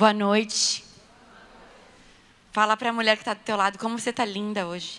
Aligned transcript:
Boa 0.00 0.14
noite. 0.14 0.82
Fala 2.52 2.74
para 2.74 2.88
a 2.88 2.92
mulher 2.92 3.16
que 3.16 3.20
está 3.20 3.34
do 3.34 3.40
teu 3.40 3.54
lado 3.54 3.78
como 3.78 3.98
você 3.98 4.08
está 4.08 4.24
linda 4.24 4.66
hoje. 4.66 4.98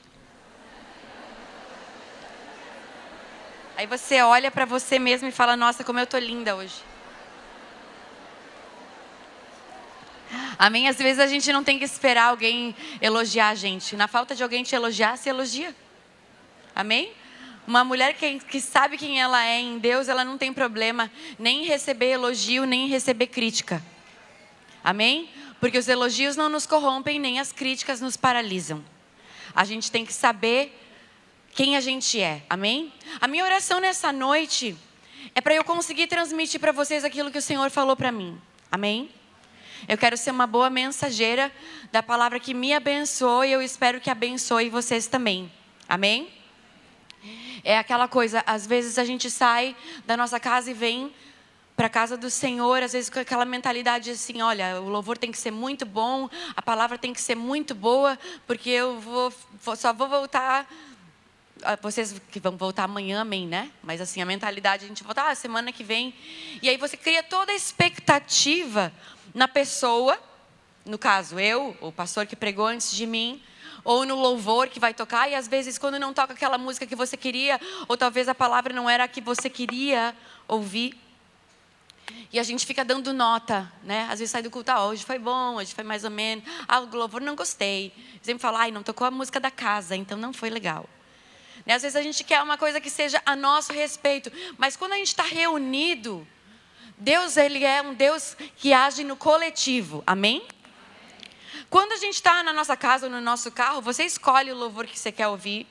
Aí 3.76 3.88
você 3.88 4.22
olha 4.22 4.52
para 4.52 4.64
você 4.64 5.00
mesmo 5.00 5.28
e 5.28 5.32
fala: 5.32 5.58
Nossa, 5.58 5.84
como 5.84 5.98
eu 5.98 6.06
tô 6.06 6.20
linda 6.20 6.56
hoje. 6.56 6.76
Amém? 10.60 10.88
Às 10.88 10.98
vezes 10.98 11.18
a 11.18 11.26
gente 11.26 11.52
não 11.52 11.64
tem 11.64 11.80
que 11.80 11.86
esperar 11.86 12.26
alguém 12.26 12.76
elogiar 13.02 13.50
a 13.50 13.56
gente. 13.56 13.96
Na 13.96 14.08
falta 14.08 14.36
de 14.36 14.44
alguém 14.44 14.62
te 14.62 14.76
elogiar, 14.76 15.18
se 15.18 15.30
elogia. 15.30 15.76
Amém? 16.76 17.12
Uma 17.66 17.84
mulher 17.84 18.14
que, 18.14 18.38
que 18.42 18.62
sabe 18.62 19.00
quem 19.00 19.20
ela 19.20 19.44
é 19.44 19.60
em 19.60 19.80
Deus, 19.80 20.08
ela 20.08 20.24
não 20.24 20.38
tem 20.38 20.54
problema 20.54 21.10
nem 21.40 21.64
em 21.64 21.66
receber 21.66 22.12
elogio, 22.12 22.66
nem 22.66 22.86
em 22.86 22.88
receber 22.88 23.26
crítica. 23.26 23.82
Amém? 24.84 25.30
Porque 25.60 25.78
os 25.78 25.88
elogios 25.88 26.36
não 26.36 26.50
nos 26.50 26.66
corrompem, 26.66 27.20
nem 27.20 27.40
as 27.40 27.52
críticas 27.52 28.02
nos 28.02 28.18
paralisam. 28.18 28.84
A 29.56 29.64
gente 29.64 29.92
tem 29.92 30.06
que 30.06 30.14
saber 30.14 30.78
quem 31.54 31.76
a 31.76 31.82
gente 31.82 32.20
é. 32.20 32.44
Amém? 32.50 32.94
A 33.20 33.28
minha 33.28 33.44
oração 33.44 33.80
nessa 33.80 34.12
noite 34.12 34.76
é 35.36 35.42
para 35.42 35.54
eu 35.54 35.64
conseguir 35.64 36.08
transmitir 36.08 36.60
para 36.60 36.72
vocês 36.72 37.04
aquilo 37.04 37.30
que 37.30 37.38
o 37.38 37.42
Senhor 37.42 37.70
falou 37.70 37.96
para 37.96 38.12
mim. 38.12 38.40
Amém? 38.72 39.10
Eu 39.88 39.98
quero 39.98 40.16
ser 40.16 40.32
uma 40.32 40.48
boa 40.48 40.70
mensageira 40.70 41.52
da 41.92 42.02
palavra 42.02 42.40
que 42.40 42.54
me 42.54 42.74
abençoe 42.74 43.50
e 43.50 43.52
eu 43.52 43.62
espero 43.62 44.00
que 44.00 44.10
abençoe 44.10 44.70
vocês 44.70 45.08
também. 45.08 45.52
Amém? 45.88 46.30
É 47.64 47.78
aquela 47.78 48.08
coisa, 48.08 48.44
às 48.48 48.66
vezes 48.66 48.98
a 48.98 49.04
gente 49.04 49.30
sai 49.30 49.76
da 50.06 50.16
nossa 50.18 50.40
casa 50.40 50.72
e 50.72 50.74
vem 50.74 51.14
para 51.82 51.88
a 51.88 51.90
casa 51.90 52.16
do 52.16 52.30
Senhor, 52.30 52.84
às 52.84 52.94
vezes 52.94 53.10
com 53.10 53.18
aquela 53.18 53.44
mentalidade 53.44 54.12
assim, 54.12 54.40
olha, 54.40 54.80
o 54.80 54.88
louvor 54.88 55.18
tem 55.18 55.32
que 55.32 55.38
ser 55.40 55.50
muito 55.50 55.84
bom, 55.84 56.30
a 56.56 56.62
palavra 56.62 56.96
tem 56.96 57.12
que 57.12 57.20
ser 57.20 57.34
muito 57.34 57.74
boa, 57.74 58.20
porque 58.46 58.70
eu 58.70 59.00
vou, 59.00 59.34
só 59.76 59.92
vou 59.92 60.08
voltar 60.08 60.72
ah, 61.64 61.76
vocês 61.82 62.22
que 62.32 62.40
vão 62.40 62.56
voltar 62.56 62.84
amanhã, 62.84 63.22
amém, 63.22 63.48
né? 63.48 63.72
Mas 63.82 64.00
assim, 64.00 64.22
a 64.22 64.28
mentalidade, 64.28 64.86
a 64.86 64.88
gente 64.88 65.04
volta, 65.04 65.24
ah, 65.24 65.34
semana 65.34 65.72
que 65.72 65.84
vem. 65.84 66.14
E 66.62 66.70
aí 66.70 66.78
você 66.78 66.96
cria 66.96 67.24
toda 67.24 67.52
a 67.52 67.56
expectativa 67.56 68.94
na 69.34 69.48
pessoa, 69.48 70.20
no 70.86 71.00
caso, 71.00 71.40
eu, 71.40 71.76
o 71.82 71.92
pastor 71.92 72.28
que 72.28 72.36
pregou 72.36 72.68
antes 72.68 72.92
de 72.92 73.08
mim, 73.08 73.42
ou 73.84 74.06
no 74.06 74.14
louvor 74.14 74.68
que 74.68 74.80
vai 74.80 74.94
tocar, 74.94 75.32
e 75.32 75.34
às 75.34 75.48
vezes 75.48 75.80
quando 75.80 75.98
não 75.98 76.14
toca 76.14 76.34
aquela 76.34 76.60
música 76.60 76.86
que 76.86 76.96
você 76.96 77.18
queria, 77.18 77.60
ou 77.88 77.98
talvez 77.98 78.30
a 78.30 78.36
palavra 78.36 78.72
não 78.72 78.88
era 78.88 79.06
a 79.06 79.08
que 79.08 79.20
você 79.20 79.50
queria 79.50 80.16
ouvir. 80.48 80.96
E 82.32 82.40
a 82.40 82.44
gente 82.44 82.66
fica 82.66 82.86
dando 82.86 83.14
nota, 83.14 83.72
né? 83.84 84.08
Às 84.10 84.20
vezes 84.20 84.32
sai 84.32 84.42
do 84.42 84.50
culto, 84.50 84.72
ah, 84.72 84.86
hoje 84.86 85.04
foi 85.04 85.20
bom, 85.20 85.56
hoje 85.56 85.74
foi 85.74 85.84
mais 85.84 86.04
ou 86.04 86.10
menos. 86.10 86.46
Ah, 86.68 86.80
o 86.80 86.96
louvor 86.96 87.22
não 87.22 87.36
gostei. 87.36 87.94
Sempre 88.22 88.42
fala, 88.42 88.60
ai, 88.60 88.72
não 88.72 88.84
tocou 88.84 89.06
a 89.06 89.12
música 89.12 89.40
da 89.40 89.52
casa, 89.52 89.96
então 89.96 90.18
não 90.18 90.32
foi 90.32 90.50
legal. 90.50 90.90
Né? 91.66 91.74
Às 91.74 91.82
vezes 91.82 91.96
a 91.96 92.02
gente 92.02 92.24
quer 92.24 92.42
uma 92.42 92.58
coisa 92.58 92.80
que 92.80 92.90
seja 92.90 93.22
a 93.26 93.36
nosso 93.36 93.74
respeito, 93.74 94.32
mas 94.58 94.76
quando 94.76 94.94
a 94.94 94.98
gente 94.98 95.08
está 95.08 95.24
reunido, 95.24 96.28
Deus 96.98 97.38
ele 97.38 97.64
é 97.64 97.82
um 97.82 97.94
Deus 97.94 98.36
que 98.58 98.74
age 98.74 99.04
no 99.04 99.16
coletivo, 99.16 100.04
amém? 100.06 100.46
Quando 101.70 101.94
a 101.94 101.98
gente 101.98 102.16
está 102.16 102.44
na 102.44 102.54
nossa 102.54 102.76
casa 102.76 103.06
ou 103.06 103.12
no 103.12 103.22
nosso 103.22 103.52
carro, 103.52 103.82
você 103.82 104.04
escolhe 104.04 104.52
o 104.52 104.56
louvor 104.56 104.86
que 104.86 105.00
você 105.00 105.12
quer 105.12 105.28
ouvir. 105.28 105.66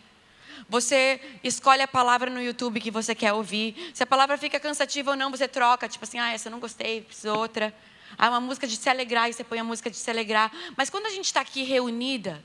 Você 0.68 1.20
escolhe 1.42 1.82
a 1.82 1.88
palavra 1.88 2.30
no 2.30 2.40
YouTube 2.40 2.80
que 2.80 2.90
você 2.90 3.14
quer 3.14 3.32
ouvir. 3.32 3.90
Se 3.94 4.02
a 4.02 4.06
palavra 4.06 4.36
fica 4.38 4.60
cansativa 4.60 5.10
ou 5.10 5.16
não, 5.16 5.30
você 5.30 5.48
troca. 5.48 5.88
Tipo 5.88 6.04
assim, 6.04 6.18
ah, 6.18 6.32
essa 6.32 6.48
eu 6.48 6.52
não 6.52 6.60
gostei, 6.60 7.02
preciso 7.02 7.34
outra. 7.34 7.74
Ah, 8.18 8.28
uma 8.28 8.40
música 8.40 8.66
de 8.66 8.76
se 8.76 8.88
alegrar 8.88 9.28
e 9.30 9.32
você 9.32 9.44
põe 9.44 9.58
a 9.58 9.64
música 9.64 9.90
de 9.90 9.96
se 9.96 10.10
alegrar. 10.10 10.52
Mas 10.76 10.90
quando 10.90 11.06
a 11.06 11.10
gente 11.10 11.26
está 11.26 11.40
aqui 11.40 11.62
reunida, 11.62 12.42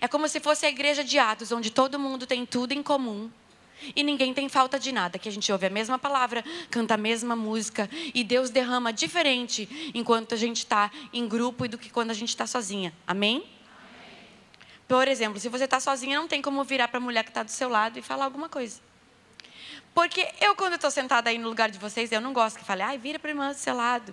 é 0.00 0.08
como 0.08 0.28
se 0.28 0.40
fosse 0.40 0.66
a 0.66 0.68
igreja 0.68 1.02
de 1.02 1.18
Atos, 1.18 1.52
onde 1.52 1.70
todo 1.70 1.98
mundo 1.98 2.26
tem 2.26 2.44
tudo 2.44 2.72
em 2.72 2.82
comum. 2.82 3.30
E 3.96 4.02
ninguém 4.02 4.34
tem 4.34 4.48
falta 4.48 4.78
de 4.78 4.92
nada, 4.92 5.18
que 5.18 5.28
a 5.28 5.32
gente 5.32 5.50
ouve 5.50 5.66
a 5.66 5.70
mesma 5.70 5.98
palavra, 5.98 6.44
canta 6.70 6.94
a 6.94 6.96
mesma 6.98 7.34
música, 7.34 7.88
e 8.14 8.22
Deus 8.22 8.50
derrama 8.50 8.92
diferente 8.92 9.90
enquanto 9.94 10.34
a 10.34 10.36
gente 10.36 10.58
está 10.58 10.90
em 11.12 11.26
grupo 11.26 11.64
e 11.64 11.68
do 11.68 11.78
que 11.78 11.88
quando 11.88 12.10
a 12.10 12.14
gente 12.14 12.28
está 12.28 12.46
sozinha. 12.46 12.92
Amém? 13.06 13.42
Por 14.90 15.06
exemplo, 15.06 15.38
se 15.38 15.48
você 15.48 15.66
está 15.66 15.78
sozinha, 15.78 16.18
não 16.18 16.26
tem 16.26 16.42
como 16.42 16.64
virar 16.64 16.88
para 16.88 16.98
a 16.98 17.00
mulher 17.00 17.22
que 17.22 17.30
está 17.30 17.44
do 17.44 17.50
seu 17.52 17.68
lado 17.68 17.96
e 17.96 18.02
falar 18.02 18.24
alguma 18.24 18.48
coisa. 18.48 18.80
Porque 19.94 20.26
eu, 20.40 20.56
quando 20.56 20.74
estou 20.74 20.90
sentada 20.90 21.30
aí 21.30 21.38
no 21.38 21.48
lugar 21.48 21.70
de 21.70 21.78
vocês, 21.78 22.10
eu 22.10 22.20
não 22.20 22.32
gosto 22.32 22.58
que 22.58 22.64
fale, 22.64 22.82
ai, 22.82 22.98
vira 22.98 23.16
para 23.16 23.28
a 23.28 23.30
irmã 23.30 23.48
do 23.52 23.54
seu 23.54 23.72
lado. 23.72 24.12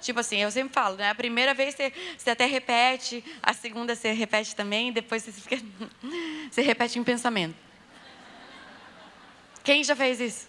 Tipo 0.00 0.18
assim, 0.18 0.38
eu 0.38 0.50
sempre 0.50 0.74
falo, 0.74 0.96
né? 0.96 1.10
A 1.10 1.14
primeira 1.14 1.54
vez 1.54 1.76
você, 1.76 1.92
você 2.18 2.30
até 2.30 2.44
repete, 2.44 3.22
a 3.40 3.52
segunda 3.52 3.94
você 3.94 4.10
repete 4.10 4.56
também, 4.56 4.90
depois 4.90 5.22
você 5.22 5.30
fica. 5.30 5.64
Você 6.50 6.62
repete 6.62 6.98
em 6.98 7.04
pensamento. 7.04 7.54
Quem 9.62 9.84
já 9.84 9.94
fez 9.94 10.20
isso? 10.20 10.48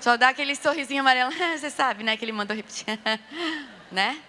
Só 0.00 0.16
dá 0.16 0.30
aquele 0.30 0.54
sorrisinho 0.56 1.00
amarelo, 1.00 1.32
você 1.58 1.68
sabe, 1.68 2.02
né? 2.02 2.16
Que 2.16 2.24
ele 2.24 2.32
mandou 2.32 2.56
repetir. 2.56 2.86
né? 3.92 4.22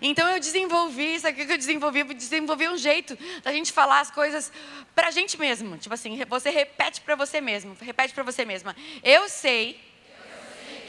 Então 0.00 0.28
eu 0.28 0.38
desenvolvi 0.38 1.14
isso 1.14 1.26
aqui 1.26 1.44
que 1.44 1.52
eu 1.52 1.58
desenvolvi, 1.58 2.00
eu 2.00 2.14
desenvolvi 2.14 2.68
um 2.68 2.76
jeito 2.76 3.18
da 3.42 3.52
gente 3.52 3.72
falar 3.72 4.00
as 4.00 4.10
coisas 4.10 4.52
pra 4.94 5.10
gente 5.10 5.38
mesmo. 5.38 5.76
Tipo 5.76 5.94
assim, 5.94 6.18
você 6.28 6.50
repete 6.50 7.00
para 7.00 7.14
você 7.14 7.40
mesmo, 7.40 7.76
repete 7.80 8.14
para 8.14 8.22
você 8.22 8.44
mesma. 8.44 8.76
Eu 9.02 9.28
sei 9.28 9.80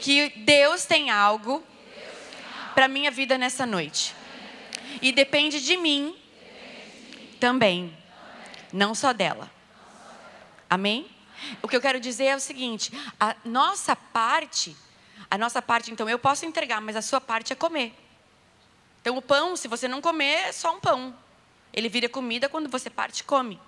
que 0.00 0.30
Deus 0.36 0.84
tem 0.84 1.10
algo 1.10 1.62
para 2.74 2.84
a 2.86 2.88
minha 2.88 3.10
vida 3.10 3.36
nessa 3.36 3.66
noite. 3.66 4.14
E 5.02 5.12
depende 5.12 5.60
de 5.60 5.76
mim 5.76 6.16
também, 7.38 7.96
não 8.72 8.94
só 8.94 9.12
dela. 9.12 9.50
Amém? 10.68 11.10
O 11.62 11.68
que 11.68 11.74
eu 11.74 11.80
quero 11.80 11.98
dizer 11.98 12.26
é 12.26 12.36
o 12.36 12.40
seguinte: 12.40 12.92
a 13.18 13.34
nossa 13.44 13.96
parte, 13.96 14.76
a 15.30 15.36
nossa 15.36 15.60
parte, 15.60 15.90
então 15.90 16.08
eu 16.08 16.18
posso 16.18 16.46
entregar, 16.46 16.80
mas 16.80 16.96
a 16.96 17.02
sua 17.02 17.20
parte 17.20 17.52
é 17.52 17.56
comer. 17.56 17.92
Então 19.00 19.16
o 19.16 19.22
pão, 19.22 19.56
se 19.56 19.68
você 19.68 19.88
não 19.88 20.00
comer, 20.00 20.48
é 20.48 20.52
só 20.52 20.74
um 20.74 20.80
pão. 20.80 21.14
Ele 21.72 21.88
vira 21.88 22.08
comida 22.08 22.48
quando 22.48 22.68
você 22.68 22.90
parte 22.90 23.20
e 23.20 23.24
come. 23.24 23.60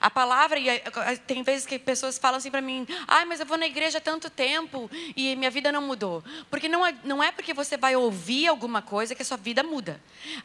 A 0.00 0.08
palavra, 0.08 0.58
e 0.58 0.80
tem 1.26 1.42
vezes 1.42 1.66
que 1.66 1.78
pessoas 1.78 2.16
falam 2.16 2.38
assim 2.38 2.50
para 2.50 2.60
mim: 2.60 2.86
ai, 3.08 3.24
mas 3.24 3.40
eu 3.40 3.46
vou 3.46 3.58
na 3.58 3.66
igreja 3.66 3.98
há 3.98 4.00
tanto 4.00 4.30
tempo 4.30 4.88
e 5.16 5.34
minha 5.34 5.50
vida 5.50 5.72
não 5.72 5.82
mudou. 5.82 6.22
Porque 6.48 6.68
não 6.68 6.86
é, 6.86 6.94
não 7.02 7.22
é 7.22 7.32
porque 7.32 7.52
você 7.52 7.76
vai 7.76 7.96
ouvir 7.96 8.46
alguma 8.46 8.80
coisa 8.80 9.14
que 9.14 9.22
a 9.22 9.24
sua 9.24 9.36
vida 9.36 9.62
muda. 9.62 10.00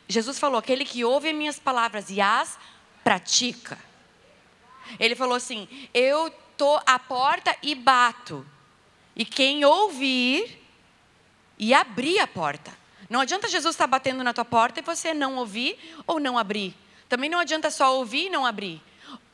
Jesus 0.07 0.39
falou: 0.39 0.57
aquele 0.57 0.84
que 0.84 1.05
ouve 1.05 1.29
as 1.29 1.35
minhas 1.35 1.59
palavras 1.59 2.09
e 2.09 2.19
as 2.19 2.57
pratica. 3.03 3.78
Ele 5.00 5.16
falou 5.16 5.35
assim: 5.35 5.67
eu 5.94 6.28
estou 6.28 6.81
à 6.85 6.97
porta 6.97 7.55
e 7.61 7.75
bato. 7.75 8.45
E 9.16 9.23
quem 9.23 9.63
ouvir 9.63 10.61
e 11.57 11.73
abrir 11.73 12.19
a 12.19 12.28
porta. 12.28 12.84
Não 13.09 13.21
adianta 13.21 13.47
Jesus 13.47 13.75
estar 13.75 13.88
batendo 13.88 14.23
na 14.23 14.33
tua 14.33 14.45
porta 14.45 14.79
e 14.79 14.83
você 14.83 15.13
não 15.13 15.35
ouvir 15.35 15.77
ou 16.07 16.19
não 16.19 16.38
abrir. 16.38 16.75
Também 17.07 17.29
não 17.29 17.39
adianta 17.39 17.69
só 17.69 17.97
ouvir 17.97 18.27
e 18.27 18.29
não 18.29 18.45
abrir. 18.45 18.81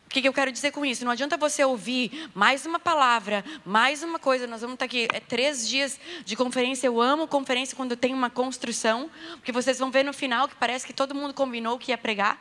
O 0.06 0.14
que, 0.14 0.22
que 0.22 0.28
eu 0.28 0.34
quero 0.34 0.52
dizer 0.52 0.72
com 0.72 0.86
isso? 0.86 1.06
Não 1.06 1.12
adianta 1.12 1.38
você 1.38 1.64
ouvir 1.64 2.30
mais 2.36 2.66
uma 2.66 2.78
palavra, 2.78 3.46
mais 3.66 4.04
uma 4.04 4.20
coisa. 4.20 4.46
Nós 4.46 4.59
vamos 4.59 4.74
estar 4.74 4.84
aqui 4.84 5.08
é 5.14 5.22
três 5.22 5.68
dias 5.68 5.98
de 6.26 6.36
conferência. 6.36 6.86
Eu 6.86 7.00
amo 7.00 7.30
conferência 7.30 7.78
quando 7.78 7.96
tem 7.96 8.14
uma 8.14 8.30
construção, 8.30 9.09
porque 9.36 9.54
vocês 9.54 9.80
vão 9.80 9.90
ver 9.90 10.03
no 10.03 10.12
final 10.12 10.50
que 10.50 10.56
parece 10.56 10.86
que 10.86 10.92
todo 10.92 11.16
mundo 11.16 11.34
combinou 11.34 11.80
que 11.80 11.92
ia 11.92 11.98
pregar, 11.98 12.38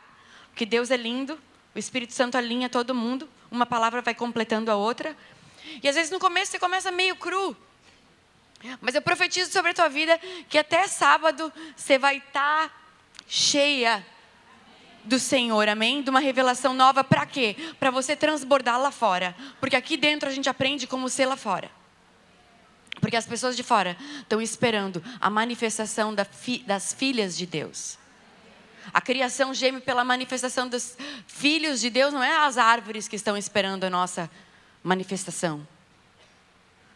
que 0.53 0.65
Deus 0.65 0.91
é 0.91 0.97
lindo, 0.97 1.39
o 1.73 1.79
Espírito 1.79 2.13
Santo 2.13 2.37
alinha 2.37 2.67
todo 2.67 2.93
mundo, 2.93 3.29
uma 3.49 3.65
palavra 3.65 4.01
vai 4.01 4.13
completando 4.13 4.69
a 4.69 4.75
outra. 4.75 5.15
E 5.81 5.87
às 5.87 5.95
vezes 5.95 6.11
no 6.11 6.19
começo 6.19 6.51
você 6.51 6.59
começa 6.59 6.91
meio 6.91 7.15
cru. 7.15 7.55
Mas 8.79 8.95
eu 8.95 9.01
profetizo 9.01 9.51
sobre 9.51 9.71
a 9.71 9.73
tua 9.73 9.89
vida 9.89 10.19
que 10.49 10.57
até 10.57 10.87
sábado 10.87 11.51
você 11.75 11.97
vai 11.97 12.17
estar 12.17 12.71
cheia 13.27 14.05
do 15.03 15.19
Senhor, 15.19 15.67
amém? 15.67 16.01
De 16.01 16.09
uma 16.09 16.19
revelação 16.19 16.73
nova 16.73 17.03
para 17.03 17.25
quê? 17.25 17.55
Para 17.79 17.89
você 17.89 18.15
transbordar 18.15 18.79
lá 18.79 18.91
fora. 18.91 19.35
Porque 19.59 19.75
aqui 19.75 19.97
dentro 19.97 20.29
a 20.29 20.31
gente 20.31 20.49
aprende 20.49 20.85
como 20.85 21.09
ser 21.09 21.25
lá 21.25 21.35
fora. 21.35 21.71
Porque 22.99 23.15
as 23.15 23.25
pessoas 23.25 23.55
de 23.55 23.63
fora 23.63 23.97
estão 24.19 24.41
esperando 24.41 25.03
a 25.19 25.29
manifestação 25.29 26.13
das 26.13 26.93
filhas 26.93 27.35
de 27.35 27.47
Deus. 27.47 27.97
A 28.93 29.01
criação 29.01 29.53
geme 29.53 29.79
pela 29.79 30.03
manifestação 30.03 30.67
dos 30.67 30.95
filhos 31.25 31.79
de 31.79 31.89
Deus, 31.89 32.13
não 32.13 32.23
é 32.23 32.45
as 32.45 32.57
árvores 32.57 33.07
que 33.07 33.15
estão 33.15 33.35
esperando 33.37 33.83
a 33.83 33.89
nossa 33.89 34.29
manifestação 34.83 35.65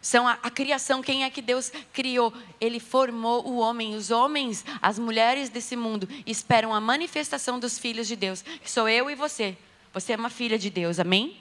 são 0.05 0.27
a, 0.27 0.33
a, 0.43 0.51
criação. 0.51 1.01
Quem 1.01 1.23
é 1.23 1.31
que 1.31 1.41
Deus 1.41 1.71
criou? 1.91 2.31
Ele 2.61 2.79
formou 2.79 3.43
o 3.43 3.57
homem. 3.57 3.95
Os 3.95 4.11
homens, 4.11 4.63
as 4.79 4.99
mulheres 4.99 5.49
desse 5.49 5.75
mundo, 5.75 6.07
esperam 6.27 6.75
a 6.75 6.79
manifestação 6.79 7.59
dos 7.59 7.79
filhos 7.79 8.07
de 8.07 8.15
Deus, 8.15 8.43
que 8.43 8.69
sou 8.69 8.87
eu 8.87 9.09
e 9.09 9.15
você. 9.15 9.57
Você 9.91 10.13
é 10.13 10.15
uma 10.15 10.29
filha 10.29 10.59
de 10.59 10.69
Deus, 10.69 10.99
amém? 10.99 11.35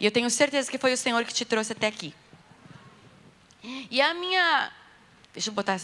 E 0.00 0.04
eu 0.04 0.10
tenho 0.10 0.28
certeza 0.28 0.68
que 0.68 0.76
foi 0.76 0.92
o 0.92 0.96
Senhor 0.96 1.24
que 1.24 1.32
te 1.32 1.44
trouxe 1.44 1.70
até 1.70 1.86
aqui. 1.86 2.12
E 3.62 4.00
a 4.00 4.12
minha. 4.12 4.72
Deixa 5.32 5.50
eu 5.50 5.54
botar. 5.54 5.80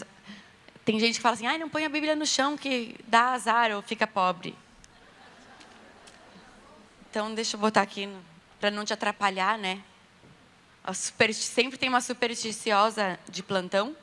Tem 0.83 0.99
gente 0.99 1.15
que 1.15 1.21
fala 1.21 1.35
assim, 1.35 1.47
ai, 1.47 1.57
não 1.57 1.69
põe 1.69 1.85
a 1.85 1.89
Bíblia 1.89 2.13
no 2.13 2.25
chão 2.25 2.57
que 2.57 2.93
dá 3.07 3.31
azar 3.31 3.71
ou 3.71 3.81
fica 3.81 4.05
pobre. 4.05 4.53
Então, 7.09 7.33
deixa 7.33 7.55
eu 7.55 7.59
botar 7.61 7.81
aqui 7.81 8.09
para 8.59 8.69
não 8.69 8.83
te 8.83 8.91
atrapalhar, 8.91 9.57
né? 9.57 9.81
Sempre 11.33 11.77
tem 11.77 11.89
uma 11.89 12.01
supersticiosa 12.01 13.19
de 13.29 13.43
plantão. 13.43 13.95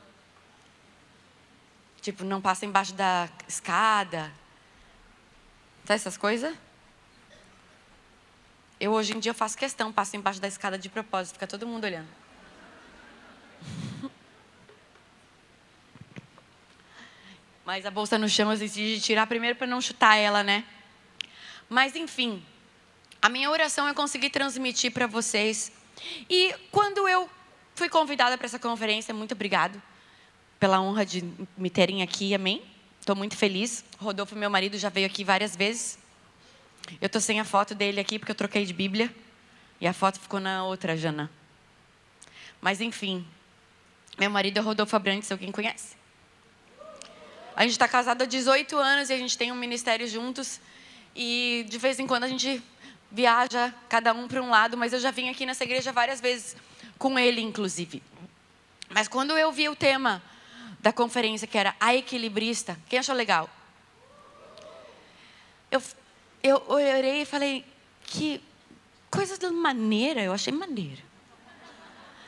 Tipo, 2.01 2.23
não 2.23 2.41
passa 2.41 2.65
embaixo 2.65 2.93
da 2.93 3.29
escada. 3.47 4.31
Sabe 5.85 5.95
essas 5.95 6.17
coisas? 6.17 6.55
Eu, 8.79 8.93
hoje 8.93 9.13
em 9.13 9.19
dia, 9.19 9.33
faço 9.33 9.57
questão, 9.57 9.91
passo 9.91 10.15
embaixo 10.15 10.39
da 10.39 10.47
escada 10.47 10.77
de 10.77 10.87
propósito, 10.87 11.33
fica 11.33 11.45
todo 11.45 11.67
mundo 11.67 11.83
olhando. 11.83 12.07
Mas 17.65 17.85
a 17.85 17.91
bolsa 17.91 18.17
no 18.17 18.29
chão 18.29 18.49
eu 18.53 18.57
decidi 18.57 19.01
tirar 19.01 19.27
primeiro 19.27 19.57
para 19.57 19.67
não 19.67 19.81
chutar 19.81 20.15
ela, 20.15 20.41
né? 20.43 20.63
Mas, 21.67 21.93
enfim, 21.97 22.41
a 23.21 23.27
minha 23.27 23.51
oração 23.51 23.85
é 23.85 23.93
conseguir 23.93 24.29
transmitir 24.29 24.93
para 24.93 25.07
vocês. 25.07 25.73
E 26.29 26.53
quando 26.71 27.07
eu 27.07 27.29
fui 27.75 27.89
convidada 27.89 28.37
para 28.37 28.45
essa 28.45 28.59
conferência, 28.59 29.13
muito 29.13 29.33
obrigado 29.33 29.81
pela 30.59 30.81
honra 30.81 31.05
de 31.05 31.23
me 31.57 31.69
terem 31.69 32.01
aqui, 32.01 32.33
amém? 32.33 32.61
Estou 32.99 33.15
muito 33.15 33.35
feliz. 33.37 33.83
Rodolfo, 33.97 34.35
meu 34.35 34.49
marido, 34.49 34.77
já 34.77 34.89
veio 34.89 35.07
aqui 35.07 35.23
várias 35.23 35.55
vezes. 35.55 35.97
Eu 36.99 37.07
estou 37.07 37.21
sem 37.21 37.39
a 37.39 37.45
foto 37.45 37.73
dele 37.73 37.99
aqui 37.99 38.19
porque 38.19 38.31
eu 38.31 38.35
troquei 38.35 38.65
de 38.65 38.73
Bíblia. 38.73 39.13
E 39.79 39.87
a 39.87 39.93
foto 39.93 40.19
ficou 40.19 40.39
na 40.39 40.65
outra, 40.65 40.97
Jana. 40.97 41.31
Mas 42.59 42.81
enfim, 42.81 43.25
meu 44.17 44.29
marido 44.29 44.57
é 44.57 44.61
Rodolfo 44.61 44.93
Abrantes, 44.95 45.31
alguém 45.31 45.51
conhece? 45.51 45.95
A 47.55 47.63
gente 47.63 47.71
está 47.71 47.87
casado 47.87 48.21
há 48.21 48.25
18 48.25 48.77
anos 48.77 49.09
e 49.09 49.13
a 49.13 49.17
gente 49.17 49.37
tem 49.37 49.51
um 49.51 49.55
ministério 49.55 50.07
juntos. 50.07 50.59
E 51.15 51.65
de 51.69 51.77
vez 51.77 51.99
em 51.99 52.07
quando 52.07 52.25
a 52.25 52.27
gente 52.27 52.61
viaja 53.11 53.73
cada 53.87 54.13
um 54.13 54.27
para 54.27 54.41
um 54.41 54.49
lado, 54.49 54.77
mas 54.77 54.93
eu 54.93 54.99
já 54.99 55.11
vim 55.11 55.29
aqui 55.29 55.45
nessa 55.45 55.63
igreja 55.63 55.91
várias 55.91 56.21
vezes 56.21 56.55
com 56.97 57.17
ele, 57.17 57.41
inclusive. 57.41 58.03
Mas 58.89 59.07
quando 59.07 59.37
eu 59.37 59.51
vi 59.51 59.69
o 59.69 59.75
tema 59.75 60.21
da 60.79 60.91
conferência, 60.91 61.47
que 61.47 61.57
era 61.57 61.75
a 61.79 61.95
equilibrista, 61.95 62.77
quem 62.87 62.99
achou 62.99 63.15
legal? 63.15 63.49
Eu, 65.71 65.81
eu 66.41 66.63
orei 66.67 67.21
e 67.21 67.25
falei, 67.25 67.65
que 68.03 68.41
coisa 69.09 69.51
maneira, 69.51 70.21
eu 70.21 70.33
achei 70.33 70.53
maneira. 70.53 71.01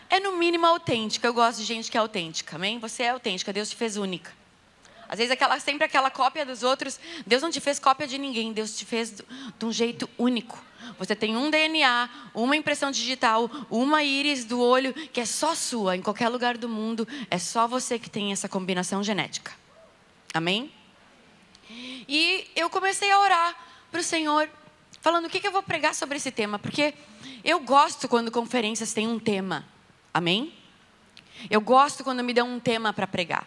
É 0.10 0.20
no 0.20 0.36
mínimo 0.36 0.66
autêntica, 0.66 1.26
eu 1.26 1.34
gosto 1.34 1.60
de 1.60 1.66
gente 1.66 1.90
que 1.90 1.98
é 1.98 2.00
autêntica, 2.00 2.58
amém? 2.58 2.80
Você 2.80 3.04
é 3.04 3.10
autêntica, 3.10 3.54
Deus 3.54 3.70
te 3.70 3.76
fez 3.76 3.98
única. 3.98 4.41
Às 5.12 5.18
vezes 5.18 5.32
aquela, 5.32 5.60
sempre 5.60 5.84
aquela 5.84 6.10
cópia 6.10 6.46
dos 6.46 6.64
outros, 6.64 6.98
Deus 7.28 7.42
não 7.42 7.52
te 7.52 7.60
fez 7.60 7.78
cópia 7.78 8.08
de 8.08 8.18
ninguém, 8.18 8.54
Deus 8.54 8.78
te 8.78 8.86
fez 8.86 9.12
de 9.12 9.66
um 9.66 9.70
jeito 9.70 10.10
único. 10.18 10.58
Você 10.98 11.14
tem 11.14 11.36
um 11.36 11.50
DNA, 11.50 12.10
uma 12.34 12.56
impressão 12.56 12.90
digital, 12.92 13.52
uma 13.70 14.02
íris 14.06 14.46
do 14.46 14.62
olho 14.62 14.94
que 14.94 15.20
é 15.20 15.26
só 15.26 15.54
sua, 15.54 15.98
em 15.98 16.02
qualquer 16.02 16.30
lugar 16.30 16.58
do 16.58 16.70
mundo, 16.70 17.06
é 17.30 17.38
só 17.38 17.68
você 17.68 18.00
que 18.00 18.10
tem 18.10 18.32
essa 18.32 18.48
combinação 18.48 19.04
genética. 19.04 19.52
Amém? 20.34 20.72
E 22.08 22.48
eu 22.56 22.70
comecei 22.70 23.12
a 23.12 23.20
orar 23.20 23.56
para 23.92 24.00
o 24.00 24.04
Senhor, 24.04 24.50
falando 25.02 25.26
o 25.26 25.30
que, 25.30 25.42
que 25.42 25.48
eu 25.48 25.52
vou 25.52 25.62
pregar 25.62 25.94
sobre 25.94 26.16
esse 26.16 26.32
tema, 26.32 26.58
porque 26.58 26.94
eu 27.44 27.60
gosto 27.60 28.08
quando 28.08 28.32
conferências 28.32 28.94
têm 28.94 29.10
um 29.10 29.20
tema. 29.20 29.66
Amém? 30.14 30.54
Eu 31.50 31.60
gosto 31.60 32.02
quando 32.02 32.24
me 32.24 32.34
dão 32.34 32.48
um 32.48 32.62
tema 32.62 32.94
para 32.94 33.06
pregar. 33.06 33.46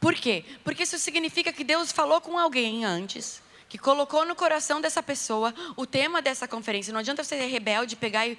Por 0.00 0.14
quê? 0.14 0.44
Porque 0.62 0.82
isso 0.82 0.98
significa 0.98 1.52
que 1.52 1.64
Deus 1.64 1.90
falou 1.90 2.20
com 2.20 2.38
alguém 2.38 2.84
antes, 2.84 3.42
que 3.68 3.78
colocou 3.78 4.24
no 4.24 4.34
coração 4.34 4.80
dessa 4.80 5.02
pessoa 5.02 5.54
o 5.76 5.86
tema 5.86 6.22
dessa 6.22 6.46
conferência. 6.46 6.92
Não 6.92 7.00
adianta 7.00 7.24
você 7.24 7.36
ser 7.36 7.46
rebelde, 7.46 7.96
pegar 7.96 8.26
e 8.26 8.36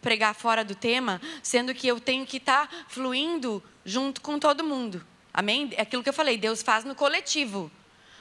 pregar 0.00 0.34
fora 0.34 0.64
do 0.64 0.74
tema, 0.74 1.20
sendo 1.42 1.74
que 1.74 1.86
eu 1.86 1.98
tenho 1.98 2.26
que 2.26 2.36
estar 2.36 2.68
tá 2.68 2.76
fluindo 2.88 3.62
junto 3.84 4.20
com 4.20 4.38
todo 4.38 4.62
mundo. 4.62 5.04
Amém? 5.32 5.70
É 5.76 5.82
aquilo 5.82 6.02
que 6.02 6.08
eu 6.08 6.12
falei, 6.12 6.36
Deus 6.36 6.62
faz 6.62 6.84
no 6.84 6.94
coletivo. 6.94 7.70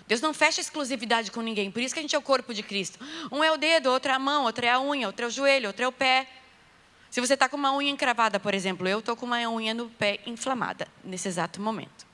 Deus 0.07 0.21
não 0.21 0.33
fecha 0.33 0.59
exclusividade 0.59 1.31
com 1.31 1.41
ninguém. 1.41 1.71
Por 1.71 1.81
isso 1.81 1.93
que 1.93 1.99
a 1.99 2.01
gente 2.01 2.15
é 2.15 2.19
o 2.19 2.21
corpo 2.21 2.53
de 2.53 2.63
Cristo. 2.63 2.99
Um 3.31 3.43
é 3.43 3.51
o 3.51 3.57
dedo, 3.57 3.89
outro 3.89 4.11
é 4.11 4.15
a 4.15 4.19
mão, 4.19 4.43
outro 4.43 4.65
é 4.65 4.69
a 4.69 4.79
unha, 4.79 5.07
outro 5.07 5.25
é 5.25 5.27
o 5.27 5.31
joelho, 5.31 5.67
outro 5.67 5.85
é 5.85 5.87
o 5.87 5.91
pé. 5.91 6.27
Se 7.09 7.21
você 7.21 7.35
está 7.35 7.47
com 7.47 7.55
uma 7.55 7.75
unha 7.75 7.91
encravada, 7.91 8.39
por 8.39 8.53
exemplo, 8.53 8.87
eu 8.87 8.99
estou 8.99 9.15
com 9.15 9.25
uma 9.25 9.37
unha 9.47 9.73
no 9.73 9.89
pé 9.89 10.19
inflamada 10.25 10.87
nesse 11.03 11.27
exato 11.27 11.61
momento. 11.61 12.12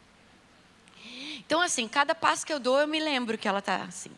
Então, 1.49 1.61
assim, 1.61 1.87
cada 1.87 2.13
passo 2.13 2.45
que 2.45 2.53
eu 2.53 2.59
dou, 2.59 2.79
eu 2.79 2.87
me 2.87 2.99
lembro 2.99 3.35
que 3.35 3.47
ela 3.47 3.57
está 3.57 3.77
assim. 3.77 4.11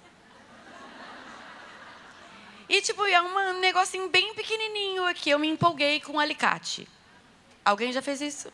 E, 2.68 2.82
tipo, 2.82 3.06
é 3.06 3.22
um 3.22 3.58
negocinho 3.62 4.10
bem 4.10 4.36
pequenininho 4.36 5.06
aqui. 5.06 5.30
Eu 5.30 5.40
me 5.40 5.48
empolguei 5.48 6.02
com 6.02 6.12
um 6.12 6.20
alicate. 6.20 6.86
Alguém 7.64 7.94
já 7.94 8.02
fez 8.02 8.20
isso? 8.20 8.52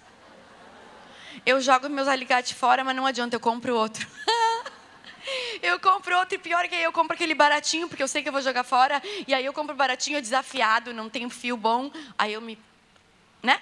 Eu 1.43 1.59
jogo 1.59 1.89
meus 1.89 2.07
alicates 2.07 2.51
fora, 2.51 2.83
mas 2.83 2.95
não 2.95 3.07
adianta, 3.07 3.35
eu 3.35 3.39
compro 3.39 3.75
outro. 3.75 4.07
eu 5.63 5.79
compro 5.79 6.15
outro 6.15 6.35
e 6.35 6.37
pior 6.37 6.67
que 6.67 6.75
aí 6.75 6.83
eu 6.83 6.91
compro 6.91 7.15
aquele 7.15 7.33
baratinho, 7.33 7.87
porque 7.87 8.03
eu 8.03 8.07
sei 8.07 8.21
que 8.21 8.29
eu 8.29 8.33
vou 8.33 8.43
jogar 8.43 8.63
fora. 8.63 9.01
E 9.27 9.33
aí 9.33 9.43
eu 9.43 9.53
compro 9.53 9.75
baratinho 9.75 10.21
desafiado, 10.21 10.93
não 10.93 11.09
tem 11.09 11.27
fio 11.31 11.57
bom. 11.57 11.91
Aí 12.15 12.33
eu 12.33 12.41
me. 12.41 12.59
né? 13.41 13.59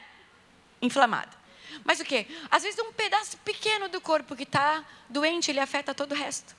Inflamada. 0.81 1.44
Mas 1.83 1.99
o 1.99 2.05
quê? 2.05 2.27
Às 2.49 2.63
vezes 2.63 2.79
um 2.79 2.93
pedaço 2.93 3.37
pequeno 3.37 3.89
do 3.89 3.99
corpo 3.99 4.35
que 4.35 4.43
está 4.43 4.83
doente, 5.09 5.51
ele 5.51 5.59
afeta 5.59 5.93
todo 5.93 6.11
o 6.13 6.15
resto. 6.15 6.55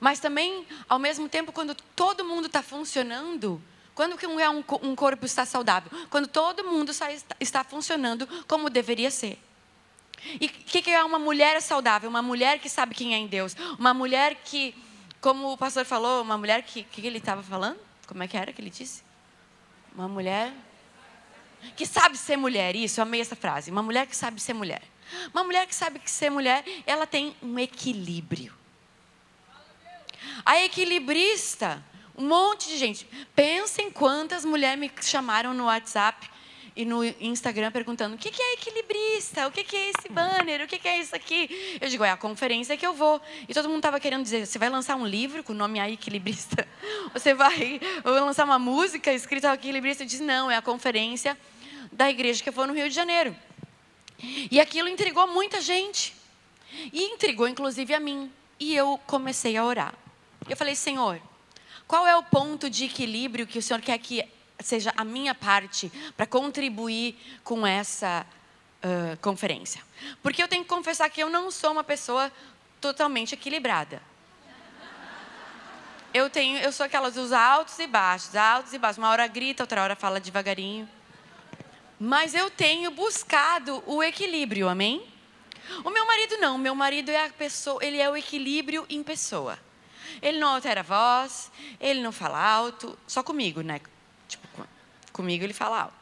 Mas 0.00 0.20
também, 0.20 0.66
ao 0.88 0.98
mesmo 0.98 1.28
tempo, 1.28 1.52
quando 1.52 1.74
todo 1.74 2.24
mundo 2.24 2.46
está 2.46 2.62
funcionando, 2.62 3.62
quando 3.94 4.16
que 4.16 4.26
um, 4.26 4.36
um 4.82 4.94
corpo 4.94 5.24
está 5.24 5.44
saudável? 5.44 5.90
Quando 6.10 6.28
todo 6.28 6.64
mundo 6.64 6.92
está 7.40 7.64
funcionando 7.64 8.28
como 8.46 8.68
deveria 8.68 9.10
ser. 9.10 9.38
E 10.40 10.46
o 10.46 10.48
que, 10.48 10.82
que 10.82 10.90
é 10.90 11.02
uma 11.02 11.18
mulher 11.18 11.60
saudável? 11.62 12.08
Uma 12.08 12.22
mulher 12.22 12.58
que 12.58 12.68
sabe 12.68 12.94
quem 12.94 13.14
é 13.14 13.18
em 13.18 13.26
Deus. 13.26 13.56
Uma 13.78 13.94
mulher 13.94 14.36
que, 14.44 14.74
como 15.20 15.52
o 15.52 15.56
pastor 15.56 15.84
falou, 15.84 16.22
uma 16.22 16.36
mulher 16.36 16.62
que. 16.62 16.80
O 16.80 16.84
que, 16.84 17.00
que 17.00 17.06
ele 17.06 17.18
estava 17.18 17.42
falando? 17.42 17.78
Como 18.06 18.22
é 18.22 18.28
que 18.28 18.36
era 18.36 18.52
que 18.52 18.60
ele 18.60 18.70
disse? 18.70 19.02
Uma 19.94 20.08
mulher 20.08 20.52
que 21.76 21.86
sabe 21.86 22.16
ser 22.16 22.36
mulher, 22.36 22.74
isso, 22.76 23.00
eu 23.00 23.02
amei 23.02 23.20
essa 23.20 23.36
frase. 23.36 23.70
Uma 23.70 23.82
mulher 23.82 24.06
que 24.06 24.16
sabe 24.16 24.40
ser 24.40 24.54
mulher. 24.54 24.82
Uma 25.32 25.44
mulher 25.44 25.66
que 25.66 25.74
sabe 25.74 25.98
que 25.98 26.10
ser 26.10 26.30
mulher, 26.30 26.64
ela 26.86 27.06
tem 27.06 27.34
um 27.42 27.58
equilíbrio. 27.58 28.54
A 30.44 30.60
equilibrista, 30.62 31.82
um 32.16 32.26
monte 32.26 32.68
de 32.68 32.78
gente. 32.78 33.06
Pensem 33.34 33.90
quantas 33.90 34.44
mulheres 34.44 34.78
me 34.78 34.90
chamaram 35.00 35.54
no 35.54 35.64
WhatsApp 35.64 36.28
e 36.78 36.84
no 36.84 37.04
Instagram 37.04 37.72
perguntando: 37.72 38.14
o 38.14 38.18
que 38.18 38.30
é 38.40 38.54
equilibrista? 38.54 39.48
O 39.48 39.50
que 39.50 39.76
é 39.76 39.90
esse 39.90 40.08
banner? 40.08 40.62
O 40.62 40.68
que 40.68 40.86
é 40.86 41.00
isso 41.00 41.14
aqui? 41.14 41.76
Eu 41.80 41.88
digo: 41.88 42.04
é 42.04 42.10
a 42.10 42.16
conferência 42.16 42.76
que 42.76 42.86
eu 42.86 42.94
vou. 42.94 43.20
E 43.48 43.52
todo 43.52 43.68
mundo 43.68 43.78
estava 43.78 43.98
querendo 43.98 44.22
dizer: 44.22 44.46
você 44.46 44.60
vai 44.60 44.70
lançar 44.70 44.94
um 44.94 45.04
livro 45.04 45.42
com 45.42 45.52
o 45.52 45.56
nome 45.56 45.80
A 45.80 45.90
Equilibrista? 45.90 46.68
Você 47.12 47.34
vai 47.34 47.80
lançar 48.04 48.44
uma 48.44 48.58
música 48.60 49.12
escrita 49.12 49.52
Equilibrista? 49.52 50.04
Eu 50.04 50.06
disse: 50.06 50.22
não, 50.22 50.48
é 50.48 50.56
a 50.56 50.62
conferência 50.62 51.36
da 51.90 52.08
igreja 52.08 52.44
que 52.44 52.48
eu 52.48 52.52
vou 52.52 52.64
no 52.64 52.72
Rio 52.72 52.88
de 52.88 52.94
Janeiro. 52.94 53.34
E 54.48 54.60
aquilo 54.60 54.88
intrigou 54.88 55.26
muita 55.26 55.60
gente. 55.60 56.14
E 56.92 57.02
intrigou 57.06 57.48
inclusive 57.48 57.92
a 57.92 57.98
mim. 57.98 58.30
E 58.60 58.76
eu 58.76 59.00
comecei 59.04 59.56
a 59.56 59.64
orar. 59.64 59.94
Eu 60.48 60.56
falei: 60.56 60.76
Senhor, 60.76 61.20
qual 61.88 62.06
é 62.06 62.14
o 62.14 62.22
ponto 62.22 62.70
de 62.70 62.84
equilíbrio 62.84 63.48
que 63.48 63.58
o 63.58 63.62
Senhor 63.62 63.80
quer 63.80 63.98
que 63.98 64.22
seja 64.60 64.92
a 64.96 65.04
minha 65.04 65.34
parte 65.34 65.90
para 66.16 66.26
contribuir 66.26 67.16
com 67.44 67.66
essa 67.66 68.26
uh, 68.82 69.16
conferência? 69.18 69.82
Porque 70.22 70.42
eu 70.42 70.48
tenho 70.48 70.62
que 70.62 70.68
confessar 70.68 71.08
que 71.10 71.22
eu 71.22 71.30
não 71.30 71.50
sou 71.50 71.72
uma 71.72 71.84
pessoa 71.84 72.32
totalmente 72.80 73.34
equilibrada. 73.34 74.02
Eu 76.12 76.30
tenho, 76.30 76.58
eu 76.58 76.72
sou 76.72 76.86
aquelas 76.86 77.14
dos 77.14 77.32
altos 77.32 77.78
e 77.78 77.86
baixos, 77.86 78.34
altos 78.34 78.72
e 78.72 78.78
baixos. 78.78 78.98
Uma 78.98 79.10
hora 79.10 79.26
grita, 79.26 79.62
outra 79.62 79.82
hora 79.82 79.94
fala 79.94 80.18
devagarinho. 80.18 80.88
Mas 82.00 82.34
eu 82.34 82.50
tenho 82.50 82.90
buscado 82.90 83.82
o 83.86 84.02
equilíbrio, 84.02 84.68
amém? 84.68 85.06
O 85.84 85.90
meu 85.90 86.06
marido 86.06 86.38
não, 86.38 86.56
meu 86.56 86.74
marido 86.74 87.10
é 87.10 87.26
a 87.26 87.28
pessoa, 87.28 87.84
ele 87.84 87.98
é 87.98 88.08
o 88.08 88.16
equilíbrio 88.16 88.86
em 88.88 89.02
pessoa. 89.02 89.58
Ele 90.22 90.38
não 90.38 90.54
altera 90.54 90.80
a 90.80 90.82
voz, 90.82 91.50
ele 91.78 92.00
não 92.00 92.10
fala 92.10 92.40
alto, 92.40 92.98
só 93.06 93.22
comigo, 93.22 93.60
né? 93.60 93.80
Tipo, 94.28 94.46
comigo 95.12 95.42
ele 95.42 95.52
fala 95.52 95.82
alto. 95.82 95.98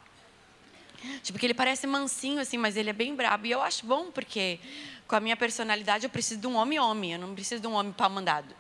Tipo, 1.23 1.39
que 1.39 1.47
ele 1.47 1.55
parece 1.55 1.87
mansinho 1.87 2.41
assim, 2.41 2.59
mas 2.59 2.77
ele 2.77 2.91
é 2.91 2.93
bem 2.93 3.15
brabo. 3.15 3.47
E 3.47 3.51
eu 3.51 3.63
acho 3.63 3.87
bom, 3.87 4.11
porque 4.11 4.59
com 5.07 5.17
a 5.17 5.21
minha 5.21 5.37
personalidade 5.37 6.05
eu 6.05 6.11
preciso 6.11 6.41
de 6.41 6.47
um 6.47 6.57
homem-homem, 6.57 7.13
eu 7.13 7.19
não 7.19 7.35
preciso 7.35 7.61
de 7.61 7.67
um 7.67 7.73
homem 7.73 7.93
pau-mandado. 7.93 8.55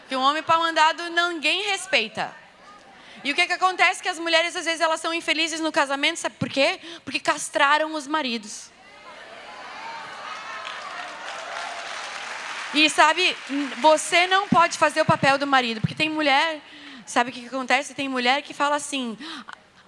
Porque 0.00 0.16
um 0.16 0.22
homem 0.22 0.42
pau-mandado 0.42 1.02
ninguém 1.10 1.64
respeita. 1.64 2.34
E 3.22 3.32
o 3.32 3.34
que, 3.34 3.46
que 3.46 3.52
acontece? 3.52 4.02
Que 4.02 4.08
as 4.08 4.18
mulheres, 4.18 4.54
às 4.54 4.64
vezes, 4.64 4.80
elas 4.80 5.00
são 5.00 5.12
infelizes 5.12 5.60
no 5.60 5.72
casamento, 5.72 6.18
sabe 6.18 6.36
por 6.36 6.48
quê? 6.48 6.80
Porque 7.04 7.18
castraram 7.18 7.94
os 7.94 8.06
maridos. 8.06 8.70
E 12.74 12.88
sabe, 12.88 13.36
você 13.78 14.26
não 14.26 14.46
pode 14.48 14.76
fazer 14.78 15.00
o 15.00 15.04
papel 15.04 15.38
do 15.38 15.46
marido, 15.46 15.80
porque 15.80 15.94
tem 15.94 16.08
mulher, 16.08 16.60
sabe 17.08 17.30
o 17.30 17.32
que, 17.32 17.40
que 17.40 17.46
acontece? 17.46 17.94
Tem 17.94 18.08
mulher 18.08 18.42
que 18.42 18.52
fala 18.52 18.76
assim, 18.76 19.16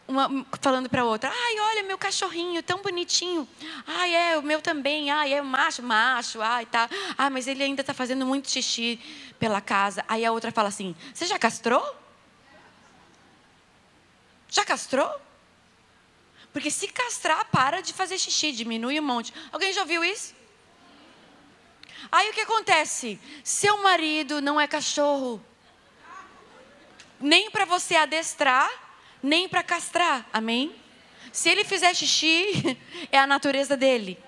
uma, 0.09 0.45
falando 0.61 0.89
para 0.89 1.05
outra, 1.05 1.31
ai, 1.31 1.61
olha 1.61 1.83
meu 1.85 1.97
cachorrinho, 1.97 2.63
tão 2.63 2.83
bonitinho. 2.83 3.47
Ai, 3.87 4.15
é, 4.15 4.39
o 4.39 4.43
meu 4.43 4.61
também. 4.61 5.11
Ai, 5.11 5.35
é 5.35 5.43
macho, 5.43 5.83
macho. 5.83 6.41
Ai, 6.41 6.67
tá. 6.67 6.89
Ah, 7.17 7.31
mas 7.31 7.47
ele 7.47 7.63
ainda 7.63 7.83
está 7.83 7.95
fazendo 7.95 8.27
muito 8.27 8.51
xixi 8.51 8.99
pela 9.39 9.61
casa. 9.61 10.05
Aí 10.09 10.25
a 10.25 10.33
outra 10.33 10.51
fala 10.51 10.69
assim, 10.69 10.97
você 11.15 11.27
já 11.27 11.39
castrou? 11.39 11.85
Já 14.49 14.65
castrou? 14.65 15.09
Porque 16.53 16.71
se 16.71 16.89
castrar, 16.89 17.45
para 17.47 17.81
de 17.81 17.93
fazer 17.93 18.19
xixi, 18.19 18.51
diminui 18.51 18.99
um 18.99 19.05
monte. 19.05 19.33
Alguém 19.53 19.73
já 19.73 19.83
ouviu 19.83 20.03
isso? 20.03 20.35
Aí 22.11 22.31
o 22.31 22.33
que 22.33 22.41
acontece? 22.41 23.21
Seu 23.45 23.81
marido 23.83 24.41
não 24.41 24.61
é 24.61 24.67
cachorro. 24.67 25.41
Nem 27.21 27.51
para 27.51 27.65
você 27.65 27.97
adestrar, 27.97 28.71
nem 29.23 29.49
para 29.49 29.63
castrar. 29.63 30.27
Amém? 30.33 30.75
Se 31.31 31.49
ele 31.49 31.65
fizer 31.65 31.95
xixi, 31.95 32.79
é 33.13 33.19
a 33.19 33.27
natureza 33.27 33.77
dele. 33.77 34.19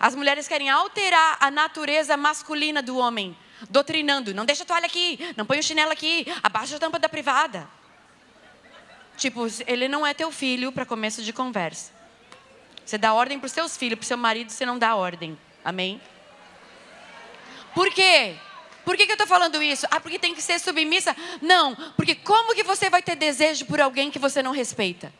As 0.00 0.14
mulheres 0.14 0.46
querem 0.46 0.70
alterar 0.70 1.36
a 1.40 1.50
natureza 1.50 2.16
masculina 2.16 2.80
do 2.80 2.96
homem, 2.96 3.36
doutrinando. 3.68 4.32
Não 4.32 4.44
deixa 4.46 4.62
a 4.62 4.66
toalha 4.66 4.86
aqui, 4.86 5.18
não 5.36 5.44
põe 5.44 5.58
o 5.58 5.62
chinelo 5.62 5.90
aqui, 5.90 6.24
abaixa 6.42 6.76
a 6.76 6.78
tampa 6.78 6.98
da 6.98 7.08
privada. 7.08 7.68
Tipo, 9.16 9.48
ele 9.66 9.88
não 9.88 10.06
é 10.06 10.14
teu 10.14 10.30
filho 10.30 10.70
para 10.70 10.86
começo 10.86 11.22
de 11.22 11.32
conversa. 11.32 11.92
Você 12.86 12.96
dá 12.96 13.12
ordem 13.12 13.38
para 13.38 13.46
os 13.46 13.52
seus 13.52 13.76
filhos, 13.76 13.98
para 13.98 14.04
o 14.04 14.06
seu 14.06 14.16
marido, 14.16 14.50
você 14.50 14.64
não 14.64 14.78
dá 14.78 14.94
ordem. 14.94 15.36
Amém? 15.64 16.00
Por 17.74 17.90
quê? 17.90 18.36
Por 18.88 18.96
que, 18.96 19.04
que 19.04 19.12
eu 19.12 19.16
estou 19.16 19.26
falando 19.26 19.62
isso? 19.62 19.86
Ah, 19.90 20.00
porque 20.00 20.18
tem 20.18 20.34
que 20.34 20.40
ser 20.40 20.58
submissa? 20.58 21.14
Não, 21.42 21.76
porque 21.94 22.14
como 22.14 22.54
que 22.54 22.62
você 22.62 22.88
vai 22.88 23.02
ter 23.02 23.16
desejo 23.16 23.66
por 23.66 23.82
alguém 23.82 24.10
que 24.10 24.18
você 24.18 24.42
não 24.42 24.50
respeita? 24.50 25.12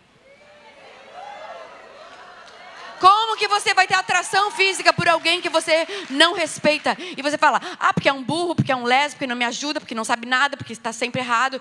Como 2.98 3.36
que 3.36 3.46
você 3.46 3.74
vai 3.74 3.86
ter 3.86 3.92
atração 3.92 4.50
física 4.50 4.90
por 4.90 5.06
alguém 5.06 5.42
que 5.42 5.50
você 5.50 5.86
não 6.08 6.32
respeita? 6.32 6.96
E 7.14 7.20
você 7.20 7.36
fala, 7.36 7.60
ah, 7.78 7.92
porque 7.92 8.08
é 8.08 8.12
um 8.12 8.24
burro, 8.24 8.54
porque 8.54 8.72
é 8.72 8.74
um 8.74 8.84
lésbico, 8.84 9.18
porque 9.18 9.26
não 9.26 9.36
me 9.36 9.44
ajuda, 9.44 9.80
porque 9.80 9.94
não 9.94 10.02
sabe 10.02 10.26
nada, 10.26 10.56
porque 10.56 10.72
está 10.72 10.90
sempre 10.90 11.20
errado, 11.20 11.60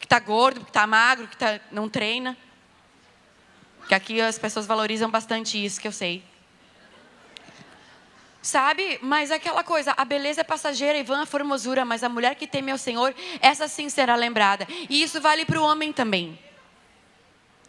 que 0.00 0.06
está 0.06 0.18
gordo, 0.18 0.62
que 0.62 0.70
está 0.70 0.86
magro, 0.86 1.28
que 1.28 1.36
tá, 1.36 1.60
não 1.70 1.90
treina. 1.90 2.38
Que 3.86 3.94
aqui 3.94 4.18
as 4.18 4.38
pessoas 4.38 4.64
valorizam 4.64 5.10
bastante 5.10 5.62
isso, 5.62 5.78
que 5.78 5.88
eu 5.88 5.92
sei. 5.92 6.24
Sabe? 8.40 8.98
Mas 9.02 9.30
aquela 9.30 9.64
coisa, 9.64 9.92
a 9.96 10.04
beleza 10.04 10.40
é 10.40 10.44
passageira 10.44 10.98
e 10.98 11.02
vã 11.02 11.22
a 11.22 11.26
formosura, 11.26 11.84
mas 11.84 12.04
a 12.04 12.08
mulher 12.08 12.34
que 12.34 12.46
teme 12.46 12.70
ao 12.70 12.78
Senhor, 12.78 13.14
essa 13.40 13.66
sim 13.66 13.88
será 13.88 14.14
lembrada. 14.14 14.66
E 14.88 15.02
isso 15.02 15.20
vale 15.20 15.44
para 15.44 15.60
o 15.60 15.64
homem 15.64 15.92
também. 15.92 16.38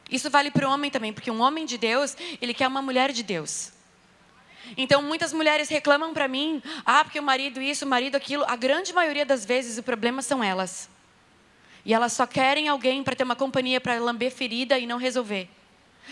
Isso 0.10 0.30
vale 0.30 0.50
para 0.50 0.68
o 0.68 0.72
homem 0.72 0.90
também, 0.90 1.14
porque 1.14 1.30
um 1.30 1.42
homem 1.42 1.66
de 1.66 1.78
Deus, 1.78 2.16
ele 2.42 2.54
quer 2.54 2.68
uma 2.68 2.82
mulher 2.82 3.12
de 3.12 3.24
Deus. 3.24 3.72
Então, 4.78 5.02
muitas 5.02 5.34
mulheres 5.34 5.70
reclamam 5.70 6.14
para 6.14 6.28
mim, 6.28 6.62
ah, 6.86 7.04
porque 7.04 7.20
o 7.20 7.24
marido 7.24 7.62
isso, 7.62 7.86
o 7.86 7.88
marido 7.88 8.16
aquilo. 8.16 8.44
A 8.48 8.56
grande 8.56 8.94
maioria 8.94 9.26
das 9.26 9.46
vezes, 9.46 9.78
o 9.78 9.84
problema 9.84 10.22
são 10.22 10.44
elas. 10.44 10.90
E 11.86 11.94
elas 11.94 12.14
só 12.14 12.28
querem 12.28 12.68
alguém 12.68 13.04
para 13.04 13.16
ter 13.16 13.24
uma 13.24 13.36
companhia 13.36 13.82
para 13.82 14.00
lamber 14.00 14.32
ferida 14.32 14.78
e 14.78 14.86
não 14.86 14.98
resolver. 14.98 15.50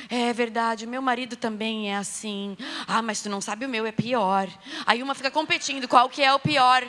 É 0.10 0.32
verdade, 0.32 0.86
meu 0.86 1.02
marido 1.02 1.36
também 1.36 1.92
é 1.92 1.98
assim. 1.98 2.58
Ah, 2.88 3.02
mas 3.02 3.22
tu 3.22 3.30
não 3.30 3.42
sabe, 3.42 3.66
o 3.66 3.70
meu 3.70 3.86
é 3.86 3.92
pior. 3.92 4.48
Aí 4.86 5.02
uma 5.02 5.16
fica 5.16 5.32
competindo, 5.32 5.88
qual 5.88 6.08
que 6.10 6.24
é 6.24 6.34
o 6.34 6.40
pior? 6.40 6.88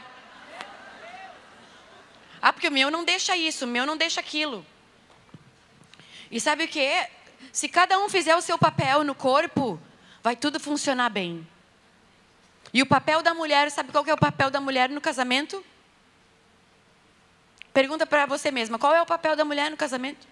Ah, 2.41 2.53
porque 2.53 2.69
o 2.69 2.73
meu 2.73 2.91
não 2.91 3.05
deixa 3.05 3.37
isso, 3.37 3.65
o 3.65 3.69
meu 3.69 3.85
não 3.85 3.97
deixa 3.97 4.21
aquilo. 4.21 4.65
E 6.31 6.41
sabe 6.41 6.65
o 6.65 6.69
que? 6.69 7.09
Se 7.53 7.69
cada 7.69 7.99
um 7.99 8.09
fizer 8.09 8.37
o 8.37 8.41
seu 8.41 8.59
papel 8.59 9.03
no 9.03 9.15
corpo, 9.15 9.81
vai 10.23 10.37
tudo 10.37 10.61
funcionar 10.61 11.09
bem. 11.09 11.47
E 12.73 12.83
o 12.83 12.87
papel 12.87 13.23
da 13.23 13.33
mulher, 13.33 13.71
sabe 13.71 13.91
qual 13.91 14.05
é 14.07 14.13
o 14.13 14.19
papel 14.19 14.51
da 14.51 14.61
mulher 14.61 14.91
no 14.91 15.01
casamento? 15.01 15.65
Pergunta 17.73 18.07
para 18.07 18.27
você 18.27 18.51
mesma, 18.51 18.79
qual 18.79 18.95
é 18.95 19.01
o 19.01 19.07
papel 19.07 19.35
da 19.35 19.45
mulher 19.45 19.71
no 19.71 19.77
casamento? 19.77 20.27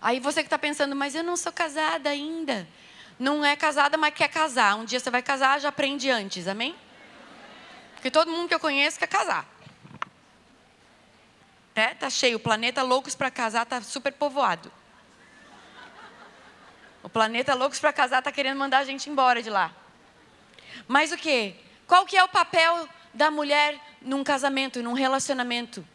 Aí 0.00 0.18
você 0.18 0.42
que 0.42 0.46
está 0.46 0.58
pensando, 0.58 0.96
mas 0.96 1.14
eu 1.14 1.22
não 1.22 1.36
sou 1.36 1.52
casada 1.52 2.10
ainda. 2.10 2.66
Não 3.18 3.44
é 3.44 3.54
casada, 3.54 3.98
mas 3.98 4.14
quer 4.14 4.28
casar. 4.28 4.76
Um 4.76 4.84
dia 4.84 4.98
você 4.98 5.10
vai 5.10 5.22
casar, 5.22 5.60
já 5.60 5.68
aprende 5.68 6.10
antes, 6.10 6.48
amém? 6.48 6.74
Porque 7.94 8.10
todo 8.10 8.30
mundo 8.30 8.48
que 8.48 8.54
eu 8.54 8.60
conheço 8.60 8.98
quer 8.98 9.08
casar. 9.08 9.46
É, 11.74 11.88
tá 11.94 12.08
cheio. 12.08 12.38
O 12.38 12.40
planeta 12.40 12.82
Loucos 12.82 13.14
para 13.14 13.30
Casar 13.30 13.66
tá 13.66 13.80
super 13.82 14.12
povoado. 14.12 14.72
O 17.02 17.08
planeta 17.08 17.54
Loucos 17.54 17.78
para 17.78 17.92
Casar 17.92 18.22
tá 18.22 18.32
querendo 18.32 18.58
mandar 18.58 18.78
a 18.78 18.84
gente 18.84 19.08
embora 19.08 19.42
de 19.42 19.50
lá. 19.50 19.70
Mas 20.88 21.12
o 21.12 21.16
que? 21.16 21.54
Qual 21.86 22.06
que 22.06 22.16
é 22.16 22.24
o 22.24 22.28
papel 22.28 22.88
da 23.12 23.30
mulher 23.30 23.78
num 24.00 24.24
casamento, 24.24 24.82
num 24.82 24.92
relacionamento? 24.92 25.86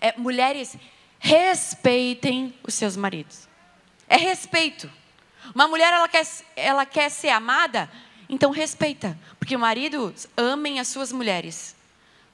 É, 0.00 0.14
mulheres 0.16 0.76
respeitem 1.24 2.54
os 2.62 2.74
seus 2.74 2.96
maridos. 2.98 3.48
É 4.06 4.18
respeito. 4.18 4.92
Uma 5.54 5.66
mulher, 5.66 5.90
ela 5.90 6.06
quer, 6.06 6.26
ela 6.54 6.84
quer 6.84 7.08
ser 7.08 7.30
amada, 7.30 7.90
então 8.28 8.50
respeita. 8.50 9.18
Porque 9.38 9.56
maridos 9.56 10.26
amem 10.36 10.78
as 10.78 10.88
suas 10.88 11.12
mulheres. 11.12 11.74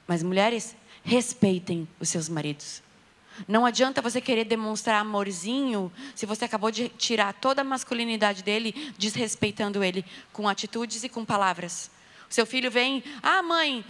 Mas 0.09 0.25
mulheres, 0.25 0.75
respeitem 1.05 1.89
os 2.01 2.09
seus 2.09 2.29
maridos. 2.29 2.83
Não 3.47 3.65
adianta 3.65 4.03
você 4.03 4.21
querer 4.21 4.45
demonstrar 4.45 5.01
amorzinho 5.01 5.93
se 6.17 6.27
você 6.27 6.45
acabou 6.45 6.73
de 6.73 6.89
tirar 6.89 7.33
toda 7.35 7.61
a 7.61 7.65
masculinidade 7.65 8.43
dele, 8.43 8.93
desrespeitando 8.99 9.85
ele 9.85 10.05
com 10.33 10.49
atitudes 10.49 11.05
e 11.05 11.09
com 11.09 11.25
palavras. 11.25 11.93
O 12.29 12.35
seu 12.35 12.45
filho 12.45 12.73
vem, 12.73 13.05
ah, 13.23 13.41
mãe, 13.41 13.85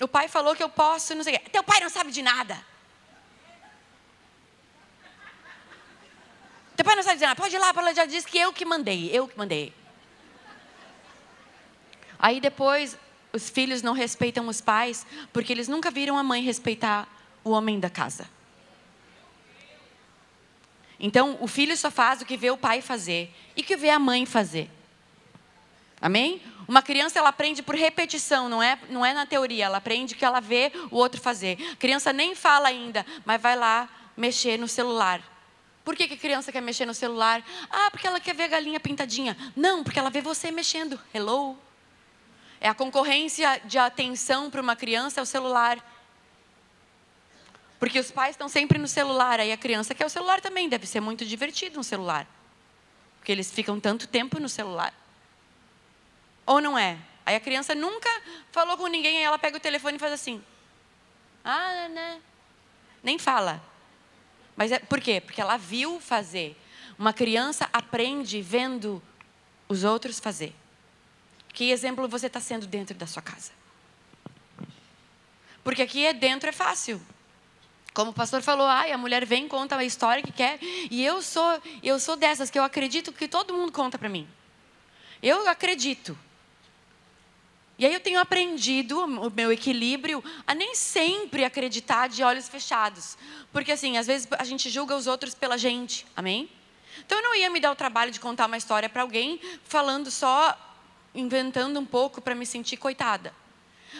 o 0.00 0.08
pai 0.08 0.26
falou 0.26 0.56
que 0.56 0.62
eu 0.62 0.70
posso, 0.70 1.14
não 1.14 1.22
sei 1.22 1.36
o 1.36 1.38
quê. 1.38 1.50
Teu 1.50 1.62
pai 1.62 1.80
não 1.80 1.90
sabe 1.90 2.10
de 2.10 2.22
nada. 2.22 2.58
Pai 6.84 6.96
não 6.96 7.02
sabe 7.02 7.14
dizer 7.14 7.26
nada. 7.26 7.40
Pode 7.40 7.54
ir 7.54 7.58
lá, 7.58 7.72
ela 7.76 7.94
já 7.94 8.04
disse 8.04 8.26
que 8.26 8.38
eu 8.38 8.52
que 8.52 8.64
mandei, 8.64 9.10
eu 9.12 9.26
que 9.26 9.36
mandei. 9.36 9.72
Aí 12.18 12.40
depois, 12.40 12.96
os 13.32 13.48
filhos 13.50 13.82
não 13.82 13.92
respeitam 13.92 14.48
os 14.48 14.60
pais, 14.60 15.06
porque 15.32 15.52
eles 15.52 15.68
nunca 15.68 15.90
viram 15.90 16.18
a 16.18 16.22
mãe 16.22 16.42
respeitar 16.42 17.08
o 17.44 17.50
homem 17.50 17.78
da 17.78 17.90
casa. 17.90 18.28
Então, 20.98 21.36
o 21.40 21.46
filho 21.46 21.76
só 21.76 21.90
faz 21.90 22.22
o 22.22 22.24
que 22.24 22.36
vê 22.36 22.50
o 22.50 22.56
pai 22.56 22.80
fazer 22.80 23.30
e 23.54 23.62
que 23.62 23.76
vê 23.76 23.90
a 23.90 23.98
mãe 23.98 24.24
fazer. 24.24 24.70
Amém? 26.00 26.40
Uma 26.66 26.82
criança 26.82 27.18
ela 27.18 27.28
aprende 27.28 27.62
por 27.62 27.74
repetição, 27.74 28.48
não 28.48 28.62
é, 28.62 28.78
não 28.88 29.04
é 29.04 29.12
na 29.12 29.26
teoria, 29.26 29.66
ela 29.66 29.76
aprende 29.76 30.14
que 30.14 30.24
ela 30.24 30.40
vê 30.40 30.72
o 30.90 30.96
outro 30.96 31.20
fazer. 31.20 31.58
A 31.72 31.76
criança 31.76 32.12
nem 32.12 32.34
fala 32.34 32.68
ainda, 32.68 33.04
mas 33.24 33.40
vai 33.40 33.56
lá 33.56 33.88
mexer 34.16 34.58
no 34.58 34.66
celular. 34.66 35.20
Por 35.86 35.94
que, 35.94 36.08
que 36.08 36.14
a 36.14 36.16
criança 36.16 36.50
quer 36.50 36.60
mexer 36.60 36.84
no 36.84 36.92
celular? 36.92 37.44
Ah, 37.70 37.92
porque 37.92 38.08
ela 38.08 38.18
quer 38.18 38.34
ver 38.34 38.42
a 38.42 38.48
galinha 38.48 38.80
pintadinha. 38.80 39.36
Não, 39.54 39.84
porque 39.84 40.00
ela 40.00 40.10
vê 40.10 40.20
você 40.20 40.50
mexendo. 40.50 41.00
Hello? 41.14 41.56
É 42.60 42.68
a 42.68 42.74
concorrência 42.74 43.60
de 43.64 43.78
atenção 43.78 44.50
para 44.50 44.60
uma 44.60 44.74
criança 44.74 45.20
é 45.20 45.22
o 45.22 45.26
celular. 45.26 45.78
Porque 47.78 48.00
os 48.00 48.10
pais 48.10 48.30
estão 48.30 48.48
sempre 48.48 48.80
no 48.80 48.88
celular, 48.88 49.38
aí 49.38 49.52
a 49.52 49.56
criança 49.56 49.94
quer 49.94 50.04
o 50.04 50.10
celular 50.10 50.40
também. 50.40 50.68
Deve 50.68 50.88
ser 50.88 50.98
muito 50.98 51.24
divertido 51.24 51.76
no 51.76 51.84
celular. 51.84 52.26
Porque 53.20 53.30
eles 53.30 53.52
ficam 53.52 53.78
tanto 53.78 54.08
tempo 54.08 54.40
no 54.40 54.48
celular. 54.48 54.92
Ou 56.44 56.60
não 56.60 56.76
é? 56.76 56.98
Aí 57.24 57.36
a 57.36 57.40
criança 57.40 57.76
nunca 57.76 58.10
falou 58.50 58.76
com 58.76 58.88
ninguém, 58.88 59.18
aí 59.18 59.22
ela 59.22 59.38
pega 59.38 59.56
o 59.56 59.60
telefone 59.60 59.98
e 59.98 60.00
faz 60.00 60.12
assim. 60.12 60.42
Ah, 61.44 61.86
né? 61.88 62.20
Nem 63.04 63.20
fala. 63.20 63.62
Mas 64.56 64.72
é, 64.72 64.78
por 64.78 65.00
quê? 65.00 65.20
Porque 65.20 65.40
ela 65.40 65.56
viu 65.56 66.00
fazer. 66.00 66.56
Uma 66.98 67.12
criança 67.12 67.68
aprende 67.72 68.40
vendo 68.40 69.02
os 69.68 69.84
outros 69.84 70.18
fazer. 70.18 70.54
Que 71.52 71.70
exemplo 71.70 72.08
você 72.08 72.26
está 72.26 72.40
sendo 72.40 72.66
dentro 72.66 72.96
da 72.96 73.06
sua 73.06 73.22
casa? 73.22 73.52
Porque 75.62 75.82
aqui 75.82 76.06
é 76.06 76.12
dentro 76.12 76.48
é 76.48 76.52
fácil. 76.52 77.00
Como 77.92 78.10
o 78.10 78.14
pastor 78.14 78.42
falou, 78.42 78.66
ai, 78.66 78.92
a 78.92 78.98
mulher 78.98 79.24
vem 79.24 79.48
conta 79.48 79.76
a 79.76 79.84
história 79.84 80.22
que 80.22 80.30
quer, 80.30 80.58
e 80.62 81.02
eu 81.02 81.22
sou, 81.22 81.62
eu 81.82 81.98
sou 81.98 82.14
dessas 82.14 82.50
que 82.50 82.58
eu 82.58 82.62
acredito 82.62 83.10
que 83.10 83.26
todo 83.26 83.54
mundo 83.54 83.72
conta 83.72 83.98
para 83.98 84.08
mim. 84.08 84.28
Eu 85.22 85.48
acredito. 85.48 86.16
E 87.78 87.84
aí 87.84 87.92
eu 87.92 88.00
tenho 88.00 88.18
aprendido 88.18 88.98
o 88.98 89.30
meu 89.30 89.52
equilíbrio 89.52 90.24
a 90.46 90.54
nem 90.54 90.74
sempre 90.74 91.44
acreditar 91.44 92.08
de 92.08 92.22
olhos 92.22 92.48
fechados. 92.48 93.18
Porque 93.52 93.72
assim, 93.72 93.98
às 93.98 94.06
vezes 94.06 94.26
a 94.38 94.44
gente 94.44 94.70
julga 94.70 94.96
os 94.96 95.06
outros 95.06 95.34
pela 95.34 95.58
gente. 95.58 96.06
Amém? 96.16 96.48
Então 97.04 97.18
eu 97.18 97.24
não 97.24 97.34
ia 97.34 97.50
me 97.50 97.60
dar 97.60 97.70
o 97.70 97.76
trabalho 97.76 98.10
de 98.10 98.18
contar 98.18 98.46
uma 98.46 98.56
história 98.56 98.88
para 98.88 99.02
alguém 99.02 99.38
falando 99.64 100.10
só 100.10 100.56
inventando 101.14 101.78
um 101.78 101.84
pouco 101.84 102.20
para 102.20 102.34
me 102.34 102.46
sentir 102.46 102.78
coitada. 102.78 103.32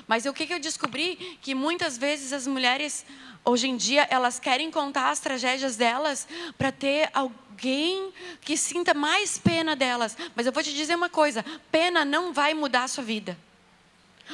Mas 0.07 0.27
o 0.27 0.33
que, 0.33 0.47
que 0.47 0.55
eu 0.55 0.59
descobri? 0.59 1.39
Que 1.41 1.55
muitas 1.55 1.97
vezes 1.97 2.33
as 2.33 2.47
mulheres, 2.47 3.05
hoje 3.45 3.69
em 3.69 3.77
dia, 3.77 4.07
elas 4.11 4.39
querem 4.39 4.71
contar 4.71 5.11
as 5.11 5.21
tragédias 5.21 5.77
delas 5.77 6.27
para 6.59 6.73
ter 6.73 7.11
alguém 7.15 8.13
que 8.41 8.57
sinta 8.57 8.93
mais 8.93 9.39
pena 9.39 9.75
delas. 9.77 10.17
Mas 10.35 10.47
eu 10.47 10.53
vou 10.53 10.63
te 10.63 10.75
dizer 10.75 10.95
uma 10.95 11.09
coisa: 11.09 11.45
pena 11.71 12.05
não 12.05 12.33
vai 12.33 12.53
mudar 12.53 12.85
a 12.85 12.89
sua 12.89 13.05
vida. 13.05 13.39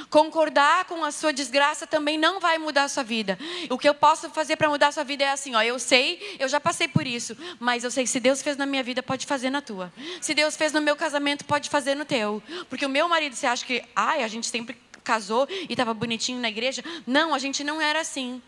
Concordar 0.09 0.85
com 0.87 1.05
a 1.05 1.11
sua 1.11 1.33
desgraça 1.33 1.87
também 1.87 2.19
não 2.19 2.41
vai 2.41 2.59
mudar 2.59 2.85
a 2.85 2.89
sua 2.89 3.03
vida. 3.03 3.39
O 3.71 3.79
que 3.79 3.89
eu 3.89 3.95
posso 3.95 4.31
fazer 4.31 4.57
para 4.57 4.69
mudar 4.69 4.89
a 4.89 4.93
sua 4.93 5.05
vida 5.05 5.25
é 5.25 5.31
assim, 5.31 5.55
ó, 5.55 5.63
eu 5.63 5.79
sei, 5.79 6.37
eu 6.39 6.49
já 6.49 6.61
passei 6.61 6.89
por 6.89 7.07
isso, 7.07 7.37
mas 7.59 7.85
eu 7.85 7.91
sei 7.91 8.05
que 8.05 8.11
se 8.11 8.21
Deus 8.21 8.43
fez 8.43 8.57
na 8.57 8.67
minha 8.67 8.83
vida, 8.83 9.03
pode 9.03 9.27
fazer 9.27 9.51
na 9.51 9.61
tua. 9.61 9.93
Se 10.21 10.35
Deus 10.35 10.57
fez 10.57 10.73
no 10.73 10.81
meu 10.81 10.97
casamento, 10.97 11.45
pode 11.45 11.69
fazer 11.69 11.95
no 11.95 12.05
teu. 12.05 12.43
Porque 12.69 12.87
o 12.87 12.89
meu 12.89 13.09
marido, 13.09 13.35
você 13.35 13.47
acha 13.47 13.65
que, 13.65 13.85
ai, 13.95 14.23
a 14.23 14.29
gente 14.29 14.47
sempre 14.47 14.77
casou 15.05 15.47
e 15.51 15.73
estava 15.73 15.93
bonitinho 15.93 16.41
na 16.41 16.49
igreja? 16.49 16.83
Não, 17.07 17.35
a 17.35 17.39
gente 17.39 17.63
não 17.65 17.81
era 17.81 18.01
assim. 18.01 18.41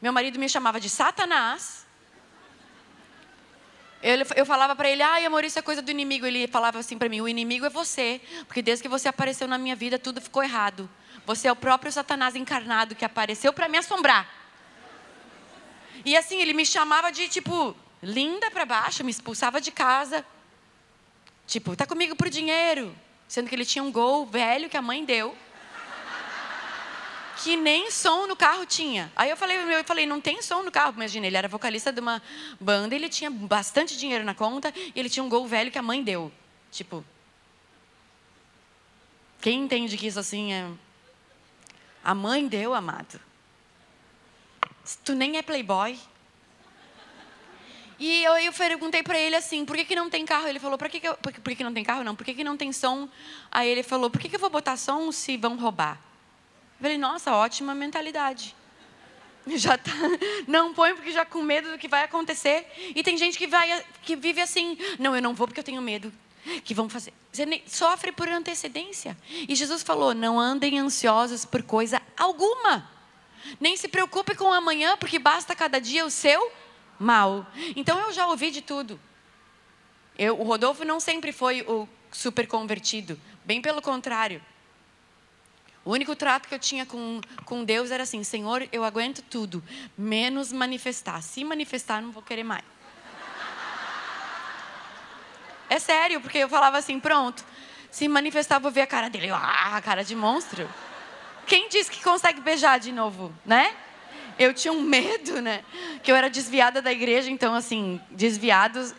Meu 0.00 0.12
marido 0.12 0.38
me 0.38 0.48
chamava 0.48 0.80
de 0.80 0.88
Satanás. 0.88 1.86
Eu, 4.02 4.18
eu 4.34 4.44
falava 4.44 4.74
para 4.74 4.90
ele, 4.90 5.02
ai 5.02 5.24
amor, 5.24 5.44
isso 5.44 5.58
é 5.58 5.62
coisa 5.62 5.80
do 5.80 5.90
inimigo. 5.90 6.26
Ele 6.26 6.48
falava 6.48 6.78
assim 6.78 6.98
para 6.98 7.08
mim, 7.08 7.20
o 7.20 7.28
inimigo 7.28 7.64
é 7.64 7.70
você. 7.70 8.20
Porque 8.46 8.60
desde 8.60 8.82
que 8.82 8.88
você 8.88 9.08
apareceu 9.08 9.46
na 9.46 9.56
minha 9.56 9.76
vida, 9.76 9.98
tudo 9.98 10.20
ficou 10.20 10.42
errado. 10.42 10.90
Você 11.24 11.46
é 11.46 11.52
o 11.52 11.56
próprio 11.56 11.92
Satanás 11.92 12.34
encarnado 12.34 12.96
que 12.96 13.04
apareceu 13.04 13.52
para 13.52 13.68
me 13.68 13.78
assombrar. 13.78 14.28
E 16.04 16.16
assim, 16.16 16.40
ele 16.40 16.52
me 16.52 16.66
chamava 16.66 17.12
de, 17.12 17.28
tipo, 17.28 17.76
linda 18.02 18.50
para 18.50 18.64
baixo, 18.64 19.04
me 19.04 19.10
expulsava 19.10 19.60
de 19.60 19.70
casa. 19.70 20.26
Tipo, 21.46 21.76
tá 21.76 21.86
comigo 21.86 22.16
por 22.16 22.28
dinheiro. 22.28 22.92
Sendo 23.28 23.48
que 23.48 23.54
ele 23.54 23.64
tinha 23.64 23.84
um 23.84 23.92
gol 23.92 24.26
velho 24.26 24.68
que 24.68 24.76
a 24.76 24.82
mãe 24.82 25.04
deu 25.04 25.36
que 27.42 27.56
nem 27.56 27.90
som 27.90 28.26
no 28.26 28.36
carro 28.36 28.64
tinha. 28.64 29.12
Aí 29.16 29.28
eu 29.28 29.36
falei, 29.36 29.56
eu 29.56 29.84
falei, 29.84 30.06
não 30.06 30.20
tem 30.20 30.40
som 30.40 30.62
no 30.62 30.70
carro. 30.70 30.92
Imagina, 30.94 31.26
ele 31.26 31.36
era 31.36 31.48
vocalista 31.48 31.92
de 31.92 32.00
uma 32.00 32.22
banda, 32.60 32.94
ele 32.94 33.08
tinha 33.08 33.30
bastante 33.30 33.96
dinheiro 33.96 34.24
na 34.24 34.34
conta 34.34 34.72
e 34.76 34.92
ele 34.94 35.10
tinha 35.10 35.24
um 35.24 35.28
gol 35.28 35.46
velho 35.46 35.70
que 35.70 35.78
a 35.78 35.82
mãe 35.82 36.02
deu. 36.02 36.30
Tipo, 36.70 37.04
quem 39.40 39.64
entende 39.64 39.98
que 39.98 40.06
isso 40.06 40.20
assim 40.20 40.52
é. 40.52 40.70
A 42.04 42.14
mãe 42.14 42.46
deu, 42.46 42.74
amado. 42.74 43.20
Tu 45.04 45.14
nem 45.14 45.36
é 45.36 45.42
playboy. 45.42 45.98
E 47.98 48.24
eu, 48.24 48.36
eu 48.38 48.52
perguntei 48.52 49.02
para 49.02 49.18
ele 49.18 49.36
assim, 49.36 49.64
por 49.64 49.76
que, 49.76 49.84
que 49.84 49.94
não 49.94 50.08
tem 50.08 50.24
carro? 50.24 50.48
Ele 50.48 50.58
falou, 50.58 50.78
por 50.78 50.88
que, 50.88 51.00
que, 51.00 51.08
eu, 51.08 51.14
por, 51.16 51.32
por 51.32 51.54
que 51.54 51.62
não 51.62 51.74
tem 51.74 51.84
carro? 51.84 52.02
Não, 52.02 52.16
por 52.16 52.24
que, 52.24 52.34
que 52.34 52.44
não 52.44 52.56
tem 52.56 52.72
som? 52.72 53.08
Aí 53.50 53.68
ele 53.68 53.82
falou, 53.82 54.10
por 54.10 54.20
que, 54.20 54.28
que 54.28 54.36
eu 54.36 54.40
vou 54.40 54.50
botar 54.50 54.76
som 54.76 55.10
se 55.12 55.36
vão 55.36 55.56
roubar? 55.56 56.11
Eu 56.82 56.86
falei, 56.86 56.98
nossa, 56.98 57.32
ótima 57.32 57.76
mentalidade. 57.76 58.56
Já 59.46 59.78
tá, 59.78 59.92
não 60.48 60.74
põe 60.74 60.92
porque 60.96 61.12
já 61.12 61.24
com 61.24 61.40
medo 61.40 61.70
do 61.70 61.78
que 61.78 61.86
vai 61.86 62.02
acontecer. 62.02 62.66
E 62.92 63.04
tem 63.04 63.16
gente 63.16 63.38
que 63.38 63.46
vai 63.46 63.84
que 64.02 64.16
vive 64.16 64.40
assim, 64.40 64.76
não, 64.98 65.14
eu 65.14 65.22
não 65.22 65.32
vou 65.32 65.46
porque 65.46 65.60
eu 65.60 65.64
tenho 65.64 65.80
medo 65.80 66.12
que 66.64 66.74
vão 66.74 66.88
fazer. 66.88 67.12
Você 67.30 67.62
sofre 67.68 68.10
por 68.10 68.28
antecedência. 68.28 69.16
E 69.48 69.54
Jesus 69.54 69.84
falou: 69.84 70.12
"Não 70.12 70.40
andem 70.40 70.80
ansiosos 70.80 71.44
por 71.44 71.62
coisa 71.62 72.02
alguma. 72.16 72.90
Nem 73.60 73.76
se 73.76 73.86
preocupe 73.86 74.34
com 74.34 74.52
amanhã, 74.52 74.96
porque 74.96 75.20
basta 75.20 75.54
cada 75.54 75.80
dia 75.80 76.04
o 76.04 76.10
seu 76.10 76.50
mal." 76.98 77.46
Então 77.76 77.96
eu 77.98 78.12
já 78.12 78.26
ouvi 78.26 78.50
de 78.50 78.60
tudo. 78.60 78.98
Eu, 80.18 80.38
o 80.38 80.42
Rodolfo 80.42 80.84
não 80.84 80.98
sempre 80.98 81.30
foi 81.30 81.62
o 81.62 81.88
super 82.10 82.46
convertido, 82.48 83.20
bem 83.44 83.60
pelo 83.60 83.80
contrário. 83.80 84.42
O 85.84 85.92
único 85.92 86.14
trato 86.14 86.48
que 86.48 86.54
eu 86.54 86.58
tinha 86.58 86.86
com, 86.86 87.20
com 87.44 87.64
Deus 87.64 87.90
era 87.90 88.04
assim: 88.04 88.22
Senhor, 88.22 88.68
eu 88.70 88.84
aguento 88.84 89.22
tudo, 89.22 89.62
menos 89.98 90.52
manifestar. 90.52 91.20
Se 91.22 91.42
manifestar, 91.42 92.00
não 92.00 92.12
vou 92.12 92.22
querer 92.22 92.44
mais. 92.44 92.64
É 95.68 95.78
sério, 95.78 96.20
porque 96.20 96.38
eu 96.38 96.48
falava 96.48 96.78
assim: 96.78 97.00
pronto, 97.00 97.44
se 97.90 98.06
manifestar, 98.06 98.58
vou 98.58 98.70
ver 98.70 98.82
a 98.82 98.86
cara 98.86 99.08
dele. 99.08 99.30
Ah, 99.32 99.80
cara 99.82 100.04
de 100.04 100.14
monstro. 100.14 100.68
Quem 101.46 101.68
disse 101.68 101.90
que 101.90 102.02
consegue 102.02 102.40
beijar 102.40 102.78
de 102.78 102.92
novo, 102.92 103.32
né? 103.44 103.74
Eu 104.38 104.54
tinha 104.54 104.72
um 104.72 104.82
medo, 104.82 105.40
né? 105.40 105.64
Que 106.02 106.12
eu 106.12 106.16
era 106.16 106.30
desviada 106.30 106.80
da 106.80 106.92
igreja, 106.92 107.30
então, 107.30 107.54
assim, 107.54 108.00
desviados. 108.10 108.94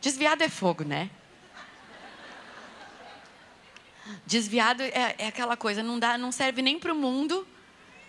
Desviado 0.00 0.42
é 0.42 0.48
fogo, 0.48 0.84
né? 0.84 1.10
Desviado 4.26 4.82
é, 4.82 5.14
é 5.18 5.26
aquela 5.28 5.56
coisa, 5.56 5.82
não, 5.82 5.98
dá, 5.98 6.18
não 6.18 6.30
serve 6.30 6.62
nem 6.62 6.78
para 6.78 6.92
o 6.92 6.96
mundo 6.96 7.46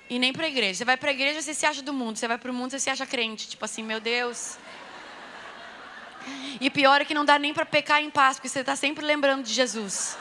e 0.10 0.19
nem 0.19 0.31
para 0.34 0.45
a 0.45 0.49
igreja. 0.49 0.79
Você 0.79 0.86
vai 0.86 0.97
para 0.97 1.10
a 1.10 1.13
igreja, 1.13 1.41
você 1.41 1.53
se 1.53 1.65
acha 1.65 1.81
do 1.81 1.93
mundo. 1.93 2.17
Você 2.17 2.27
vai 2.27 2.38
para 2.38 2.51
o 2.51 2.53
mundo, 2.53 2.71
você 2.71 2.79
se 2.79 2.89
acha 2.89 3.05
crente. 3.05 3.47
Tipo 3.47 3.65
assim, 3.65 3.84
meu 3.84 3.99
Deus. 3.99 4.58
E 6.60 6.69
pior 6.69 7.01
é 7.01 7.05
que 7.05 7.13
não 7.13 7.25
dá 7.25 7.38
nem 7.38 7.53
para 7.53 7.65
pecar 7.65 8.01
em 8.01 8.10
paz, 8.10 8.38
porque 8.38 8.49
você 8.49 8.60
está 8.60 8.75
sempre 8.75 9.05
lembrando 9.05 9.43
de 9.43 9.53
Jesus. 9.53 10.17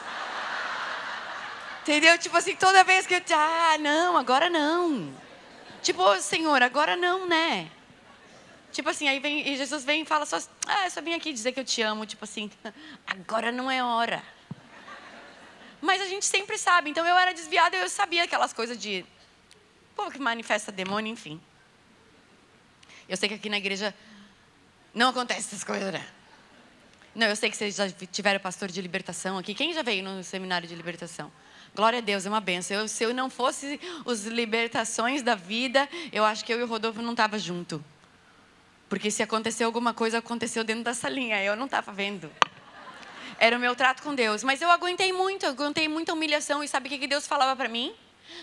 Entendeu? 1.81 2.17
Tipo 2.17 2.37
assim, 2.37 2.55
toda 2.55 2.83
vez 2.83 3.05
que 3.05 3.13
eu. 3.13 3.21
Ah, 3.31 3.77
não, 3.79 4.17
agora 4.17 4.49
não. 4.49 5.13
Tipo, 5.81 6.19
Senhor, 6.19 6.63
agora 6.63 6.95
não, 6.95 7.27
né? 7.27 7.69
Tipo 8.71 8.89
assim, 8.89 9.07
aí 9.07 9.19
vem, 9.19 9.55
Jesus 9.55 9.85
vem 9.85 10.01
e 10.01 10.05
fala 10.05 10.25
só. 10.25 10.37
Ah, 10.67 10.85
eu 10.85 10.91
só 10.91 11.01
vim 11.01 11.13
aqui 11.13 11.31
dizer 11.31 11.51
que 11.51 11.59
eu 11.59 11.65
te 11.65 11.81
amo. 11.81 12.05
Tipo 12.05 12.23
assim, 12.23 12.49
agora 13.05 13.51
não 13.51 13.69
é 13.69 13.83
hora. 13.83 14.23
Mas 15.85 16.01
a 16.01 16.05
gente 16.05 16.25
sempre 16.25 16.57
sabe. 16.57 16.89
Então 16.89 17.05
eu 17.05 17.15
era 17.15 17.31
desviada 17.31 17.77
eu 17.77 17.87
sabia 17.87 18.23
aquelas 18.23 18.51
coisas 18.51 18.75
de 18.77 19.05
povo 19.95 20.09
que 20.09 20.19
manifesta 20.19 20.71
demônio, 20.71 21.13
enfim. 21.13 21.39
Eu 23.07 23.15
sei 23.15 23.29
que 23.29 23.35
aqui 23.35 23.49
na 23.49 23.57
igreja 23.57 23.93
não 24.93 25.09
acontece 25.09 25.41
essas 25.41 25.63
coisas, 25.63 25.93
né? 25.93 26.05
Não, 27.13 27.27
eu 27.27 27.35
sei 27.35 27.51
que 27.51 27.55
vocês 27.55 27.75
já 27.75 27.87
tiveram 27.89 28.39
pastor 28.39 28.69
de 28.69 28.81
libertação 28.81 29.37
aqui. 29.37 29.53
Quem 29.53 29.71
já 29.73 29.83
veio 29.83 30.03
no 30.03 30.23
seminário 30.23 30.67
de 30.67 30.75
libertação? 30.75 31.31
Glória 31.75 31.99
a 31.99 32.01
Deus, 32.01 32.25
é 32.25 32.29
uma 32.29 32.41
benção. 32.41 32.77
Eu, 32.77 32.87
se 32.87 33.03
eu 33.03 33.13
não 33.13 33.29
fosse 33.29 33.79
os 34.05 34.25
libertações 34.25 35.21
da 35.21 35.35
vida, 35.35 35.87
eu 36.11 36.25
acho 36.25 36.43
que 36.43 36.51
eu 36.51 36.59
e 36.59 36.63
o 36.63 36.67
Rodolfo 36.67 37.01
não 37.01 37.13
tava 37.13 37.37
junto. 37.37 37.83
Porque 38.89 39.11
se 39.11 39.21
aconteceu 39.21 39.67
alguma 39.67 39.93
coisa, 39.93 40.17
aconteceu 40.17 40.63
dentro 40.63 40.83
dessa 40.83 41.07
linha. 41.07 41.41
Eu 41.43 41.55
não 41.55 41.65
estava 41.65 41.91
vendo. 41.91 42.31
Era 43.39 43.57
o 43.57 43.59
meu 43.59 43.75
trato 43.75 44.01
com 44.01 44.15
Deus. 44.15 44.43
Mas 44.43 44.61
eu 44.61 44.69
aguentei 44.69 45.11
muito, 45.11 45.45
aguentei 45.45 45.87
muita 45.87 46.13
humilhação. 46.13 46.63
E 46.63 46.67
sabe 46.67 46.87
o 46.87 46.99
que 46.99 47.07
Deus 47.07 47.27
falava 47.27 47.55
para 47.55 47.69
mim? 47.69 47.93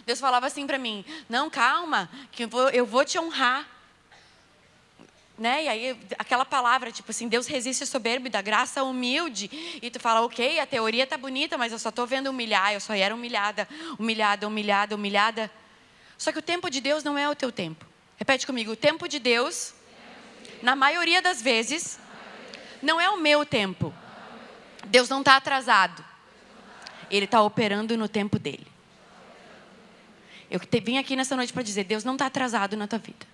Deus 0.06 0.20
falava 0.20 0.46
assim 0.46 0.66
para 0.66 0.78
mim: 0.78 1.04
Não, 1.28 1.50
calma, 1.50 2.10
que 2.30 2.44
eu 2.44 2.48
vou, 2.48 2.68
eu 2.70 3.04
te 3.04 3.18
honrar. 3.18 3.66
Né? 5.38 5.64
E 5.64 5.68
aí, 5.68 6.00
aquela 6.18 6.44
palavra, 6.44 6.92
tipo 6.92 7.10
assim, 7.10 7.26
Deus 7.26 7.46
resiste 7.46 7.86
soberbo 7.86 8.26
e 8.26 8.30
dá 8.30 8.40
graça 8.42 8.82
humilde. 8.84 9.50
E 9.82 9.90
tu 9.90 9.98
fala, 9.98 10.20
ok, 10.20 10.60
a 10.60 10.66
teoria 10.66 11.06
tá 11.06 11.16
bonita, 11.16 11.58
mas 11.58 11.72
eu 11.72 11.78
só 11.78 11.88
estou 11.88 12.06
vendo 12.06 12.28
humilhar, 12.28 12.72
eu 12.72 12.80
só 12.80 12.94
era 12.94 13.14
humilhada, 13.14 13.66
humilhada, 13.98 14.46
humilhada, 14.46 14.94
humilhada. 14.94 15.50
Só 16.16 16.30
que 16.30 16.38
o 16.38 16.42
tempo 16.42 16.70
de 16.70 16.80
Deus 16.80 17.02
não 17.02 17.18
é 17.18 17.28
o 17.28 17.34
teu 17.34 17.50
tempo. 17.50 17.84
Repete 18.16 18.46
comigo, 18.46 18.72
o 18.72 18.76
tempo 18.76 19.08
de 19.08 19.18
Deus, 19.18 19.74
na 20.62 20.76
maioria 20.76 21.20
das 21.20 21.42
vezes, 21.42 21.98
não 22.80 23.00
é 23.00 23.10
o 23.10 23.18
meu 23.18 23.44
tempo. 23.44 23.92
Deus 24.92 25.08
não 25.08 25.20
está 25.20 25.36
atrasado. 25.36 26.04
Ele 27.10 27.24
está 27.24 27.40
operando 27.40 27.96
no 27.96 28.08
tempo 28.08 28.38
dele. 28.38 28.66
Eu 30.50 30.60
vim 30.84 30.98
aqui 30.98 31.16
nessa 31.16 31.34
noite 31.34 31.50
para 31.50 31.62
dizer: 31.62 31.84
Deus 31.84 32.04
não 32.04 32.12
está 32.12 32.26
atrasado 32.26 32.76
na 32.76 32.86
tua 32.86 32.98
vida. 32.98 33.26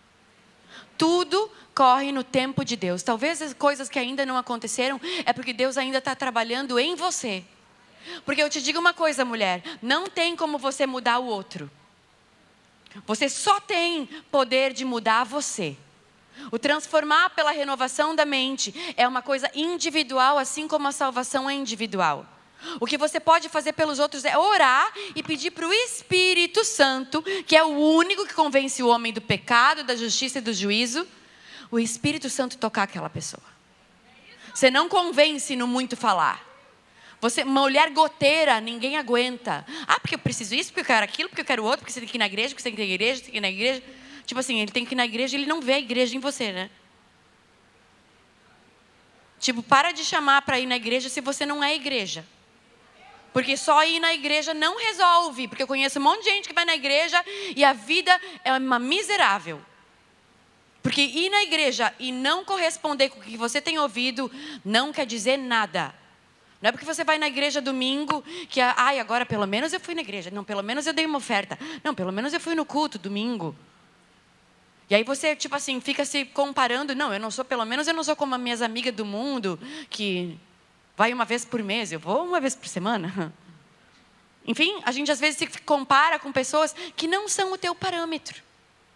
Tudo 0.97 1.51
corre 1.75 2.13
no 2.13 2.23
tempo 2.23 2.65
de 2.65 2.77
Deus. 2.77 3.03
Talvez 3.03 3.43
as 3.43 3.53
coisas 3.53 3.89
que 3.89 3.99
ainda 3.99 4.25
não 4.25 4.37
aconteceram 4.37 5.01
é 5.27 5.33
porque 5.33 5.53
Deus 5.53 5.77
ainda 5.77 5.99
está 5.99 6.15
trabalhando 6.15 6.79
em 6.79 6.95
você. 6.95 7.43
Porque 8.25 8.41
eu 8.41 8.49
te 8.49 8.63
digo 8.63 8.79
uma 8.79 8.95
coisa, 8.95 9.25
mulher: 9.25 9.61
não 9.83 10.09
tem 10.09 10.37
como 10.37 10.59
você 10.59 10.87
mudar 10.87 11.19
o 11.19 11.27
outro. 11.27 11.69
Você 13.05 13.29
só 13.29 13.59
tem 13.59 14.07
poder 14.31 14.73
de 14.73 14.85
mudar 14.85 15.25
você. 15.25 15.77
O 16.51 16.59
transformar 16.59 17.31
pela 17.31 17.51
renovação 17.51 18.15
da 18.15 18.25
mente 18.25 18.75
é 18.97 19.07
uma 19.07 19.23
coisa 19.23 19.51
individual, 19.55 20.39
assim 20.39 20.67
como 20.67 20.89
a 20.89 20.93
salvação 20.93 21.49
é 21.49 21.55
individual. 21.55 22.27
O 22.81 22.87
que 22.87 22.99
você 22.99 23.21
pode 23.21 23.49
fazer 23.49 23.73
pelos 23.73 23.99
outros 23.99 24.25
é 24.25 24.37
orar 24.37 24.93
e 25.15 25.23
pedir 25.23 25.53
para 25.53 25.67
o 25.67 25.73
Espírito 25.73 26.65
Santo, 26.65 27.23
que 27.47 27.57
é 27.57 27.63
o 27.63 27.69
único 27.69 28.27
que 28.27 28.35
convence 28.35 28.83
o 28.83 28.89
homem 28.89 29.13
do 29.13 29.21
pecado, 29.21 29.85
da 29.85 29.95
justiça 29.95 30.39
e 30.39 30.43
do 30.43 30.53
juízo, 30.53 31.07
o 31.71 31.79
Espírito 31.79 32.29
Santo 32.29 32.59
tocar 32.59 32.85
aquela 32.85 33.09
pessoa. 33.09 33.43
Você 34.53 34.71
não 34.71 34.89
convence 34.89 35.55
no 35.55 35.69
muito 35.69 35.97
falar. 35.97 36.45
Você, 37.21 37.43
uma 37.43 37.63
mulher 37.63 37.91
goteira, 37.91 38.61
ninguém 38.61 38.97
aguenta. 38.97 39.65
Ah, 39.87 39.99
porque 40.01 40.15
eu 40.15 40.19
preciso 40.19 40.55
isso, 40.55 40.71
porque 40.71 40.81
eu 40.81 40.85
quero 40.85 41.05
aquilo, 41.05 41.29
porque 41.29 41.43
eu 41.43 41.47
quero 41.47 41.65
outro, 41.65 41.81
porque 41.81 41.93
você 41.93 42.01
tem 42.01 42.09
que 42.09 42.17
ir 42.17 42.19
na 42.19 42.27
igreja, 42.27 42.49
porque 42.51 42.63
você 42.63 42.71
tem 42.71 42.77
que 42.77 42.83
ir 42.83 42.89
na 42.89 42.95
igreja, 42.95 43.23
tem 43.23 43.31
que 43.31 43.37
ir 43.37 43.41
na 43.41 43.51
igreja. 43.51 43.83
Tipo 44.29 44.41
assim, 44.41 44.61
ele 44.61 44.71
tem 44.71 44.85
que 44.85 44.93
ir 44.93 44.95
na 44.95 45.07
igreja 45.07 45.35
e 45.35 45.41
ele 45.41 45.49
não 45.49 45.59
vê 45.59 45.73
a 45.73 45.79
igreja 45.79 46.15
em 46.15 46.21
você, 46.21 46.53
né? 46.53 46.71
Tipo, 49.41 49.63
para 49.63 49.91
de 49.91 50.05
chamar 50.05 50.43
para 50.43 50.61
ir 50.61 50.67
na 50.67 50.77
igreja 50.77 51.09
se 51.09 51.23
você 51.23 51.47
não 51.47 51.65
é 51.65 51.75
igreja. 51.75 52.27
Porque 53.33 53.57
só 53.57 53.83
ir 53.85 53.99
na 54.01 54.13
igreja 54.13 54.53
não 54.53 54.77
resolve. 54.77 55.49
Porque 55.49 55.63
eu 55.63 55.67
conheço 55.67 55.99
um 55.99 56.03
monte 56.03 56.25
de 56.25 56.29
gente 56.29 56.47
que 56.47 56.55
vai 56.55 56.67
na 56.67 56.75
igreja 56.75 57.25
e 57.57 57.65
a 57.65 57.73
vida 57.73 58.21
é 58.45 58.53
uma 58.53 58.79
miserável. 58.79 59.63
Porque 60.83 61.01
ir 61.01 61.31
na 61.31 61.43
igreja 61.45 61.95
e 61.99 62.13
não 62.13 62.45
corresponder 62.45 63.09
com 63.09 63.21
o 63.21 63.23
que 63.23 63.35
você 63.35 63.63
tem 63.63 63.79
ouvido 63.79 64.31
não 64.63 64.93
quer 64.93 65.07
dizer 65.07 65.39
nada. 65.39 65.95
Não 66.61 66.69
é 66.69 66.73
porque 66.73 66.85
você 66.85 67.03
vai 67.03 67.17
na 67.17 67.29
igreja 67.29 67.63
domingo 67.63 68.23
que, 68.51 68.61
ai, 68.61 69.01
agora 69.01 69.25
pelo 69.25 69.47
menos 69.47 69.73
eu 69.73 69.81
fui 69.81 69.95
na 69.95 70.03
igreja. 70.03 70.31
Não, 70.31 70.45
pelo 70.45 70.63
menos 70.63 70.87
eu 70.87 70.93
dei 70.93 71.07
uma 71.07 71.17
oferta. 71.17 71.59
Não, 71.83 71.95
pelo 71.95 72.13
menos 72.13 72.35
eu 72.35 72.41
fui 72.41 72.55
no 72.55 72.67
culto 72.67 72.99
domingo. 72.99 73.57
E 74.91 74.95
aí 74.95 75.05
você, 75.05 75.37
tipo 75.37 75.55
assim, 75.55 75.81
fica 75.81 76.05
se 76.05 76.25
comparando. 76.25 76.95
Não, 76.95 77.13
eu 77.13 77.21
não 77.21 77.31
sou, 77.31 77.45
pelo 77.45 77.65
menos 77.65 77.87
eu 77.87 77.95
não 77.95 78.03
sou 78.03 78.17
como 78.17 78.35
as 78.35 78.41
minhas 78.41 78.63
amigas 78.63 78.95
do 78.95 79.05
mundo, 79.05 79.59
que 79.91 80.39
vai 80.97 81.13
uma 81.13 81.25
vez 81.25 81.45
por 81.45 81.63
mês. 81.63 81.93
Eu 81.93 82.01
vou 82.01 82.25
uma 82.25 82.41
vez 82.41 82.57
por 82.57 82.69
semana. 82.69 83.33
Enfim, 84.47 84.81
a 84.85 84.93
gente 84.93 85.13
às 85.13 85.21
vezes 85.21 85.39
se 85.39 85.47
compara 85.63 86.19
com 86.19 86.33
pessoas 86.33 86.75
que 86.97 87.07
não 87.07 87.29
são 87.29 87.53
o 87.53 87.59
teu 87.59 87.75
parâmetro. 87.75 88.43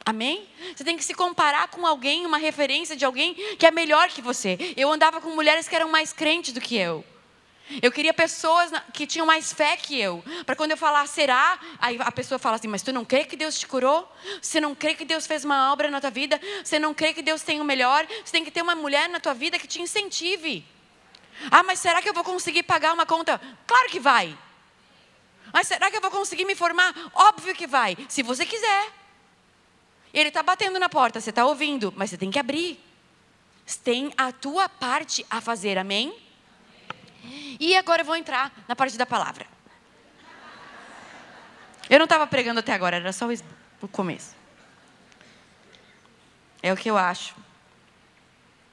Amém? 0.05 0.49
Você 0.75 0.83
tem 0.83 0.97
que 0.97 1.05
se 1.05 1.15
comparar 1.15 1.69
com 1.69 1.87
alguém, 1.87 2.27
uma 2.27 2.39
referência 2.39 2.97
de 2.97 3.05
alguém 3.05 3.35
que 3.57 3.67
é 3.67 3.71
melhor 3.71 4.09
que 4.09 4.21
você. 4.21 4.75
Eu 4.77 4.91
andava 4.91 5.21
com 5.21 5.31
mulheres 5.31 5.69
que 5.69 5.77
eram 5.77 5.91
mais 5.91 6.13
crentes 6.13 6.53
do 6.53 6.61
que 6.61 6.77
eu. 6.77 7.05
Eu 7.81 7.93
queria 7.93 8.13
pessoas 8.13 8.71
que 8.93 9.07
tinham 9.07 9.27
mais 9.27 9.53
fé 9.53 9.77
que 9.77 9.99
eu. 9.99 10.23
Para 10.45 10.57
quando 10.57 10.73
eu 10.73 10.77
falar, 10.77 11.07
será? 11.07 11.59
Aí 11.79 11.97
a 12.01 12.13
pessoa 12.13 12.39
fala 12.39 12.57
assim: 12.57 12.69
Mas 12.69 12.83
tu 12.83 12.93
não 12.93 13.05
crê 13.05 13.25
que 13.25 13.37
Deus 13.37 13.59
te 13.59 13.67
curou? 13.67 14.11
Você 14.41 14.61
não 14.61 14.75
crê 14.75 14.95
que 14.95 15.05
Deus 15.05 15.27
fez 15.27 15.45
uma 15.45 15.73
obra 15.73 15.91
na 15.91 16.01
tua 16.01 16.11
vida? 16.11 16.41
Você 16.63 16.79
não 16.79 16.93
crê 16.93 17.15
que 17.15 17.23
Deus 17.23 17.43
tem 17.43 17.61
o 17.61 17.65
melhor? 17.65 18.07
Você 18.25 18.33
tem 18.33 18.45
que 18.45 18.51
ter 18.51 18.63
uma 18.63 18.75
mulher 18.75 19.09
na 19.09 19.21
tua 19.21 19.33
vida 19.33 19.59
que 19.59 19.67
te 19.67 19.81
incentive. 19.81 20.67
Ah, 21.51 21.63
mas 21.63 21.79
será 21.79 22.03
que 22.03 22.09
eu 22.09 22.15
vou 22.15 22.25
conseguir 22.25 22.63
pagar 22.65 22.93
uma 22.93 23.07
conta? 23.07 23.41
Claro 23.67 23.89
que 23.89 24.01
vai. 24.01 24.37
Mas 25.53 25.67
será 25.67 25.91
que 25.91 25.97
eu 25.97 26.01
vou 26.01 26.11
conseguir 26.11 26.45
me 26.45 26.55
formar? 26.55 26.95
Óbvio 27.15 27.55
que 27.55 27.67
vai, 27.67 27.97
se 28.09 28.23
você 28.23 28.47
quiser. 28.47 28.93
Ele 30.13 30.29
está 30.29 30.43
batendo 30.43 30.79
na 30.79 30.89
porta, 30.89 31.21
você 31.21 31.31
está 31.31 31.47
ouvindo, 31.47 31.93
mas 31.97 32.11
você 32.11 32.19
tem 32.19 32.31
que 32.31 32.39
abrir. 32.39 32.79
Tem 33.83 34.13
a 34.17 34.33
tua 34.33 34.69
parte 34.69 35.25
a 35.31 35.41
fazer, 35.41 35.79
amém? 35.79 36.15
E 37.23 37.77
agora 37.77 38.03
eu 38.03 38.07
vou 38.07 38.17
entrar 38.17 38.53
na 38.67 38.75
parte 38.75 38.97
da 38.99 39.07
palavra. 39.07 39.47
Eu 41.89 41.99
não 41.99 42.05
estava 42.05 42.27
pregando 42.27 42.61
até 42.61 42.73
agora, 42.73 42.97
era 42.97 43.13
só 43.13 43.27
o 43.81 43.89
começo. 43.89 44.35
É 46.63 46.73
o 46.73 46.77
que 46.77 46.91
eu 46.91 46.97
acho. 46.97 47.35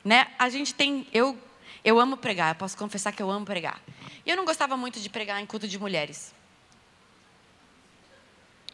Né? 0.04 0.28
A 0.38 0.50
gente 0.50 0.74
tem. 0.74 1.08
Eu, 1.12 1.38
eu 1.84 2.00
amo 2.00 2.18
pregar, 2.18 2.54
eu 2.54 2.56
posso 2.56 2.78
confessar 2.78 3.12
que 3.12 3.22
eu 3.22 3.30
amo 3.30 3.46
pregar. 3.46 3.82
E 4.26 4.30
eu 4.30 4.38
não 4.38 4.46
gostava 4.46 4.78
muito 4.78 5.00
de 5.00 5.10
pregar 5.10 5.42
em 5.42 5.46
culto 5.46 5.68
de 5.68 5.78
mulheres. 5.78 6.34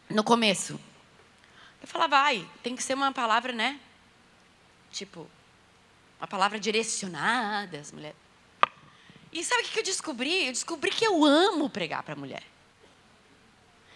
No 0.08 0.22
começo. 0.22 0.78
Eu 1.80 1.88
falava, 1.88 2.16
vai, 2.16 2.48
tem 2.62 2.76
que 2.76 2.82
ser 2.82 2.94
uma 2.94 3.12
palavra, 3.12 3.52
né? 3.52 3.80
Tipo, 4.90 5.28
uma 6.18 6.26
palavra 6.26 6.58
direcionada 6.58 7.78
às 7.78 7.92
mulheres. 7.92 8.25
E 9.36 9.44
sabe 9.44 9.64
o 9.64 9.66
que 9.66 9.80
eu 9.80 9.82
descobri? 9.82 10.46
Eu 10.46 10.52
descobri 10.52 10.90
que 10.90 11.06
eu 11.06 11.22
amo 11.22 11.68
pregar 11.68 12.02
para 12.02 12.16
mulher. 12.16 12.42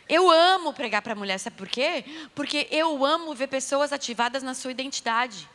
Eu 0.06 0.30
amo 0.30 0.74
pregar 0.74 1.00
para 1.00 1.14
mulher, 1.14 1.38
sabe 1.38 1.56
por 1.56 1.66
quê? 1.66 2.04
Porque 2.34 2.68
eu 2.70 3.06
amo 3.06 3.34
ver 3.34 3.46
pessoas 3.46 3.90
ativadas 3.90 4.42
na 4.42 4.52
sua 4.52 4.70
identidade. 4.70 5.48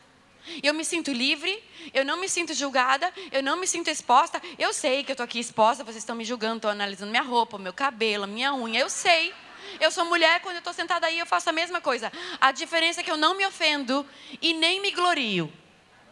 Eu 0.60 0.74
me 0.74 0.84
sinto 0.84 1.12
livre, 1.12 1.62
eu 1.94 2.04
não 2.04 2.16
me 2.16 2.28
sinto 2.28 2.52
julgada, 2.52 3.12
eu 3.30 3.44
não 3.44 3.56
me 3.56 3.66
sinto 3.66 3.88
exposta. 3.88 4.42
Eu 4.58 4.72
sei 4.72 5.04
que 5.04 5.12
eu 5.12 5.14
estou 5.14 5.22
aqui 5.24 5.38
exposta, 5.38 5.84
vocês 5.84 5.98
estão 5.98 6.16
me 6.16 6.24
julgando, 6.24 6.56
estão 6.56 6.70
analisando 6.70 7.12
minha 7.12 7.22
roupa, 7.22 7.56
meu 7.56 7.72
cabelo, 7.72 8.26
minha 8.26 8.52
unha, 8.54 8.80
eu 8.80 8.90
sei. 8.90 9.32
Eu 9.78 9.92
sou 9.92 10.04
mulher, 10.04 10.40
quando 10.40 10.56
eu 10.56 10.60
estou 10.60 10.72
sentada 10.72 11.06
aí, 11.06 11.16
eu 11.16 11.26
faço 11.26 11.48
a 11.48 11.52
mesma 11.52 11.80
coisa. 11.80 12.10
A 12.40 12.50
diferença 12.50 13.02
é 13.02 13.04
que 13.04 13.10
eu 13.10 13.16
não 13.16 13.36
me 13.36 13.46
ofendo 13.46 14.04
e 14.42 14.52
nem 14.52 14.82
me 14.82 14.90
glorio. 14.90 15.52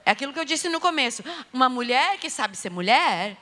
É 0.06 0.12
aquilo 0.12 0.32
que 0.32 0.38
eu 0.38 0.44
disse 0.44 0.68
no 0.68 0.80
começo. 0.80 1.24
Uma 1.52 1.68
mulher 1.68 2.18
que 2.18 2.30
sabe 2.30 2.56
ser 2.56 2.70
mulher, 2.70 3.36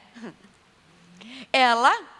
ela 1.53 2.13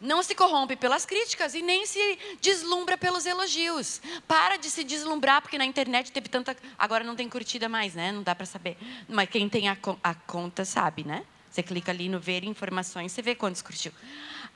não 0.00 0.22
se 0.22 0.34
corrompe 0.34 0.76
pelas 0.76 1.06
críticas 1.06 1.54
e 1.54 1.62
nem 1.62 1.86
se 1.86 2.18
deslumbra 2.40 2.96
pelos 2.98 3.24
elogios. 3.24 4.02
Para 4.28 4.56
de 4.56 4.68
se 4.68 4.84
deslumbrar, 4.84 5.40
porque 5.40 5.56
na 5.56 5.64
internet 5.64 6.12
teve 6.12 6.28
tanta. 6.28 6.56
Agora 6.78 7.02
não 7.02 7.16
tem 7.16 7.28
curtida 7.28 7.68
mais, 7.68 7.94
né? 7.94 8.12
Não 8.12 8.22
dá 8.22 8.34
para 8.34 8.44
saber. 8.44 8.76
Mas 9.08 9.30
quem 9.30 9.48
tem 9.48 9.68
a, 9.68 9.76
a, 10.02 10.14
conta 10.14 10.64
sabe, 10.64 11.04
né? 11.04 11.24
Você 11.50 11.62
clica 11.62 11.90
ali 11.90 12.08
no 12.08 12.20
ver 12.20 12.44
informações, 12.44 13.12
você 13.12 13.22
vê 13.22 13.34
quantos 13.34 13.62
curtiu. 13.62 13.92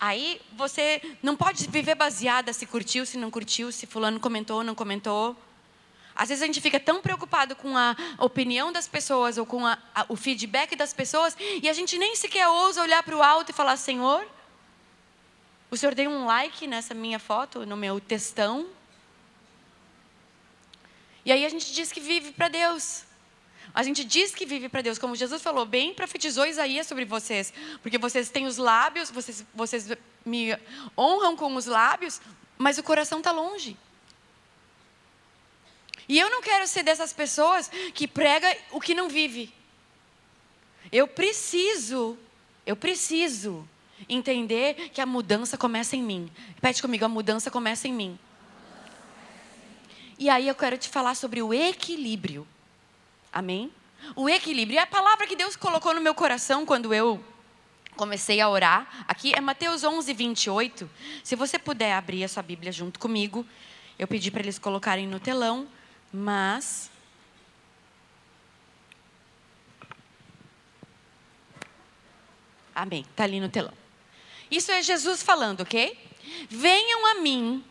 Aí 0.00 0.40
você 0.56 1.00
não 1.22 1.36
pode 1.36 1.66
viver 1.68 1.94
baseada 1.94 2.52
se 2.52 2.66
curtiu, 2.66 3.06
se 3.06 3.16
não 3.16 3.30
curtiu, 3.30 3.72
se 3.72 3.86
fulano 3.86 4.20
comentou 4.20 4.58
ou 4.58 4.64
não 4.64 4.74
comentou. 4.74 5.36
Às 6.18 6.30
vezes 6.30 6.42
a 6.42 6.46
gente 6.46 6.60
fica 6.60 6.80
tão 6.80 7.00
preocupado 7.00 7.54
com 7.54 7.78
a 7.78 7.94
opinião 8.18 8.72
das 8.72 8.88
pessoas 8.88 9.38
ou 9.38 9.46
com 9.46 9.64
a, 9.64 9.78
a, 9.94 10.04
o 10.08 10.16
feedback 10.16 10.74
das 10.74 10.92
pessoas 10.92 11.36
e 11.62 11.68
a 11.68 11.72
gente 11.72 11.96
nem 11.96 12.16
sequer 12.16 12.48
ousa 12.48 12.82
olhar 12.82 13.04
para 13.04 13.16
o 13.16 13.22
alto 13.22 13.50
e 13.50 13.54
falar: 13.54 13.76
Senhor, 13.76 14.26
o 15.70 15.76
Senhor 15.76 15.94
deu 15.94 16.10
um 16.10 16.26
like 16.26 16.66
nessa 16.66 16.92
minha 16.92 17.20
foto, 17.20 17.64
no 17.64 17.76
meu 17.76 18.00
textão. 18.00 18.66
E 21.24 21.30
aí 21.30 21.46
a 21.46 21.48
gente 21.48 21.72
diz 21.72 21.92
que 21.92 22.00
vive 22.00 22.32
para 22.32 22.48
Deus. 22.48 23.04
A 23.72 23.84
gente 23.84 24.02
diz 24.02 24.34
que 24.34 24.44
vive 24.44 24.68
para 24.68 24.82
Deus, 24.82 24.98
como 24.98 25.14
Jesus 25.14 25.40
falou, 25.40 25.64
bem 25.64 25.94
profetizou 25.94 26.44
Isaías 26.44 26.88
sobre 26.88 27.04
vocês, 27.04 27.52
porque 27.80 27.96
vocês 27.96 28.28
têm 28.28 28.44
os 28.44 28.56
lábios, 28.56 29.08
vocês, 29.08 29.44
vocês 29.54 29.88
me 30.24 30.58
honram 30.96 31.36
com 31.36 31.54
os 31.54 31.66
lábios, 31.66 32.20
mas 32.56 32.76
o 32.76 32.82
coração 32.82 33.18
está 33.18 33.30
longe. 33.30 33.76
E 36.08 36.18
eu 36.18 36.30
não 36.30 36.40
quero 36.40 36.66
ser 36.66 36.82
dessas 36.82 37.12
pessoas 37.12 37.70
que 37.92 38.08
prega 38.08 38.56
o 38.72 38.80
que 38.80 38.94
não 38.94 39.08
vive. 39.08 39.52
Eu 40.90 41.06
preciso, 41.06 42.16
eu 42.66 42.74
preciso 42.74 43.68
entender 44.08 44.90
que 44.90 45.00
a 45.00 45.06
mudança 45.06 45.58
começa 45.58 45.96
em 45.96 46.02
mim. 46.02 46.30
Repete 46.54 46.80
comigo, 46.80 47.04
a 47.04 47.08
mudança 47.08 47.50
começa 47.50 47.86
em 47.86 47.92
mim. 47.92 48.18
E 50.18 50.28
aí 50.30 50.48
eu 50.48 50.54
quero 50.54 50.78
te 50.78 50.88
falar 50.88 51.14
sobre 51.14 51.42
o 51.42 51.52
equilíbrio. 51.52 52.46
Amém? 53.32 53.70
O 54.16 54.28
equilíbrio 54.28 54.78
é 54.78 54.82
a 54.82 54.86
palavra 54.86 55.26
que 55.26 55.36
Deus 55.36 55.56
colocou 55.56 55.94
no 55.94 56.00
meu 56.00 56.14
coração 56.14 56.64
quando 56.64 56.94
eu 56.94 57.22
comecei 57.96 58.40
a 58.40 58.48
orar. 58.48 59.04
Aqui 59.06 59.34
é 59.34 59.40
Mateus 59.40 59.84
11, 59.84 60.12
28. 60.12 60.90
Se 61.22 61.36
você 61.36 61.58
puder 61.58 61.92
abrir 61.92 62.24
a 62.24 62.28
sua 62.28 62.42
Bíblia 62.42 62.72
junto 62.72 62.98
comigo, 62.98 63.46
eu 63.98 64.08
pedi 64.08 64.30
para 64.30 64.42
eles 64.42 64.58
colocarem 64.58 65.06
no 65.06 65.20
telão. 65.20 65.68
Mas 66.12 66.90
Amém. 72.78 73.04
Está 73.10 73.24
ali 73.24 73.40
no 73.40 73.48
telão. 73.48 73.72
Isso 74.48 74.70
é 74.70 74.80
Jesus 74.82 75.20
falando, 75.20 75.62
ok? 75.62 75.98
Venham 76.48 77.06
a 77.06 77.14
mim, 77.16 77.64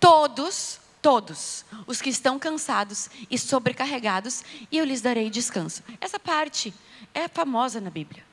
todos, 0.00 0.80
todos, 1.00 1.64
os 1.86 2.02
que 2.02 2.10
estão 2.10 2.40
cansados 2.40 3.08
e 3.30 3.38
sobrecarregados, 3.38 4.42
e 4.68 4.78
eu 4.78 4.84
lhes 4.84 5.00
darei 5.00 5.30
descanso. 5.30 5.84
Essa 6.00 6.18
parte 6.18 6.74
é 7.14 7.28
famosa 7.28 7.80
na 7.80 7.88
Bíblia. 7.88 8.24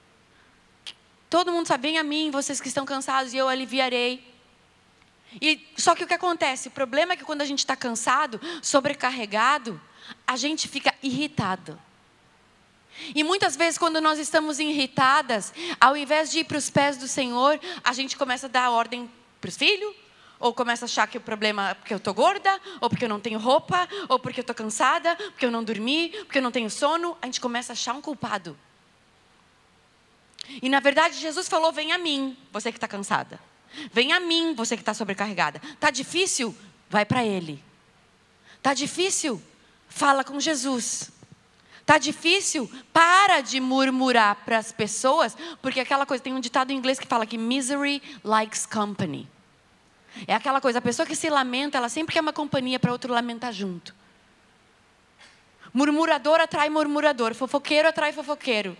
Todo 1.30 1.52
mundo 1.52 1.68
sabe, 1.68 1.90
venham 1.90 2.02
a 2.02 2.04
mim, 2.04 2.32
vocês 2.32 2.60
que 2.60 2.68
estão 2.68 2.86
cansados, 2.86 3.32
e 3.32 3.38
eu 3.38 3.48
aliviarei. 3.48 4.28
E 5.42 5.68
só 5.78 5.94
que 5.94 6.04
o 6.04 6.08
que 6.08 6.14
acontece? 6.14 6.70
O 6.70 6.72
problema 6.72 7.14
é 7.14 7.16
que 7.16 7.24
quando 7.24 7.42
a 7.42 7.46
gente 7.46 7.60
está 7.60 7.76
cansado, 7.76 8.40
sobrecarregado, 8.62 9.80
a 10.26 10.36
gente 10.36 10.68
fica 10.68 10.94
irritado. 11.04 11.80
E 13.16 13.24
muitas 13.24 13.56
vezes, 13.56 13.78
quando 13.78 14.02
nós 14.02 14.20
estamos 14.20 14.60
irritadas, 14.60 15.54
ao 15.80 15.96
invés 15.96 16.32
de 16.32 16.40
ir 16.40 16.44
para 16.44 16.58
os 16.58 16.70
pés 16.70 16.98
do 16.98 17.08
Senhor, 17.08 17.60
a 17.84 17.94
gente 17.94 18.18
começa 18.18 18.48
a 18.48 18.50
dar 18.50 18.72
ordem 18.72 19.10
para 19.40 19.48
os 19.48 19.56
filhos, 19.56 19.96
ou 20.40 20.54
começa 20.54 20.86
a 20.86 20.88
achar 20.88 21.08
que 21.08 21.18
o 21.18 21.22
problema 21.22 21.70
é 21.70 21.74
porque 21.74 21.94
eu 21.94 21.98
estou 21.98 22.14
gorda, 22.14 22.60
ou 22.82 22.90
porque 22.90 23.06
eu 23.06 23.10
não 23.10 23.20
tenho 23.20 23.40
roupa, 23.40 23.88
ou 24.08 24.18
porque 24.18 24.40
eu 24.40 24.44
estou 24.44 24.56
cansada, 24.56 25.16
porque 25.16 25.46
eu 25.46 25.52
não 25.52 25.64
dormi, 25.64 26.10
porque 26.26 26.38
eu 26.38 26.42
não 26.42 26.52
tenho 26.52 26.70
sono. 26.70 27.18
A 27.22 27.26
gente 27.26 27.42
começa 27.42 27.72
a 27.72 27.74
achar 27.74 27.94
um 27.94 28.02
culpado. 28.02 28.58
E 30.62 30.70
na 30.70 30.80
verdade, 30.80 31.18
Jesus 31.18 31.48
falou: 31.48 31.72
Vem 31.72 31.92
a 31.92 31.98
mim, 31.98 32.38
você 32.52 32.72
que 32.72 32.78
está 32.78 32.88
cansada. 32.88 33.40
Vem 33.92 34.14
a 34.14 34.20
mim, 34.20 34.54
você 34.54 34.76
que 34.76 34.82
está 34.82 34.94
sobrecarregada. 34.94 35.62
Tá 35.80 35.90
difícil? 35.90 36.56
Vai 36.90 37.06
para 37.06 37.24
Ele. 37.24 37.64
Tá 38.62 38.74
difícil? 38.74 39.42
Fala 39.88 40.24
com 40.24 40.40
Jesus. 40.40 41.12
Tá 41.86 41.98
difícil? 41.98 42.70
Para 42.94 43.42
de 43.42 43.60
murmurar 43.60 44.36
para 44.46 44.58
as 44.58 44.72
pessoas, 44.72 45.36
porque 45.62 45.80
aquela 45.80 46.06
coisa 46.06 46.24
tem 46.24 46.34
um 46.34 46.40
ditado 46.40 46.72
em 46.72 46.76
inglês 46.76 47.00
que 47.00 47.08
fala 47.08 47.26
que 47.26 47.38
misery 47.38 48.02
likes 48.24 48.66
company. 48.66 49.28
É 50.28 50.34
aquela 50.34 50.60
coisa, 50.60 50.80
a 50.80 50.82
pessoa 50.82 51.06
que 51.06 51.16
se 51.16 51.30
lamenta, 51.30 51.78
ela 51.78 51.90
sempre 51.90 52.14
quer 52.14 52.22
uma 52.22 52.34
companhia 52.34 52.80
para 52.80 52.92
outro 52.92 53.14
lamentar 53.14 53.54
junto. 53.54 53.96
Murmurador 55.74 56.40
atrai 56.40 56.70
murmurador, 56.70 57.34
fofoqueiro 57.34 57.88
atrai 57.88 58.12
fofoqueiro. 58.12 58.76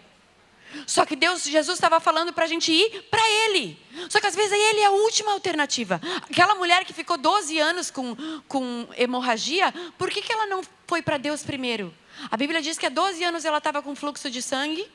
Só 0.86 1.06
que 1.06 1.16
Deus, 1.16 1.44
Jesus 1.44 1.78
estava 1.78 2.00
falando 2.00 2.32
para 2.32 2.46
a 2.46 2.48
gente 2.48 2.72
ir 2.72 3.04
para 3.10 3.22
Ele. 3.30 3.78
Só 4.10 4.20
que 4.20 4.28
às 4.28 4.36
vezes 4.36 4.52
ele 4.52 4.80
é 4.80 4.86
a 4.86 4.92
última 4.92 5.32
alternativa. 5.32 6.00
Aquela 6.30 6.56
mulher 6.56 6.86
que 6.86 6.94
ficou 6.94 7.18
12 7.18 7.60
anos 7.60 7.92
com, 7.92 8.16
com 8.48 8.88
hemorragia, 8.96 9.74
por 9.98 10.10
que, 10.10 10.22
que 10.22 10.32
ela 10.32 10.46
não 10.46 10.62
foi 10.88 11.02
para 11.02 11.18
Deus 11.18 11.44
primeiro? 11.44 11.94
A 12.30 12.38
Bíblia 12.38 12.62
diz 12.62 12.78
que 12.78 12.86
há 12.86 12.90
12 12.90 13.24
anos 13.24 13.46
ela 13.46 13.58
estava 13.58 13.82
com 13.82 13.96
fluxo 13.96 14.30
de 14.30 14.42
sangue. 14.42 14.88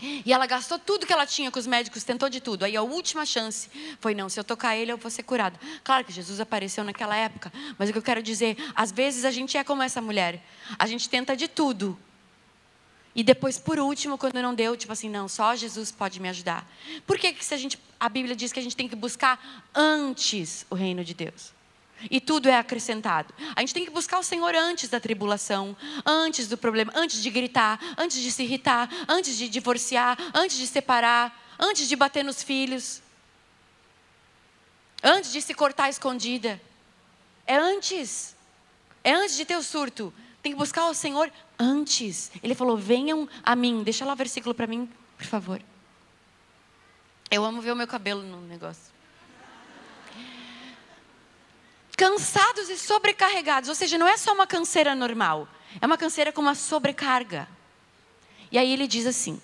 E 0.00 0.32
ela 0.32 0.46
gastou 0.46 0.78
tudo 0.78 1.04
que 1.04 1.12
ela 1.12 1.26
tinha 1.26 1.50
com 1.50 1.58
os 1.58 1.66
médicos, 1.66 2.04
tentou 2.04 2.28
de 2.28 2.40
tudo. 2.40 2.64
Aí 2.64 2.76
a 2.76 2.82
última 2.82 3.26
chance 3.26 3.68
foi: 4.00 4.14
não, 4.14 4.28
se 4.28 4.38
eu 4.38 4.44
tocar 4.44 4.76
ele, 4.76 4.92
eu 4.92 4.96
vou 4.96 5.10
ser 5.10 5.24
curado. 5.24 5.58
Claro 5.82 6.04
que 6.04 6.12
Jesus 6.12 6.38
apareceu 6.38 6.84
naquela 6.84 7.16
época, 7.16 7.52
mas 7.76 7.88
o 7.88 7.92
que 7.92 7.98
eu 7.98 8.02
quero 8.02 8.22
dizer, 8.22 8.56
às 8.76 8.92
vezes 8.92 9.24
a 9.24 9.30
gente 9.32 9.56
é 9.56 9.64
como 9.64 9.82
essa 9.82 10.00
mulher. 10.00 10.40
A 10.78 10.86
gente 10.86 11.08
tenta 11.08 11.36
de 11.36 11.48
tudo, 11.48 11.98
e 13.18 13.24
depois, 13.24 13.58
por 13.58 13.80
último, 13.80 14.16
quando 14.16 14.40
não 14.40 14.54
deu, 14.54 14.76
tipo 14.76 14.92
assim, 14.92 15.10
não, 15.10 15.26
só 15.26 15.56
Jesus 15.56 15.90
pode 15.90 16.20
me 16.20 16.28
ajudar. 16.28 16.64
Por 17.04 17.18
que, 17.18 17.32
que 17.32 17.44
se 17.44 17.52
a, 17.52 17.56
gente, 17.56 17.76
a 17.98 18.08
Bíblia 18.08 18.36
diz 18.36 18.52
que 18.52 18.60
a 18.60 18.62
gente 18.62 18.76
tem 18.76 18.86
que 18.86 18.94
buscar 18.94 19.66
antes 19.74 20.64
o 20.70 20.76
reino 20.76 21.04
de 21.04 21.14
Deus? 21.14 21.52
E 22.08 22.20
tudo 22.20 22.48
é 22.48 22.56
acrescentado. 22.56 23.34
A 23.56 23.60
gente 23.60 23.74
tem 23.74 23.84
que 23.84 23.90
buscar 23.90 24.20
o 24.20 24.22
Senhor 24.22 24.54
antes 24.54 24.88
da 24.88 25.00
tribulação, 25.00 25.76
antes 26.06 26.46
do 26.46 26.56
problema, 26.56 26.92
antes 26.94 27.20
de 27.20 27.28
gritar, 27.28 27.80
antes 27.98 28.22
de 28.22 28.30
se 28.30 28.44
irritar, 28.44 28.88
antes 29.08 29.36
de 29.36 29.48
divorciar, 29.48 30.16
antes 30.32 30.56
de 30.56 30.68
separar, 30.68 31.56
antes 31.58 31.88
de 31.88 31.96
bater 31.96 32.24
nos 32.24 32.40
filhos, 32.40 33.02
antes 35.02 35.32
de 35.32 35.42
se 35.42 35.54
cortar 35.54 35.90
escondida. 35.90 36.60
É 37.44 37.56
antes. 37.56 38.36
É 39.02 39.12
antes 39.12 39.36
de 39.36 39.44
ter 39.44 39.56
o 39.56 39.62
surto. 39.64 40.14
Tem 40.40 40.52
que 40.52 40.58
buscar 40.58 40.86
o 40.86 40.94
Senhor 40.94 41.32
antes. 41.58 42.30
Ele 42.42 42.54
falou: 42.54 42.76
venham 42.76 43.28
a 43.42 43.56
mim. 43.56 43.82
Deixa 43.82 44.04
lá 44.04 44.12
o 44.12 44.16
versículo 44.16 44.54
para 44.54 44.66
mim, 44.66 44.88
por 45.16 45.26
favor. 45.26 45.60
Eu 47.30 47.44
amo 47.44 47.60
ver 47.60 47.72
o 47.72 47.76
meu 47.76 47.86
cabelo 47.86 48.22
no 48.22 48.40
negócio. 48.42 48.92
Cansados 51.96 52.70
e 52.70 52.78
sobrecarregados, 52.78 53.68
ou 53.68 53.74
seja, 53.74 53.98
não 53.98 54.06
é 54.06 54.16
só 54.16 54.32
uma 54.32 54.46
canseira 54.46 54.94
normal, 54.94 55.48
é 55.80 55.84
uma 55.84 55.98
canseira 55.98 56.30
com 56.30 56.40
uma 56.40 56.54
sobrecarga. 56.54 57.48
E 58.52 58.56
aí 58.56 58.72
ele 58.72 58.86
diz 58.86 59.04
assim, 59.04 59.40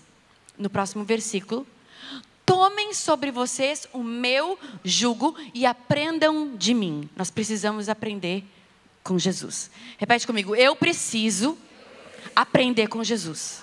no 0.57 0.71
próximo 0.71 1.05
versículo: 1.05 1.67
Tomem 2.47 2.95
sobre 2.95 3.31
vocês 3.31 3.89
o 3.93 4.03
meu 4.03 4.59
jugo 4.85 5.35
e 5.53 5.67
aprendam 5.67 6.57
de 6.57 6.75
mim. 6.75 7.09
Nós 7.17 7.31
precisamos 7.31 7.89
aprender 7.89 8.45
com 9.03 9.19
Jesus. 9.19 9.71
Repete 9.99 10.27
comigo: 10.27 10.55
Eu 10.55 10.77
preciso 10.77 11.59
aprender 12.35 12.89
com 12.89 13.03
Jesus. 13.03 13.63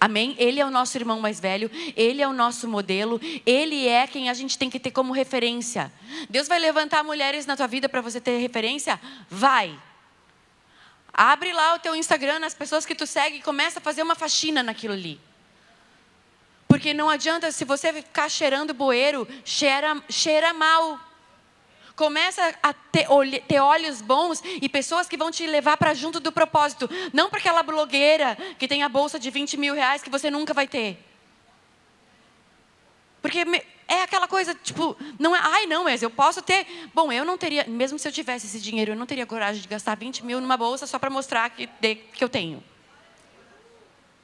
Amém? 0.00 0.36
Ele 0.38 0.60
é 0.60 0.64
o 0.64 0.70
nosso 0.70 0.96
irmão 0.96 1.18
mais 1.18 1.40
velho, 1.40 1.70
ele 1.96 2.22
é 2.22 2.28
o 2.28 2.32
nosso 2.32 2.68
modelo, 2.68 3.20
ele 3.44 3.88
é 3.88 4.06
quem 4.06 4.30
a 4.30 4.34
gente 4.34 4.56
tem 4.56 4.70
que 4.70 4.78
ter 4.78 4.92
como 4.92 5.12
referência. 5.12 5.92
Deus 6.30 6.46
vai 6.46 6.58
levantar 6.58 7.02
mulheres 7.02 7.46
na 7.46 7.56
tua 7.56 7.66
vida 7.66 7.88
para 7.88 8.00
você 8.00 8.20
ter 8.20 8.38
referência? 8.38 9.00
Vai. 9.28 9.76
Abre 11.12 11.52
lá 11.52 11.74
o 11.74 11.80
teu 11.80 11.96
Instagram, 11.96 12.40
as 12.44 12.54
pessoas 12.54 12.86
que 12.86 12.94
tu 12.94 13.06
segue 13.06 13.38
e 13.38 13.42
começa 13.42 13.80
a 13.80 13.82
fazer 13.82 14.02
uma 14.02 14.14
faxina 14.14 14.62
naquilo 14.62 14.94
ali. 14.94 15.20
Porque 16.68 16.94
não 16.94 17.08
adianta, 17.08 17.50
se 17.50 17.64
você 17.64 17.92
ficar 17.92 18.28
cheirando 18.28 18.72
bueiro, 18.72 19.26
cheira, 19.44 20.00
cheira 20.08 20.54
mal. 20.54 21.00
Começa 21.98 22.54
a 22.62 22.72
ter, 22.72 23.08
ter 23.48 23.58
olhos 23.58 24.00
bons 24.00 24.40
e 24.62 24.68
pessoas 24.68 25.08
que 25.08 25.16
vão 25.16 25.32
te 25.32 25.44
levar 25.48 25.76
para 25.76 25.92
junto 25.94 26.20
do 26.20 26.30
propósito. 26.30 26.88
Não 27.12 27.28
para 27.28 27.40
aquela 27.40 27.60
blogueira 27.60 28.38
que 28.56 28.68
tem 28.68 28.84
a 28.84 28.88
bolsa 28.88 29.18
de 29.18 29.28
20 29.32 29.56
mil 29.56 29.74
reais 29.74 30.00
que 30.00 30.08
você 30.08 30.30
nunca 30.30 30.54
vai 30.54 30.68
ter. 30.68 31.04
Porque 33.20 33.44
é 33.88 34.04
aquela 34.04 34.28
coisa, 34.28 34.54
tipo, 34.54 34.96
não 35.18 35.34
é, 35.34 35.40
ai 35.42 35.66
não, 35.66 35.82
mas 35.82 36.00
eu 36.00 36.08
posso 36.08 36.40
ter. 36.40 36.68
Bom, 36.94 37.10
eu 37.10 37.24
não 37.24 37.36
teria, 37.36 37.64
mesmo 37.64 37.98
se 37.98 38.06
eu 38.06 38.12
tivesse 38.12 38.46
esse 38.46 38.60
dinheiro, 38.60 38.92
eu 38.92 38.96
não 38.96 39.04
teria 39.04 39.26
coragem 39.26 39.60
de 39.60 39.66
gastar 39.66 39.96
20 39.96 40.24
mil 40.24 40.40
numa 40.40 40.56
bolsa 40.56 40.86
só 40.86 41.00
para 41.00 41.10
mostrar 41.10 41.50
que, 41.50 41.68
de, 41.80 41.96
que 41.96 42.22
eu 42.22 42.28
tenho. 42.28 42.62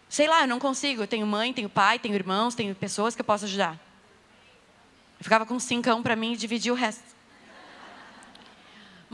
Sei 0.08 0.28
lá, 0.28 0.42
eu 0.42 0.46
não 0.46 0.60
consigo. 0.60 1.02
Eu 1.02 1.08
tenho 1.08 1.26
mãe, 1.26 1.52
tenho 1.52 1.68
pai, 1.68 1.98
tenho 1.98 2.14
irmãos, 2.14 2.54
tenho 2.54 2.72
pessoas 2.72 3.16
que 3.16 3.20
eu 3.20 3.24
posso 3.24 3.46
ajudar. 3.46 3.72
Eu 5.18 5.24
ficava 5.24 5.44
com 5.44 5.58
cincão 5.58 6.04
para 6.04 6.14
mim 6.14 6.34
e 6.34 6.36
dividia 6.36 6.72
o 6.72 6.76
resto. 6.76 7.14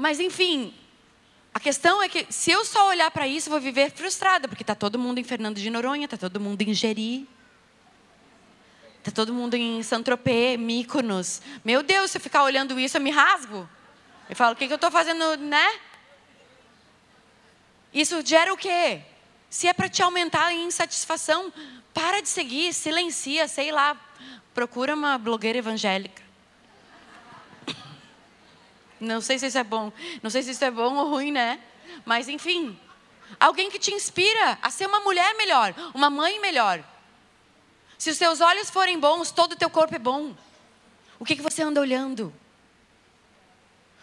Mas 0.01 0.19
enfim, 0.19 0.73
a 1.53 1.61
questão 1.61 2.03
é 2.03 2.09
que 2.09 2.27
se 2.31 2.51
eu 2.51 2.65
só 2.65 2.89
olhar 2.89 3.11
para 3.11 3.29
isso, 3.29 3.49
eu 3.49 3.51
vou 3.51 3.61
viver 3.61 3.91
frustrada, 3.91 4.49
porque 4.49 4.63
está 4.63 4.75
todo 4.75 4.99
mundo 4.99 5.19
em 5.19 5.25
Fernando 5.25 5.59
de 5.59 5.69
Noronha, 5.69 6.07
está 6.07 6.17
todo 6.17 6.41
mundo 6.41 6.63
em 6.63 6.73
Jeri, 6.73 7.29
está 8.99 9.11
todo 9.11 9.35
mundo 9.35 9.57
em 9.57 9.83
Saint-Tropez, 9.83 10.59
Mykonos. 10.59 11.43
Meu 11.63 11.83
Deus, 11.83 12.13
se 12.13 12.17
eu 12.17 12.21
ficar 12.23 12.45
olhando 12.45 12.81
isso, 12.81 12.97
eu 12.97 13.01
me 13.03 13.11
rasgo. 13.11 13.69
Eu 14.27 14.35
falo, 14.35 14.55
o 14.55 14.57
que, 14.57 14.67
que 14.67 14.73
eu 14.73 14.77
estou 14.77 14.91
fazendo, 14.91 15.37
né? 15.37 15.79
Isso 17.93 18.25
gera 18.25 18.55
o 18.55 18.57
quê? 18.57 19.03
Se 19.51 19.69
é 19.69 19.75
para 19.75 19.91
te 19.91 20.03
aumentar 20.03 20.47
a 20.47 20.55
insatisfação, 20.55 21.53
para 21.93 22.23
de 22.23 22.29
seguir, 22.31 22.73
silencia, 22.73 23.47
sei 23.47 23.71
lá, 23.71 24.01
procura 24.55 24.95
uma 24.95 25.19
blogueira 25.19 25.59
evangélica. 25.59 26.30
Não 29.01 29.21
sei 29.21 29.39
se 29.39 29.47
isso 29.47 29.59
é 29.59 29.65
bom. 29.65 29.93
Não 30.23 30.31
sei 30.31 30.43
se 30.43 30.51
isso 30.51 30.65
é 30.65 30.71
bom 30.71 30.95
ou 30.97 31.09
ruim, 31.09 31.33
né? 31.33 31.59
Mas 32.05 32.29
enfim. 32.29 32.79
Alguém 33.39 33.71
que 33.71 33.79
te 33.79 33.93
inspira 33.93 34.59
a 34.61 34.71
ser 34.71 34.87
uma 34.87 35.01
mulher 35.01 35.35
melhor, 35.37 35.75
uma 35.95 36.11
mãe 36.11 36.41
melhor. 36.41 36.85
Se 37.97 38.11
os 38.11 38.17
seus 38.17 38.41
olhos 38.41 38.71
forem 38.71 38.99
bons, 38.99 39.31
todo 39.31 39.53
o 39.53 39.57
teu 39.57 39.71
corpo 39.71 39.95
é 39.95 39.99
bom. 39.99 40.35
O 41.19 41.25
que, 41.25 41.37
que 41.37 41.43
você 41.43 41.63
anda 41.63 41.81
olhando? 41.81 42.33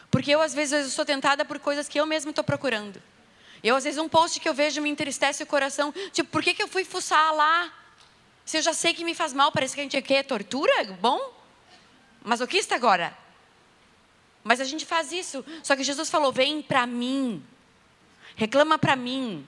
Porque 0.10 0.32
eu, 0.32 0.42
às 0.42 0.54
vezes, 0.54 0.86
eu 0.86 0.90
sou 0.90 1.04
tentada 1.04 1.44
por 1.44 1.60
coisas 1.60 1.88
que 1.88 2.00
eu 2.00 2.06
mesma 2.06 2.30
estou 2.30 2.44
procurando. 2.44 3.02
Eu, 3.64 3.76
às 3.76 3.84
vezes, 3.84 4.00
um 4.00 4.08
post 4.08 4.40
que 4.40 4.48
eu 4.48 4.54
vejo 4.54 4.82
me 4.82 4.90
entristece 4.90 5.44
o 5.44 5.48
coração. 5.48 5.94
Tipo, 6.12 6.30
por 6.30 6.44
que, 6.44 6.54
que 6.54 6.64
eu 6.64 6.68
fui 6.68 6.86
fuçar 6.86 7.34
lá? 7.34 7.74
Se 8.46 8.58
eu 8.58 8.62
já 8.62 8.74
sei 8.74 8.94
que 8.94 9.04
me 9.04 9.14
faz 9.14 9.34
mal, 9.34 9.52
parece 9.52 9.76
que 9.76 9.82
a 9.82 9.84
gente 9.84 10.02
quer 10.02 10.24
tortura? 10.24 10.72
Bom? 11.02 11.20
Mas 12.24 12.40
o 12.40 12.48
que 12.48 12.58
está 12.58 12.76
agora? 12.76 13.18
Mas 14.44 14.62
a 14.62 14.64
gente 14.64 14.86
faz 14.86 15.12
isso. 15.12 15.44
Só 15.64 15.76
que 15.76 15.84
Jesus 15.84 16.10
falou: 16.10 16.32
vem 16.32 16.62
para 16.62 16.86
mim, 16.86 17.44
reclama 18.36 18.78
para 18.78 18.96
mim, 18.96 19.46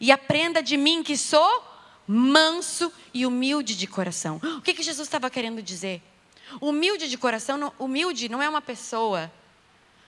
e 0.00 0.12
aprenda 0.12 0.62
de 0.62 0.76
mim 0.76 1.02
que 1.02 1.16
sou 1.16 1.64
manso 2.06 2.92
e 3.12 3.26
humilde 3.26 3.76
de 3.76 3.86
coração. 3.86 4.40
O 4.42 4.62
que, 4.62 4.74
que 4.74 4.82
Jesus 4.82 5.06
estava 5.06 5.28
querendo 5.28 5.62
dizer? 5.62 6.02
Humilde 6.60 7.08
de 7.08 7.18
coração, 7.18 7.72
humilde 7.78 8.28
não 8.28 8.42
é 8.42 8.48
uma 8.48 8.62
pessoa 8.62 9.30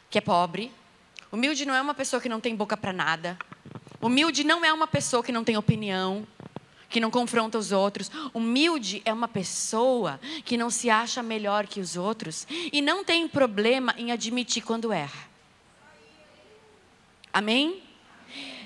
que 0.08 0.16
é 0.16 0.20
pobre, 0.20 0.72
humilde 1.30 1.66
não 1.66 1.74
é 1.74 1.80
uma 1.80 1.94
pessoa 1.94 2.20
que 2.20 2.28
não 2.28 2.40
tem 2.40 2.56
boca 2.56 2.76
para 2.76 2.92
nada, 2.92 3.38
humilde 4.00 4.42
não 4.42 4.64
é 4.64 4.72
uma 4.72 4.86
pessoa 4.86 5.22
que 5.22 5.30
não 5.30 5.44
tem 5.44 5.58
opinião 5.58 6.26
que 6.90 7.00
não 7.00 7.10
confronta 7.10 7.56
os 7.56 7.70
outros. 7.72 8.10
Humilde 8.34 9.00
é 9.04 9.12
uma 9.12 9.28
pessoa 9.28 10.20
que 10.44 10.56
não 10.56 10.68
se 10.68 10.90
acha 10.90 11.22
melhor 11.22 11.66
que 11.66 11.80
os 11.80 11.96
outros 11.96 12.46
e 12.50 12.82
não 12.82 13.04
tem 13.04 13.28
problema 13.28 13.94
em 13.96 14.10
admitir 14.10 14.62
quando 14.62 14.92
erra. 14.92 15.30
Amém? 17.32 17.82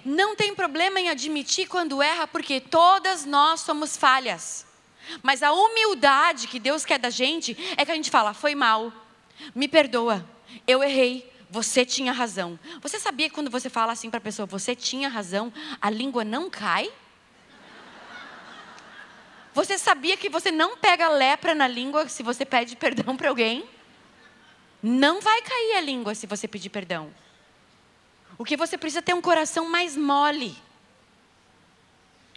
Não 0.04 0.34
tem 0.34 0.54
problema 0.54 0.98
em 0.98 1.10
admitir 1.10 1.68
quando 1.68 2.02
erra, 2.02 2.26
porque 2.26 2.60
todas 2.60 3.24
nós 3.24 3.60
somos 3.60 3.96
falhas. 3.96 4.66
Mas 5.22 5.42
a 5.42 5.52
humildade 5.52 6.48
que 6.48 6.58
Deus 6.58 6.84
quer 6.84 6.98
da 6.98 7.10
gente 7.10 7.56
é 7.76 7.84
que 7.84 7.92
a 7.92 7.94
gente 7.94 8.10
fala: 8.10 8.32
foi 8.32 8.54
mal, 8.54 8.92
me 9.54 9.68
perdoa, 9.68 10.26
eu 10.66 10.82
errei, 10.82 11.30
você 11.50 11.84
tinha 11.84 12.12
razão. 12.12 12.58
Você 12.80 12.98
sabia 12.98 13.28
que 13.28 13.34
quando 13.34 13.50
você 13.50 13.68
fala 13.68 13.92
assim 13.92 14.10
para 14.10 14.18
a 14.18 14.22
pessoa, 14.22 14.46
você 14.46 14.74
tinha 14.74 15.08
razão, 15.08 15.52
a 15.80 15.90
língua 15.90 16.24
não 16.24 16.48
cai? 16.48 16.90
Você 19.54 19.78
sabia 19.78 20.16
que 20.16 20.28
você 20.28 20.50
não 20.50 20.76
pega 20.76 21.08
lepra 21.08 21.54
na 21.54 21.68
língua 21.68 22.08
se 22.08 22.24
você 22.24 22.44
pede 22.44 22.74
perdão 22.74 23.16
para 23.16 23.28
alguém? 23.28 23.64
Não 24.82 25.20
vai 25.20 25.40
cair 25.42 25.76
a 25.76 25.80
língua 25.80 26.14
se 26.14 26.26
você 26.26 26.48
pedir 26.48 26.70
perdão. 26.70 27.14
O 28.36 28.44
que 28.44 28.56
você 28.56 28.76
precisa 28.76 28.98
é 28.98 29.02
ter 29.02 29.14
um 29.14 29.22
coração 29.22 29.68
mais 29.68 29.96
mole. 29.96 30.56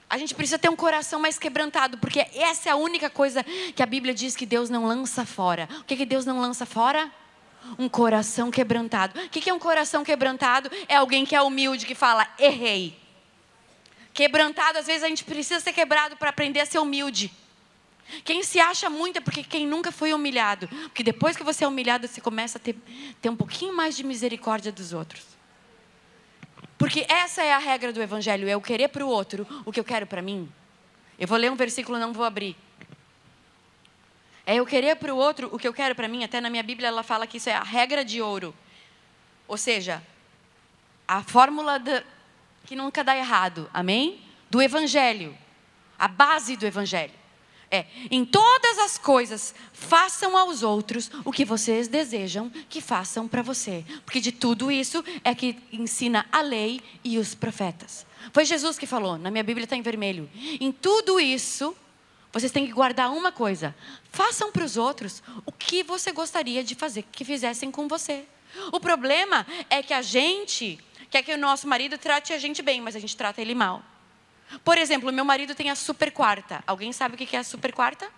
A 0.08 0.17
gente 0.17 0.36
precisa 0.36 0.60
ter 0.60 0.69
um 0.69 0.75
coração 0.75 1.19
mais 1.19 1.39
quebrantado, 1.39 1.97
porque 1.97 2.19
essa 2.36 2.69
é 2.69 2.71
a 2.71 2.77
única 2.77 3.10
coisa 3.10 3.43
que 3.75 3.82
a 3.82 3.86
Bíblia 3.86 4.13
diz 4.13 4.36
que 4.36 4.45
Deus 4.45 4.69
não 4.69 4.86
lança 4.86 5.25
fora. 5.25 5.67
O 5.82 5.84
que, 5.84 5.97
que 5.97 6.06
Deus 6.06 6.23
não 6.23 6.39
lança 6.39 6.67
fora? 6.67 7.12
Um 7.80 7.89
coração 7.89 8.51
quebrantado. 8.51 9.19
O 9.19 9.30
que, 9.30 9.41
que 9.41 9.49
é 9.49 9.53
um 9.53 9.60
coração 9.60 10.03
quebrantado? 10.03 10.69
É 10.88 10.95
alguém 10.95 11.25
que 11.25 11.36
é 11.36 11.41
humilde, 11.41 11.86
que 11.86 11.95
fala: 11.95 12.27
errei. 12.38 13.07
Quebrantado, 14.17 14.80
às 14.80 14.88
vezes 14.88 15.03
a 15.03 15.08
gente 15.08 15.23
precisa 15.23 15.60
ser 15.60 15.71
quebrado 15.71 16.17
para 16.17 16.32
aprender 16.32 16.60
a 16.60 16.65
ser 16.65 16.80
humilde. 16.80 17.32
Quem 18.25 18.41
se 18.41 18.60
acha 18.60 18.89
muito 18.89 19.17
é 19.17 19.21
porque 19.21 19.43
quem 19.43 19.67
nunca 19.67 19.91
foi 19.91 20.12
humilhado. 20.12 20.67
Porque 20.67 21.03
depois 21.03 21.38
que 21.38 21.43
você 21.43 21.63
é 21.63 21.67
humilhado, 21.67 22.08
você 22.08 22.19
começa 22.19 22.58
a 22.58 22.62
ter, 22.62 22.75
ter 23.21 23.30
um 23.30 23.36
pouquinho 23.36 23.75
mais 23.75 23.95
de 23.95 24.03
misericórdia 24.03 24.71
dos 24.71 24.91
outros. 24.91 25.23
Porque 26.80 27.06
essa 27.08 27.43
é 27.43 27.53
a 27.53 27.60
regra 27.60 27.93
do 27.93 28.01
Evangelho: 28.01 28.49
eu 28.49 28.60
querer 28.60 28.88
para 28.88 29.06
o 29.06 29.08
outro 29.08 29.45
o 29.63 29.71
que 29.71 29.80
eu 29.80 29.84
quero 29.84 30.08
para 30.08 30.19
mim. 30.19 30.51
Eu 31.19 31.27
vou 31.27 31.38
ler 31.38 31.51
um 31.51 31.56
versículo, 31.56 31.99
não 31.99 32.12
vou 32.12 32.25
abrir. 32.25 32.58
É 34.47 34.56
eu 34.56 34.65
querer 34.65 34.95
para 34.95 35.13
o 35.13 35.17
outro 35.17 35.47
o 35.53 35.60
que 35.60 35.67
eu 35.67 35.73
quero 35.73 35.93
para 35.93 36.08
mim. 36.08 36.23
Até 36.23 36.41
na 36.41 36.49
minha 36.49 36.63
Bíblia 36.63 36.88
ela 36.88 37.03
fala 37.03 37.27
que 37.27 37.38
isso 37.38 37.51
é 37.51 37.53
a 37.53 37.62
regra 37.62 38.03
de 38.03 38.19
ouro. 38.19 38.51
Ou 39.47 39.58
seja, 39.58 40.01
a 41.08 41.21
fórmula 41.21 41.77
de, 41.77 42.03
que 42.67 42.75
nunca 42.75 43.03
dá 43.03 43.15
errado. 43.15 43.69
Amém? 43.73 44.19
Do 44.51 44.62
Evangelho. 44.62 45.36
A 45.97 46.08
base 46.08 46.58
do 46.58 46.65
Evangelho. 46.65 47.13
É, 47.71 47.86
em 48.12 48.23
todas 48.23 48.77
as 48.80 48.97
coisas, 48.97 49.56
façam 49.73 50.38
aos 50.38 50.63
outros 50.63 51.10
o 51.25 51.32
que 51.32 51.43
vocês 51.43 51.88
desejam 51.88 52.49
que 52.69 52.80
façam 52.80 53.27
para 53.27 53.41
você. 53.41 53.84
Porque 54.06 54.19
de 54.19 54.32
tudo 54.32 54.69
isso 54.69 55.03
é 55.23 55.34
que 55.34 55.58
ensina 55.71 56.25
a 56.32 56.41
lei 56.41 56.82
e 57.03 57.17
os 57.17 57.34
profetas. 57.34 58.06
Foi 58.32 58.45
Jesus 58.45 58.77
que 58.77 58.86
falou, 58.86 59.17
na 59.17 59.32
minha 59.32 59.43
Bíblia 59.43 59.63
está 59.63 59.75
em 59.75 59.82
vermelho. 59.82 60.30
Em 60.60 60.71
tudo 60.71 61.19
isso, 61.19 61.75
vocês 62.34 62.51
têm 62.51 62.67
que 62.67 62.73
guardar 62.73 63.12
uma 63.12 63.32
coisa: 63.32 63.75
façam 64.12 64.51
para 64.51 64.63
os 64.63 64.75
outros 64.75 65.23
o 65.45 65.51
que 65.51 65.84
você 65.84 66.12
gostaria 66.12 66.63
de 66.63 66.75
fazer 66.75 67.03
que 67.12 67.23
fizessem 67.23 67.71
com 67.71 67.88
você. 67.88 68.25
O 68.71 68.80
problema 68.80 69.45
é 69.69 69.84
que 69.84 69.93
a 69.93 70.01
gente 70.01 70.80
quer 71.10 71.24
que 71.24 71.34
o 71.34 71.38
nosso 71.38 71.67
marido 71.67 71.98
trate 71.98 72.34
a 72.34 72.38
gente 72.38 72.62
bem, 72.62 72.82
mas 72.82 72.96
a 72.96 73.00
gente 73.00 73.15
trata 73.15 73.41
ele 73.41 73.56
mal. 73.56 73.84
Por 74.63 74.78
exemplo, 74.78 75.12
meu 75.12 75.26
marido 75.26 75.54
tem 75.54 75.70
a 75.70 75.76
super 75.76 76.12
quarta. 76.12 76.63
Alguém 76.65 76.91
sabe 76.93 77.15
o 77.15 77.17
que 77.17 77.36
é 77.36 77.39
a 77.39 77.43
super 77.43 77.74
quarta? 77.74 78.10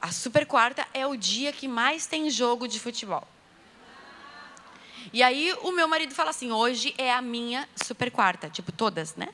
A 0.00 0.12
super 0.12 0.46
quarta 0.46 0.86
é 0.92 1.06
o 1.06 1.16
dia 1.16 1.52
que 1.52 1.66
mais 1.66 2.06
tem 2.06 2.28
jogo 2.30 2.68
de 2.68 2.78
futebol. 2.78 3.26
E 5.12 5.22
aí 5.22 5.54
o 5.62 5.70
meu 5.72 5.86
marido 5.88 6.14
fala 6.14 6.30
assim: 6.30 6.50
hoje 6.50 6.94
é 6.98 7.12
a 7.12 7.22
minha 7.22 7.68
super 7.84 8.10
quarta, 8.10 8.50
tipo 8.50 8.72
todas, 8.72 9.14
né? 9.14 9.28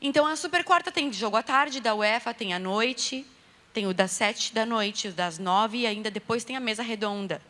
Então 0.00 0.26
a 0.26 0.36
super 0.36 0.62
quarta 0.64 0.92
tem 0.92 1.12
jogo 1.12 1.36
à 1.36 1.42
tarde 1.42 1.80
da 1.80 1.94
UEFA, 1.94 2.34
tem 2.34 2.52
à 2.52 2.58
noite, 2.58 3.26
tem 3.72 3.86
o 3.86 3.94
das 3.94 4.10
sete 4.12 4.52
da 4.52 4.66
noite, 4.66 5.08
o 5.08 5.12
das 5.12 5.38
nove 5.38 5.78
e 5.78 5.86
ainda 5.86 6.10
depois 6.10 6.44
tem 6.44 6.56
a 6.56 6.60
mesa 6.60 6.82
redonda. 6.82 7.40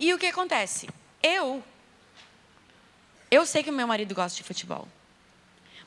E 0.00 0.12
o 0.14 0.18
que 0.18 0.26
acontece? 0.26 0.88
Eu 1.22 1.62
eu 3.30 3.46
sei 3.46 3.62
que 3.62 3.70
o 3.70 3.72
meu 3.72 3.86
marido 3.86 4.12
gosta 4.14 4.36
de 4.36 4.42
futebol. 4.42 4.88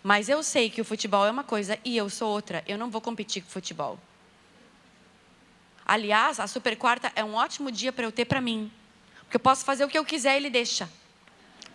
Mas 0.02 0.30
eu 0.30 0.42
sei 0.42 0.70
que 0.70 0.80
o 0.80 0.86
futebol 0.86 1.26
é 1.26 1.32
uma 1.32 1.44
coisa 1.44 1.78
e 1.84 1.98
eu 1.98 2.10
sou 2.10 2.30
outra. 2.30 2.64
Eu 2.66 2.78
não 2.78 2.90
vou 2.90 3.02
competir 3.02 3.44
com 3.44 3.50
futebol. 3.50 4.00
Aliás, 5.86 6.40
a 6.40 6.48
super 6.48 6.78
quarta 6.78 7.12
é 7.16 7.24
um 7.24 7.34
ótimo 7.36 7.70
dia 7.70 7.92
para 7.92 8.06
eu 8.06 8.12
ter 8.12 8.24
para 8.24 8.40
mim. 8.40 8.72
Porque 9.22 9.36
eu 9.36 9.42
posso 9.42 9.66
fazer 9.66 9.84
o 9.84 9.90
que 9.90 9.98
eu 9.98 10.06
quiser 10.06 10.36
e 10.36 10.38
ele 10.38 10.50
deixa. 10.50 10.90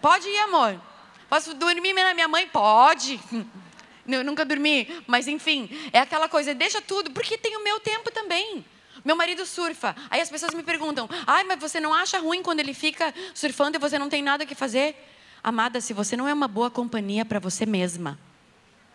Pode 0.00 0.26
ir, 0.26 0.38
amor. 0.38 0.80
Posso 1.28 1.52
dormir 1.52 1.92
na 1.92 2.14
minha 2.14 2.28
mãe? 2.28 2.48
Pode. 2.48 3.20
Eu 4.06 4.24
nunca 4.24 4.42
dormi, 4.42 5.02
mas 5.06 5.28
enfim, 5.28 5.68
é 5.92 5.98
aquela 5.98 6.30
coisa, 6.30 6.54
deixa 6.54 6.80
tudo, 6.80 7.10
porque 7.10 7.36
tem 7.36 7.58
o 7.58 7.62
meu 7.62 7.78
tempo 7.78 8.10
também. 8.10 8.64
Meu 9.08 9.16
marido 9.16 9.46
surfa. 9.46 9.96
Aí 10.10 10.20
as 10.20 10.28
pessoas 10.28 10.52
me 10.52 10.62
perguntam: 10.62 11.08
ai, 11.26 11.42
mas 11.42 11.58
você 11.58 11.80
não 11.80 11.94
acha 11.94 12.18
ruim 12.18 12.42
quando 12.42 12.60
ele 12.60 12.74
fica 12.74 13.14
surfando 13.32 13.78
e 13.78 13.80
você 13.80 13.98
não 13.98 14.10
tem 14.10 14.20
nada 14.20 14.44
que 14.44 14.54
fazer? 14.54 14.94
Amada, 15.42 15.80
se 15.80 15.94
você 15.94 16.14
não 16.14 16.28
é 16.28 16.34
uma 16.34 16.46
boa 16.46 16.70
companhia 16.70 17.24
para 17.24 17.38
você 17.38 17.64
mesma, 17.64 18.18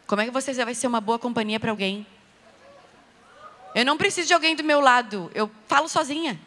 como 0.06 0.22
é 0.22 0.26
que 0.26 0.30
você 0.30 0.54
vai 0.64 0.76
ser 0.76 0.86
uma 0.86 1.02
boa 1.02 1.18
companhia 1.18 1.60
para 1.60 1.72
alguém? 1.72 2.06
Eu 3.74 3.84
não 3.84 3.98
preciso 3.98 4.28
de 4.28 4.36
alguém 4.36 4.56
do 4.56 4.64
meu 4.64 4.80
lado, 4.80 5.32
eu 5.34 5.50
falo 5.68 5.90
sozinha. 5.90 6.40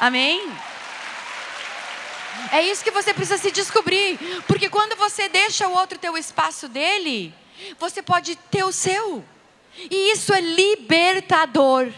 Amém? 0.00 0.50
É 2.50 2.62
isso 2.62 2.82
que 2.82 2.90
você 2.90 3.12
precisa 3.12 3.36
se 3.36 3.50
descobrir, 3.50 4.18
porque 4.46 4.70
quando 4.70 4.96
você 4.96 5.28
deixa 5.28 5.68
o 5.68 5.72
outro 5.74 5.98
ter 5.98 6.08
o 6.08 6.16
espaço 6.16 6.66
dele, 6.66 7.34
você 7.78 8.00
pode 8.00 8.36
ter 8.36 8.64
o 8.64 8.72
seu. 8.72 9.22
E 9.90 10.12
isso 10.12 10.32
é 10.32 10.40
libertador. 10.40 11.90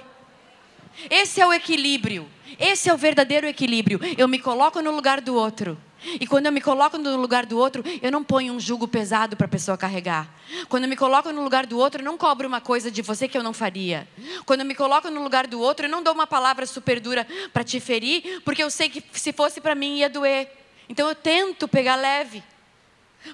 Esse 1.08 1.40
é 1.40 1.46
o 1.46 1.52
equilíbrio. 1.52 2.28
Esse 2.58 2.88
é 2.88 2.94
o 2.94 2.96
verdadeiro 2.96 3.46
equilíbrio. 3.46 4.00
Eu 4.16 4.26
me 4.26 4.38
coloco 4.38 4.80
no 4.82 4.90
lugar 4.90 5.20
do 5.20 5.34
outro. 5.34 5.78
E 6.20 6.26
quando 6.26 6.46
eu 6.46 6.52
me 6.52 6.60
coloco 6.60 6.96
no 6.96 7.16
lugar 7.16 7.44
do 7.44 7.58
outro, 7.58 7.82
eu 8.00 8.10
não 8.12 8.22
ponho 8.22 8.52
um 8.52 8.60
jugo 8.60 8.86
pesado 8.86 9.36
para 9.36 9.46
a 9.46 9.48
pessoa 9.48 9.76
carregar. 9.76 10.28
Quando 10.68 10.84
eu 10.84 10.88
me 10.88 10.96
coloco 10.96 11.32
no 11.32 11.42
lugar 11.42 11.66
do 11.66 11.78
outro, 11.78 12.00
eu 12.00 12.04
não 12.04 12.16
cobro 12.16 12.46
uma 12.46 12.60
coisa 12.60 12.90
de 12.90 13.02
você 13.02 13.26
que 13.26 13.36
eu 13.36 13.42
não 13.42 13.52
faria. 13.52 14.08
Quando 14.46 14.60
eu 14.60 14.66
me 14.66 14.74
coloco 14.74 15.10
no 15.10 15.22
lugar 15.22 15.46
do 15.46 15.60
outro, 15.60 15.86
eu 15.86 15.90
não 15.90 16.02
dou 16.02 16.14
uma 16.14 16.26
palavra 16.26 16.66
super 16.66 17.00
dura 17.00 17.26
para 17.52 17.64
te 17.64 17.80
ferir, 17.80 18.40
porque 18.44 18.62
eu 18.62 18.70
sei 18.70 18.88
que 18.88 19.02
se 19.12 19.32
fosse 19.32 19.60
para 19.60 19.74
mim 19.74 19.98
ia 19.98 20.08
doer. 20.08 20.50
Então 20.88 21.08
eu 21.08 21.14
tento 21.14 21.66
pegar 21.66 21.96
leve. 21.96 22.42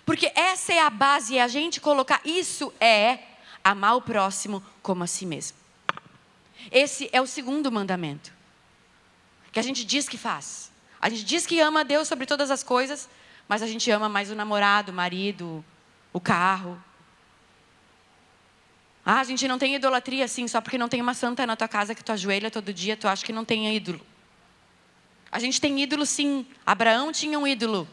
Porque 0.07 0.33
essa 0.35 0.73
é 0.73 0.81
a 0.81 0.91
base, 0.91 1.37
é 1.37 1.43
a 1.43 1.49
gente 1.49 1.81
colocar. 1.81 2.21
Isso 2.25 2.73
é 2.81 3.19
amar 3.65 3.97
o 3.97 4.03
próximo 4.03 4.63
como 4.83 5.03
a 5.03 5.07
si 5.07 5.25
mesmo. 5.25 5.57
Esse 6.71 7.09
é 7.13 7.21
o 7.21 7.27
segundo 7.27 7.73
mandamento 7.73 8.33
que 9.51 9.59
a 9.61 9.63
gente 9.63 9.85
diz 9.85 10.09
que 10.09 10.19
faz. 10.19 10.71
A 11.01 11.09
gente 11.09 11.25
diz 11.25 11.47
que 11.47 11.61
ama 11.61 11.81
a 11.81 11.83
Deus 11.85 12.09
sobre 12.09 12.27
todas 12.27 12.51
as 12.51 12.63
coisas, 12.63 13.09
mas 13.49 13.63
a 13.63 13.67
gente 13.67 13.89
ama 13.91 14.09
mais 14.09 14.31
o 14.31 14.35
namorado, 14.35 14.91
o 14.91 14.95
marido, 14.95 15.65
o 16.13 16.21
carro. 16.21 16.83
Ah, 19.07 19.21
a 19.21 19.25
gente 19.25 19.47
não 19.47 19.59
tem 19.59 19.77
idolatria 19.77 20.25
assim, 20.25 20.49
só 20.49 20.61
porque 20.61 20.77
não 20.77 20.89
tem 20.89 21.01
uma 21.01 21.15
santa 21.15 21.47
na 21.47 21.55
tua 21.55 21.69
casa 21.69 21.95
que 21.95 22.03
tu 22.03 22.11
ajoelha 22.11 22.51
todo 22.51 22.73
dia, 22.73 22.97
tu 22.97 23.07
acha 23.07 23.25
que 23.25 23.33
não 23.33 23.45
tem 23.45 23.75
ídolo. 23.77 24.01
A 25.31 25.39
gente 25.39 25.61
tem 25.61 25.81
ídolo 25.81 26.05
sim. 26.05 26.47
Abraão 26.67 27.13
tinha 27.13 27.39
um 27.39 27.47
ídolo, 27.47 27.87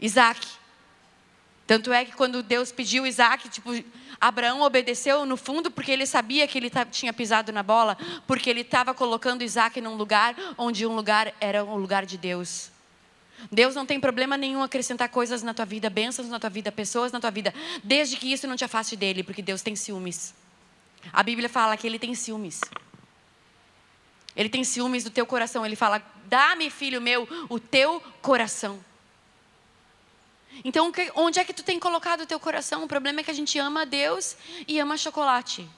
Isaac. 0.00 0.46
Tanto 1.66 1.92
é 1.92 2.04
que 2.04 2.12
quando 2.12 2.42
Deus 2.42 2.70
pediu 2.70 3.06
Isaac, 3.06 3.48
tipo, 3.48 3.70
Abraão 4.20 4.60
obedeceu 4.60 5.24
no 5.24 5.36
fundo 5.36 5.70
porque 5.70 5.90
ele 5.90 6.06
sabia 6.06 6.46
que 6.46 6.58
ele 6.58 6.70
tinha 6.90 7.12
pisado 7.12 7.52
na 7.52 7.62
bola, 7.62 7.96
porque 8.26 8.50
ele 8.50 8.60
estava 8.60 8.92
colocando 8.92 9.42
Isaac 9.42 9.80
num 9.80 9.94
lugar 9.94 10.34
onde 10.58 10.86
um 10.86 10.94
lugar 10.94 11.32
era 11.40 11.64
um 11.64 11.76
lugar 11.76 12.04
de 12.04 12.18
Deus. 12.18 12.70
Deus 13.50 13.74
não 13.74 13.84
tem 13.84 13.98
problema 13.98 14.36
nenhum 14.36 14.62
acrescentar 14.62 15.08
coisas 15.08 15.42
na 15.42 15.52
tua 15.52 15.64
vida, 15.64 15.90
bênçãos 15.90 16.28
na 16.28 16.38
tua 16.38 16.50
vida, 16.50 16.70
pessoas 16.70 17.12
na 17.12 17.20
tua 17.20 17.30
vida, 17.30 17.52
desde 17.82 18.16
que 18.16 18.32
isso 18.32 18.46
não 18.46 18.56
te 18.56 18.64
afaste 18.64 18.96
dele, 18.96 19.22
porque 19.22 19.42
Deus 19.42 19.62
tem 19.62 19.74
ciúmes. 19.74 20.34
A 21.12 21.22
Bíblia 21.22 21.48
fala 21.48 21.76
que 21.76 21.86
ele 21.86 21.98
tem 21.98 22.14
ciúmes. 22.14 22.60
Ele 24.36 24.48
tem 24.48 24.64
ciúmes 24.64 25.04
do 25.04 25.10
teu 25.10 25.26
coração. 25.26 25.64
Ele 25.64 25.76
fala: 25.76 26.02
dá-me, 26.26 26.70
filho 26.70 27.00
meu, 27.00 27.28
o 27.48 27.58
teu 27.60 28.00
coração. 28.22 28.82
Então, 30.62 30.92
onde 31.14 31.40
é 31.40 31.44
que 31.44 31.52
tu 31.52 31.62
tem 31.62 31.80
colocado 31.80 32.22
o 32.22 32.26
teu 32.26 32.38
coração? 32.38 32.84
O 32.84 32.88
problema 32.88 33.20
é 33.20 33.24
que 33.24 33.30
a 33.30 33.34
gente 33.34 33.58
ama 33.58 33.82
a 33.82 33.84
Deus 33.84 34.36
e 34.68 34.78
ama 34.78 34.96
chocolate. 34.96 35.68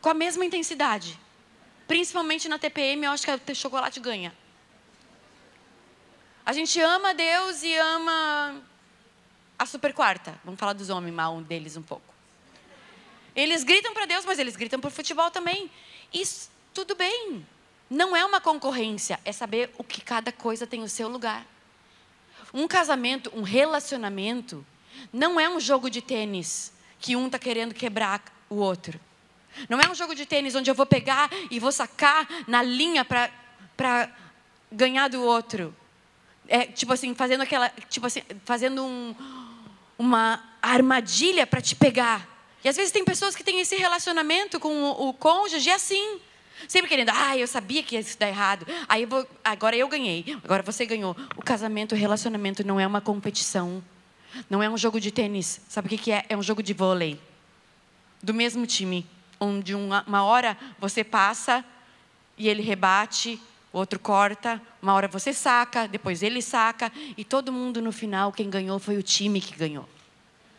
Com 0.00 0.08
a 0.08 0.14
mesma 0.14 0.44
intensidade. 0.44 1.18
Principalmente 1.86 2.48
na 2.48 2.58
TPM, 2.58 3.04
eu 3.04 3.12
acho 3.12 3.24
que 3.24 3.52
o 3.52 3.54
chocolate 3.54 4.00
ganha. 4.00 4.34
A 6.44 6.52
gente 6.52 6.80
ama 6.80 7.10
a 7.10 7.12
Deus 7.12 7.62
e 7.62 7.74
ama 7.76 8.62
a 9.58 9.66
super 9.66 9.92
quarta. 9.92 10.38
Vamos 10.44 10.58
falar 10.58 10.72
dos 10.72 10.88
homens 10.88 11.14
mal 11.14 11.40
deles 11.42 11.76
um 11.76 11.82
pouco. 11.82 12.14
Eles 13.34 13.64
gritam 13.64 13.92
para 13.94 14.06
Deus, 14.06 14.24
mas 14.24 14.38
eles 14.38 14.56
gritam 14.56 14.80
para 14.80 14.88
o 14.88 14.90
futebol 14.90 15.30
também. 15.30 15.70
Isso 16.12 16.50
tudo 16.74 16.94
bem. 16.94 17.46
Não 17.90 18.16
é 18.16 18.24
uma 18.24 18.40
concorrência, 18.40 19.18
é 19.24 19.32
saber 19.32 19.70
o 19.78 19.84
que 19.84 20.00
cada 20.00 20.30
coisa 20.32 20.66
tem 20.66 20.82
o 20.82 20.88
seu 20.88 21.08
lugar. 21.08 21.46
Um 22.52 22.66
casamento, 22.66 23.30
um 23.34 23.42
relacionamento, 23.42 24.64
não 25.12 25.38
é 25.38 25.48
um 25.48 25.60
jogo 25.60 25.90
de 25.90 26.00
tênis 26.00 26.72
que 27.00 27.14
um 27.14 27.26
está 27.26 27.38
querendo 27.38 27.74
quebrar 27.74 28.22
o 28.48 28.56
outro. 28.56 28.98
Não 29.68 29.80
é 29.80 29.88
um 29.88 29.94
jogo 29.94 30.14
de 30.14 30.26
tênis 30.26 30.54
onde 30.54 30.70
eu 30.70 30.74
vou 30.74 30.86
pegar 30.86 31.30
e 31.50 31.58
vou 31.58 31.72
sacar 31.72 32.26
na 32.46 32.62
linha 32.62 33.04
para 33.04 34.10
ganhar 34.70 35.08
do 35.08 35.22
outro. 35.22 35.74
É, 36.46 36.64
tipo 36.64 36.92
assim, 36.92 37.14
fazendo 37.14 37.42
aquela, 37.42 37.68
tipo 37.90 38.06
assim, 38.06 38.22
fazendo 38.44 38.84
um, 38.84 39.14
uma 39.98 40.42
armadilha 40.62 41.46
para 41.46 41.60
te 41.60 41.74
pegar. 41.74 42.26
E 42.64 42.68
às 42.68 42.76
vezes 42.76 42.92
tem 42.92 43.04
pessoas 43.04 43.36
que 43.36 43.44
têm 43.44 43.60
esse 43.60 43.76
relacionamento 43.76 44.58
com 44.58 44.82
o, 44.82 45.08
o 45.08 45.14
cônjuge 45.14 45.70
assim. 45.70 46.20
Sempre 46.66 46.88
querendo, 46.88 47.10
ah, 47.10 47.36
eu 47.36 47.46
sabia 47.46 47.82
que 47.82 47.96
ia 47.96 48.04
dar 48.18 48.28
errado. 48.28 48.66
Aí 48.88 49.02
eu 49.02 49.08
vou, 49.08 49.26
agora 49.44 49.76
eu 49.76 49.86
ganhei, 49.88 50.38
agora 50.42 50.62
você 50.62 50.84
ganhou. 50.84 51.16
O 51.36 51.42
casamento, 51.42 51.94
o 51.94 51.98
relacionamento 51.98 52.66
não 52.66 52.80
é 52.80 52.86
uma 52.86 53.00
competição. 53.00 53.82
Não 54.50 54.62
é 54.62 54.68
um 54.68 54.76
jogo 54.76 55.00
de 55.00 55.10
tênis. 55.10 55.60
Sabe 55.68 55.94
o 55.94 55.98
que 55.98 56.10
é? 56.10 56.24
É 56.28 56.36
um 56.36 56.42
jogo 56.42 56.62
de 56.62 56.72
vôlei. 56.74 57.20
Do 58.22 58.34
mesmo 58.34 58.66
time. 58.66 59.06
Onde 59.40 59.74
uma, 59.74 60.02
uma 60.06 60.24
hora 60.24 60.58
você 60.80 61.04
passa 61.04 61.64
e 62.36 62.48
ele 62.48 62.62
rebate, 62.62 63.40
o 63.72 63.78
outro 63.78 63.98
corta, 63.98 64.60
uma 64.82 64.94
hora 64.94 65.06
você 65.06 65.32
saca, 65.32 65.86
depois 65.86 66.22
ele 66.22 66.40
saca, 66.42 66.90
e 67.16 67.24
todo 67.24 67.52
mundo 67.52 67.80
no 67.82 67.92
final, 67.92 68.32
quem 68.32 68.48
ganhou 68.48 68.78
foi 68.78 68.96
o 68.96 69.02
time 69.02 69.40
que 69.40 69.54
ganhou. 69.56 69.88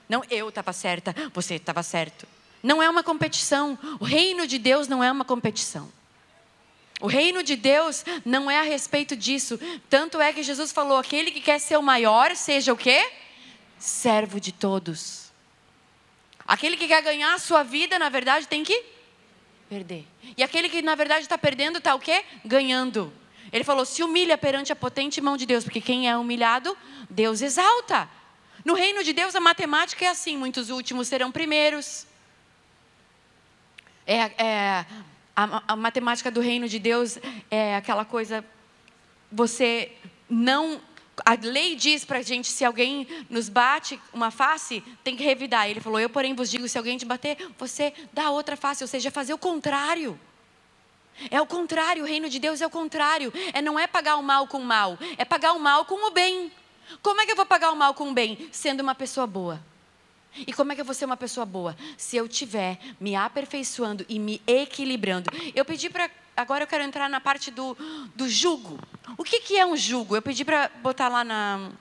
Não 0.07 0.23
eu 0.29 0.49
estava 0.49 0.73
certa, 0.73 1.15
você 1.33 1.55
estava 1.55 1.83
certo. 1.83 2.27
Não 2.61 2.81
é 2.81 2.89
uma 2.89 3.03
competição. 3.03 3.77
O 3.99 4.03
reino 4.03 4.45
de 4.45 4.57
Deus 4.57 4.87
não 4.87 5.03
é 5.03 5.11
uma 5.11 5.25
competição. 5.25 5.91
O 6.99 7.07
reino 7.07 7.41
de 7.41 7.55
Deus 7.55 8.03
não 8.25 8.51
é 8.51 8.59
a 8.59 8.63
respeito 8.63 9.15
disso. 9.15 9.57
Tanto 9.89 10.19
é 10.19 10.33
que 10.33 10.43
Jesus 10.43 10.71
falou: 10.71 10.97
aquele 10.97 11.31
que 11.31 11.39
quer 11.39 11.59
ser 11.59 11.77
o 11.77 11.81
maior, 11.81 12.35
seja 12.35 12.73
o 12.73 12.77
quê? 12.77 13.09
Servo 13.77 14.39
de 14.39 14.51
todos. 14.51 15.31
Aquele 16.45 16.75
que 16.75 16.87
quer 16.87 17.01
ganhar 17.01 17.33
a 17.33 17.39
sua 17.39 17.63
vida, 17.63 17.97
na 17.97 18.09
verdade, 18.09 18.47
tem 18.47 18.63
que 18.63 18.83
perder. 19.69 20.05
E 20.35 20.43
aquele 20.43 20.67
que, 20.67 20.81
na 20.81 20.95
verdade, 20.95 21.21
está 21.21 21.37
perdendo, 21.37 21.77
está 21.77 21.95
o 21.95 21.99
quê? 21.99 22.25
Ganhando. 22.43 23.13
Ele 23.51 23.63
falou: 23.63 23.85
se 23.85 24.03
humilha 24.03 24.37
perante 24.37 24.73
a 24.73 24.75
potente 24.75 25.21
mão 25.21 25.37
de 25.37 25.45
Deus, 25.45 25.63
porque 25.63 25.79
quem 25.79 26.09
é 26.09 26.17
humilhado, 26.17 26.77
Deus 27.09 27.41
exalta. 27.41 28.09
No 28.65 28.73
reino 28.73 29.05
de 29.05 29.13
Deus, 29.13 29.35
a 29.35 29.39
matemática 29.39 30.03
é 30.03 30.09
assim: 30.09 30.35
muitos 30.35 30.69
últimos 30.69 31.07
serão 31.07 31.31
primeiros. 31.31 32.08
É, 34.11 34.43
é 34.43 34.85
a, 35.35 35.63
a 35.67 35.75
matemática 35.75 36.31
do 36.31 36.41
reino 36.41 36.67
de 36.67 36.79
Deus 36.79 37.19
é 37.51 37.75
aquela 37.75 38.03
coisa. 38.03 38.43
Você 39.31 39.91
não 40.27 40.81
a 41.23 41.37
lei 41.39 41.75
diz 41.75 42.05
para 42.05 42.19
a 42.19 42.21
gente, 42.21 42.47
se 42.49 42.65
alguém 42.65 43.05
nos 43.29 43.49
bate 43.49 44.01
uma 44.11 44.31
face, 44.31 44.81
tem 45.03 45.15
que 45.15 45.23
revidar. 45.23 45.69
Ele 45.69 45.79
falou, 45.79 45.99
eu 45.99 46.09
porém 46.09 46.33
vos 46.33 46.49
digo, 46.49 46.67
se 46.67 46.77
alguém 46.77 46.97
te 46.97 47.05
bater, 47.05 47.37
você 47.55 47.93
dá 48.11 48.31
outra 48.31 48.55
face, 48.57 48.83
ou 48.83 48.87
seja, 48.87 49.11
fazer 49.11 49.33
o 49.33 49.37
contrário. 49.37 50.19
É 51.29 51.39
o 51.39 51.45
contrário, 51.45 52.03
o 52.03 52.07
reino 52.07 52.29
de 52.29 52.39
Deus 52.39 52.61
é 52.61 52.65
o 52.65 52.69
contrário. 52.69 53.31
É 53.53 53.61
não 53.61 53.77
é 53.77 53.85
pagar 53.85 54.15
o 54.15 54.23
mal 54.23 54.47
com 54.47 54.57
o 54.57 54.65
mal, 54.65 54.97
é 55.17 55.25
pagar 55.25 55.53
o 55.53 55.59
mal 55.59 55.85
com 55.85 56.07
o 56.07 56.11
bem. 56.11 56.51
Como 57.03 57.21
é 57.21 57.25
que 57.27 57.31
eu 57.33 57.35
vou 57.35 57.45
pagar 57.45 57.71
o 57.71 57.75
mal 57.75 57.93
com 57.93 58.09
o 58.09 58.13
bem? 58.13 58.49
Sendo 58.51 58.79
uma 58.79 58.95
pessoa 58.95 59.27
boa. 59.27 59.61
E 60.35 60.53
como 60.53 60.71
é 60.71 60.75
que 60.75 60.81
eu 60.81 60.85
vou 60.85 60.93
ser 60.93 61.05
uma 61.05 61.17
pessoa 61.17 61.45
boa? 61.45 61.75
Se 61.97 62.15
eu 62.15 62.25
estiver 62.25 62.79
me 62.99 63.15
aperfeiçoando 63.15 64.05
e 64.07 64.19
me 64.19 64.41
equilibrando. 64.47 65.29
Eu 65.55 65.65
pedi 65.65 65.89
para. 65.89 66.09
Agora 66.35 66.63
eu 66.63 66.67
quero 66.67 66.83
entrar 66.83 67.09
na 67.09 67.19
parte 67.19 67.51
do, 67.51 67.75
do 68.15 68.29
jugo. 68.29 68.79
O 69.17 69.23
que, 69.23 69.41
que 69.41 69.57
é 69.57 69.65
um 69.65 69.75
jugo? 69.75 70.15
Eu 70.15 70.21
pedi 70.21 70.45
para 70.45 70.69
botar 70.81 71.09
lá 71.09 71.23
na. 71.23 71.71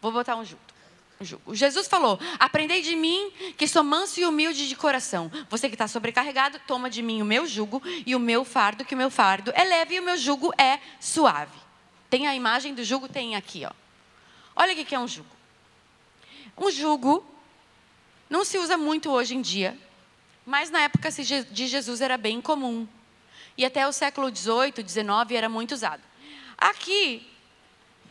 Vou 0.00 0.12
botar 0.12 0.36
um 0.36 0.44
jugo. 0.44 0.62
Um 1.20 1.24
jugo. 1.24 1.54
Jesus 1.54 1.86
falou: 1.86 2.18
Aprendei 2.38 2.80
de 2.80 2.96
mim, 2.96 3.30
que 3.58 3.68
sou 3.68 3.84
manso 3.84 4.20
e 4.20 4.24
humilde 4.24 4.66
de 4.66 4.76
coração. 4.76 5.30
Você 5.50 5.68
que 5.68 5.74
está 5.74 5.86
sobrecarregado, 5.86 6.58
toma 6.66 6.88
de 6.88 7.02
mim 7.02 7.20
o 7.20 7.26
meu 7.26 7.46
jugo 7.46 7.82
e 8.06 8.16
o 8.16 8.20
meu 8.20 8.44
fardo, 8.44 8.84
que 8.84 8.94
o 8.94 8.98
meu 8.98 9.10
fardo 9.10 9.52
é 9.54 9.64
leve 9.64 9.96
e 9.96 10.00
o 10.00 10.02
meu 10.02 10.16
jugo 10.16 10.50
é 10.56 10.78
suave. 10.98 11.58
Tem 12.08 12.26
a 12.26 12.34
imagem 12.34 12.74
do 12.74 12.82
jugo? 12.82 13.08
Tem 13.08 13.36
aqui, 13.36 13.66
ó. 13.66 13.72
Olha 14.56 14.72
o 14.72 14.84
que 14.84 14.94
é 14.94 14.98
um 14.98 15.06
jugo. 15.06 15.39
Um 16.60 16.70
jugo 16.70 17.26
não 18.28 18.44
se 18.44 18.58
usa 18.58 18.76
muito 18.76 19.10
hoje 19.10 19.34
em 19.34 19.40
dia, 19.40 19.76
mas 20.44 20.70
na 20.70 20.82
época 20.82 21.10
de 21.10 21.66
Jesus 21.66 22.02
era 22.02 22.18
bem 22.18 22.38
comum. 22.38 22.86
E 23.56 23.64
até 23.64 23.88
o 23.88 23.92
século 23.92 24.28
XVIII, 24.28 24.86
XIX 24.86 25.08
era 25.30 25.48
muito 25.48 25.72
usado. 25.72 26.02
Aqui, 26.58 27.26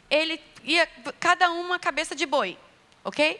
ele 0.09 0.41
ia 0.63 0.87
cada 1.19 1.51
uma 1.51 1.77
cabeça 1.77 2.15
de 2.15 2.25
boi, 2.25 2.57
ok? 3.03 3.39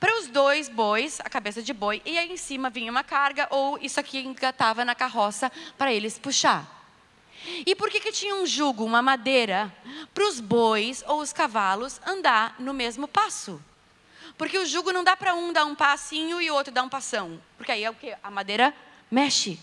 Para 0.00 0.18
os 0.18 0.26
dois 0.26 0.68
bois, 0.68 1.20
a 1.20 1.30
cabeça 1.30 1.62
de 1.62 1.72
boi, 1.72 2.02
e 2.04 2.18
aí 2.18 2.32
em 2.32 2.36
cima 2.36 2.68
vinha 2.70 2.90
uma 2.90 3.04
carga, 3.04 3.46
ou 3.50 3.78
isso 3.80 4.00
aqui 4.00 4.18
engatava 4.18 4.84
na 4.84 4.96
carroça 4.96 5.50
para 5.78 5.92
eles 5.92 6.18
puxar. 6.18 6.66
E 7.64 7.76
por 7.76 7.88
que, 7.88 8.00
que 8.00 8.10
tinha 8.10 8.34
um 8.34 8.44
jugo, 8.44 8.84
uma 8.84 9.00
madeira, 9.00 9.72
para 10.12 10.26
os 10.26 10.40
bois 10.40 11.04
ou 11.06 11.20
os 11.20 11.32
cavalos 11.32 12.00
andar 12.04 12.56
no 12.58 12.74
mesmo 12.74 13.06
passo? 13.06 13.62
Porque 14.40 14.56
o 14.56 14.64
jugo 14.64 14.90
não 14.90 15.04
dá 15.04 15.14
para 15.14 15.34
um 15.34 15.52
dar 15.52 15.66
um 15.66 15.74
passinho 15.74 16.40
e 16.40 16.50
o 16.50 16.54
outro 16.54 16.72
dar 16.72 16.82
um 16.82 16.88
passão. 16.88 17.38
Porque 17.58 17.70
aí 17.72 17.84
é 17.84 17.90
o 17.90 17.94
que? 17.94 18.16
A 18.22 18.30
madeira 18.30 18.74
mexe. 19.10 19.60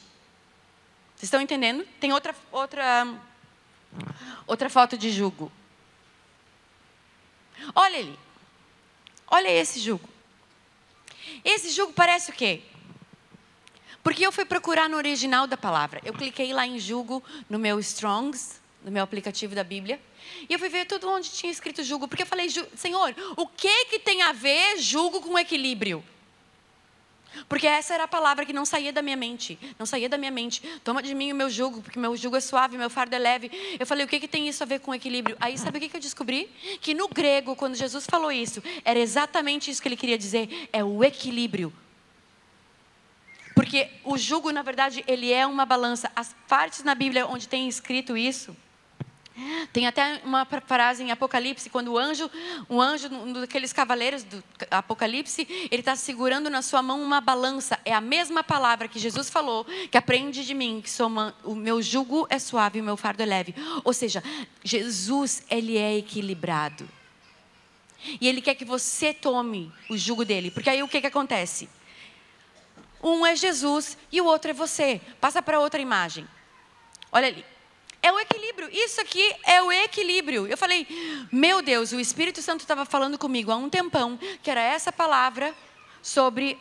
Vocês 1.15 1.23
estão 1.23 1.41
entendendo? 1.41 1.83
Tem 1.99 2.13
outra, 2.13 2.35
outra, 2.51 3.07
outra 4.45 4.69
foto 4.69 4.95
de 4.95 5.09
jugo. 5.09 5.51
Olha 7.73 7.97
ali. 7.97 8.19
Olha 9.25 9.49
esse 9.49 9.79
jugo. 9.79 10.07
Esse 11.43 11.71
jugo 11.71 11.91
parece 11.93 12.29
o 12.29 12.33
quê? 12.35 12.61
Porque 14.03 14.23
eu 14.23 14.31
fui 14.31 14.45
procurar 14.45 14.87
no 14.87 14.97
original 14.97 15.47
da 15.47 15.57
palavra. 15.57 15.99
Eu 16.05 16.13
cliquei 16.13 16.53
lá 16.53 16.67
em 16.67 16.77
jugo 16.77 17.23
no 17.49 17.57
meu 17.57 17.79
Strongs, 17.79 18.61
no 18.83 18.91
meu 18.91 19.03
aplicativo 19.03 19.55
da 19.55 19.63
Bíblia. 19.63 19.99
E 20.49 20.53
eu 20.53 20.59
fui 20.59 20.69
ver 20.69 20.85
tudo 20.85 21.09
onde 21.09 21.29
tinha 21.31 21.51
escrito 21.51 21.83
jugo, 21.83 22.07
porque 22.07 22.23
eu 22.23 22.27
falei, 22.27 22.47
Senhor, 22.75 23.15
o 23.35 23.47
que 23.47 23.85
que 23.85 23.99
tem 23.99 24.21
a 24.21 24.31
ver 24.31 24.77
jugo 24.77 25.21
com 25.21 25.37
equilíbrio? 25.37 26.03
Porque 27.47 27.67
essa 27.67 27.93
era 27.93 28.05
a 28.05 28.07
palavra 28.07 28.45
que 28.45 28.53
não 28.53 28.65
saía 28.65 28.91
da 28.91 29.01
minha 29.01 29.15
mente. 29.15 29.59
Não 29.77 29.85
saía 29.85 30.09
da 30.09 30.17
minha 30.17 30.31
mente. 30.31 30.61
Toma 30.83 31.03
de 31.03 31.13
mim 31.13 31.31
o 31.31 31.35
meu 31.35 31.49
jugo, 31.49 31.81
porque 31.81 31.99
meu 31.99 32.15
jugo 32.15 32.35
é 32.35 32.39
suave, 32.39 32.77
meu 32.77 32.89
fardo 32.89 33.15
é 33.15 33.19
leve. 33.19 33.51
Eu 33.79 33.85
falei, 33.85 34.05
o 34.05 34.07
que, 34.07 34.19
que 34.19 34.27
tem 34.27 34.47
isso 34.47 34.63
a 34.63 34.65
ver 34.65 34.79
com 34.79 34.93
equilíbrio? 34.93 35.37
Aí 35.39 35.57
sabe 35.57 35.77
o 35.77 35.81
que, 35.81 35.89
que 35.89 35.97
eu 35.97 36.01
descobri? 36.01 36.49
Que 36.81 36.93
no 36.93 37.07
grego, 37.07 37.55
quando 37.55 37.75
Jesus 37.75 38.05
falou 38.05 38.31
isso, 38.31 38.63
era 38.83 38.99
exatamente 38.99 39.69
isso 39.69 39.81
que 39.81 39.87
ele 39.87 39.97
queria 39.97 40.17
dizer: 40.17 40.69
é 40.71 40.83
o 40.83 41.03
equilíbrio. 41.03 41.71
Porque 43.53 43.89
o 44.03 44.17
jugo, 44.17 44.51
na 44.51 44.61
verdade, 44.61 45.03
ele 45.07 45.31
é 45.31 45.45
uma 45.45 45.65
balança. 45.65 46.11
As 46.15 46.35
partes 46.47 46.83
na 46.83 46.93
Bíblia 46.93 47.25
onde 47.25 47.47
tem 47.47 47.67
escrito 47.67 48.15
isso, 48.15 48.55
tem 49.71 49.85
até 49.85 50.21
uma 50.23 50.45
frase 50.45 51.03
em 51.03 51.11
Apocalipse, 51.11 51.69
quando 51.69 51.93
o 51.93 51.97
anjo, 51.97 52.29
um 52.69 52.81
anjo, 52.81 53.07
um 53.09 53.33
daqueles 53.33 53.71
cavaleiros 53.71 54.23
do 54.23 54.43
Apocalipse, 54.71 55.47
ele 55.71 55.81
está 55.81 55.95
segurando 55.95 56.49
na 56.49 56.61
sua 56.61 56.81
mão 56.81 57.01
uma 57.01 57.21
balança. 57.21 57.79
É 57.85 57.93
a 57.93 58.01
mesma 58.01 58.43
palavra 58.43 58.87
que 58.87 58.99
Jesus 58.99 59.29
falou, 59.29 59.65
que 59.91 59.97
aprende 59.97 60.45
de 60.45 60.53
mim, 60.53 60.81
que 60.83 60.89
o 61.43 61.55
meu 61.55 61.81
jugo 61.81 62.25
é 62.29 62.39
suave 62.39 62.79
e 62.79 62.81
o 62.81 62.85
meu 62.85 62.97
fardo 62.97 63.21
é 63.21 63.25
leve. 63.25 63.53
Ou 63.83 63.93
seja, 63.93 64.23
Jesus, 64.63 65.43
ele 65.49 65.77
é 65.77 65.97
equilibrado. 65.97 66.87
E 68.21 68.27
ele 68.27 68.41
quer 68.41 68.55
que 68.55 68.65
você 68.65 69.13
tome 69.13 69.71
o 69.89 69.97
jugo 69.97 70.23
dele. 70.23 70.51
Porque 70.51 70.69
aí 70.69 70.81
o 70.81 70.87
que, 70.87 71.01
que 71.01 71.07
acontece? 71.07 71.69
Um 73.03 73.25
é 73.25 73.35
Jesus 73.35 73.97
e 74.11 74.21
o 74.21 74.25
outro 74.25 74.51
é 74.51 74.53
você. 74.53 75.01
Passa 75.19 75.41
para 75.41 75.59
outra 75.59 75.81
imagem. 75.81 76.27
Olha 77.11 77.27
ali. 77.27 77.56
É 78.01 78.11
o 78.11 78.19
equilíbrio. 78.19 78.69
Isso 78.71 79.01
aqui 79.01 79.35
é 79.43 79.61
o 79.61 79.71
equilíbrio. 79.71 80.47
Eu 80.47 80.57
falei, 80.57 80.87
meu 81.31 81.61
Deus, 81.61 81.91
o 81.91 81.99
Espírito 81.99 82.41
Santo 82.41 82.61
estava 82.61 82.85
falando 82.85 83.17
comigo 83.17 83.51
há 83.51 83.55
um 83.55 83.69
tempão 83.69 84.17
que 84.41 84.49
era 84.49 84.61
essa 84.61 84.91
palavra 84.91 85.53
sobre, 86.01 86.57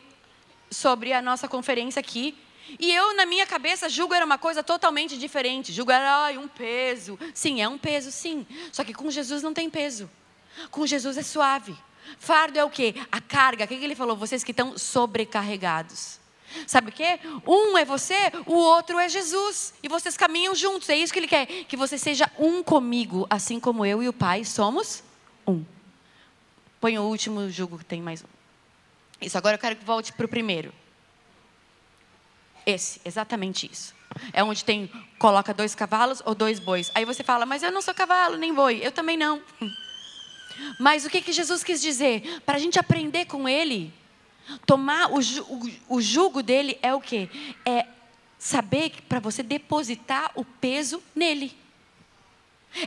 sobre 0.70 1.12
a 1.12 1.22
nossa 1.22 1.46
conferência 1.46 2.00
aqui. 2.00 2.36
E 2.80 2.92
eu, 2.92 3.14
na 3.14 3.24
minha 3.24 3.46
cabeça, 3.46 3.88
julgo 3.88 4.14
era 4.14 4.24
uma 4.24 4.38
coisa 4.38 4.62
totalmente 4.62 5.16
diferente. 5.16 5.72
Julgo 5.72 5.92
era 5.92 6.24
ai, 6.24 6.38
um 6.38 6.48
peso. 6.48 7.18
Sim, 7.32 7.62
é 7.62 7.68
um 7.68 7.78
peso, 7.78 8.10
sim. 8.10 8.46
Só 8.72 8.82
que 8.82 8.92
com 8.92 9.10
Jesus 9.10 9.42
não 9.42 9.54
tem 9.54 9.70
peso. 9.70 10.10
Com 10.70 10.86
Jesus 10.86 11.16
é 11.16 11.22
suave. 11.22 11.76
Fardo 12.18 12.58
é 12.58 12.64
o 12.64 12.70
quê? 12.70 12.94
A 13.10 13.20
carga. 13.20 13.64
O 13.64 13.68
que 13.68 13.74
ele 13.74 13.94
falou? 13.94 14.16
Vocês 14.16 14.42
que 14.42 14.50
estão 14.50 14.76
sobrecarregados. 14.76 16.18
Sabe 16.66 16.90
o 16.90 16.92
quê? 16.92 17.18
Um 17.46 17.76
é 17.76 17.84
você, 17.84 18.32
o 18.46 18.54
outro 18.54 18.98
é 18.98 19.08
Jesus. 19.08 19.74
E 19.82 19.88
vocês 19.88 20.16
caminham 20.16 20.54
juntos. 20.54 20.88
É 20.88 20.96
isso 20.96 21.12
que 21.12 21.18
ele 21.18 21.28
quer. 21.28 21.46
Que 21.46 21.76
você 21.76 21.98
seja 21.98 22.30
um 22.38 22.62
comigo, 22.62 23.26
assim 23.28 23.58
como 23.58 23.84
eu 23.84 24.02
e 24.02 24.08
o 24.08 24.12
Pai 24.12 24.44
somos 24.44 25.02
um. 25.46 25.64
Põe 26.80 26.98
o 26.98 27.02
último 27.02 27.48
jugo 27.50 27.78
que 27.78 27.84
tem 27.84 28.02
mais 28.02 28.22
um. 28.22 28.28
Isso, 29.20 29.38
agora 29.38 29.54
eu 29.54 29.58
quero 29.58 29.76
que 29.76 29.84
volte 29.84 30.12
para 30.12 30.26
o 30.26 30.28
primeiro. 30.28 30.72
Esse, 32.64 33.00
exatamente 33.04 33.70
isso. 33.70 33.94
É 34.32 34.42
onde 34.42 34.64
tem, 34.64 34.90
coloca 35.18 35.54
dois 35.54 35.74
cavalos 35.74 36.22
ou 36.24 36.34
dois 36.34 36.58
bois. 36.58 36.90
Aí 36.94 37.04
você 37.04 37.22
fala, 37.22 37.46
mas 37.46 37.62
eu 37.62 37.70
não 37.70 37.80
sou 37.80 37.94
cavalo, 37.94 38.36
nem 38.36 38.52
boi. 38.52 38.80
Eu 38.82 38.92
também 38.92 39.16
não. 39.16 39.42
Mas 40.80 41.04
o 41.04 41.10
que, 41.10 41.20
que 41.20 41.32
Jesus 41.32 41.62
quis 41.62 41.82
dizer? 41.82 42.40
Para 42.46 42.56
a 42.56 42.58
gente 42.58 42.78
aprender 42.78 43.26
com 43.26 43.46
ele, 43.46 43.92
Tomar 44.64 45.10
o, 45.10 45.18
o, 45.18 45.96
o 45.96 46.00
jugo 46.00 46.42
dele 46.42 46.78
é 46.82 46.94
o 46.94 47.00
quê? 47.00 47.28
É 47.64 47.86
saber 48.38 48.92
para 49.08 49.20
você 49.20 49.42
depositar 49.42 50.30
o 50.34 50.44
peso 50.44 51.02
nele. 51.14 51.56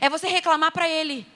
É 0.00 0.08
você 0.08 0.28
reclamar 0.28 0.72
para 0.72 0.88
ele. 0.88 1.26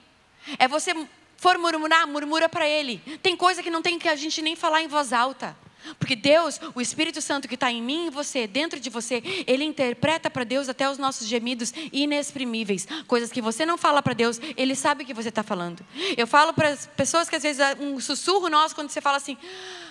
É 0.57 0.67
você 0.67 0.93
for 1.37 1.57
murmurar, 1.57 2.07
murmura 2.07 2.47
para 2.47 2.67
ele. 2.67 2.97
Tem 3.21 3.35
coisa 3.35 3.61
que 3.61 3.69
não 3.69 3.81
tem 3.81 3.99
que 3.99 4.07
a 4.07 4.15
gente 4.15 4.41
nem 4.41 4.55
falar 4.55 4.81
em 4.81 4.87
voz 4.87 5.13
alta. 5.13 5.55
Porque 5.99 6.15
Deus, 6.15 6.59
o 6.73 6.81
Espírito 6.81 7.21
Santo 7.21 7.47
que 7.47 7.55
está 7.55 7.71
em 7.71 7.81
mim 7.81 8.07
e 8.07 8.09
você, 8.09 8.47
dentro 8.47 8.79
de 8.79 8.89
você, 8.89 9.21
ele 9.47 9.63
interpreta 9.63 10.29
para 10.29 10.43
Deus 10.43 10.69
até 10.69 10.89
os 10.89 10.97
nossos 10.97 11.27
gemidos 11.27 11.73
inexprimíveis. 11.91 12.87
Coisas 13.07 13.31
que 13.31 13.41
você 13.41 13.65
não 13.65 13.77
fala 13.77 14.01
para 14.01 14.13
Deus, 14.13 14.39
ele 14.57 14.75
sabe 14.75 15.03
o 15.03 15.05
que 15.05 15.13
você 15.13 15.29
está 15.29 15.43
falando. 15.43 15.85
Eu 16.17 16.27
falo 16.27 16.53
para 16.53 16.69
as 16.69 16.87
pessoas 16.87 17.29
que 17.29 17.35
às 17.35 17.43
vezes 17.43 17.61
um 17.79 17.99
sussurro 17.99 18.49
nosso 18.49 18.75
quando 18.75 18.89
você 18.89 19.01
fala 19.01 19.17
assim, 19.17 19.37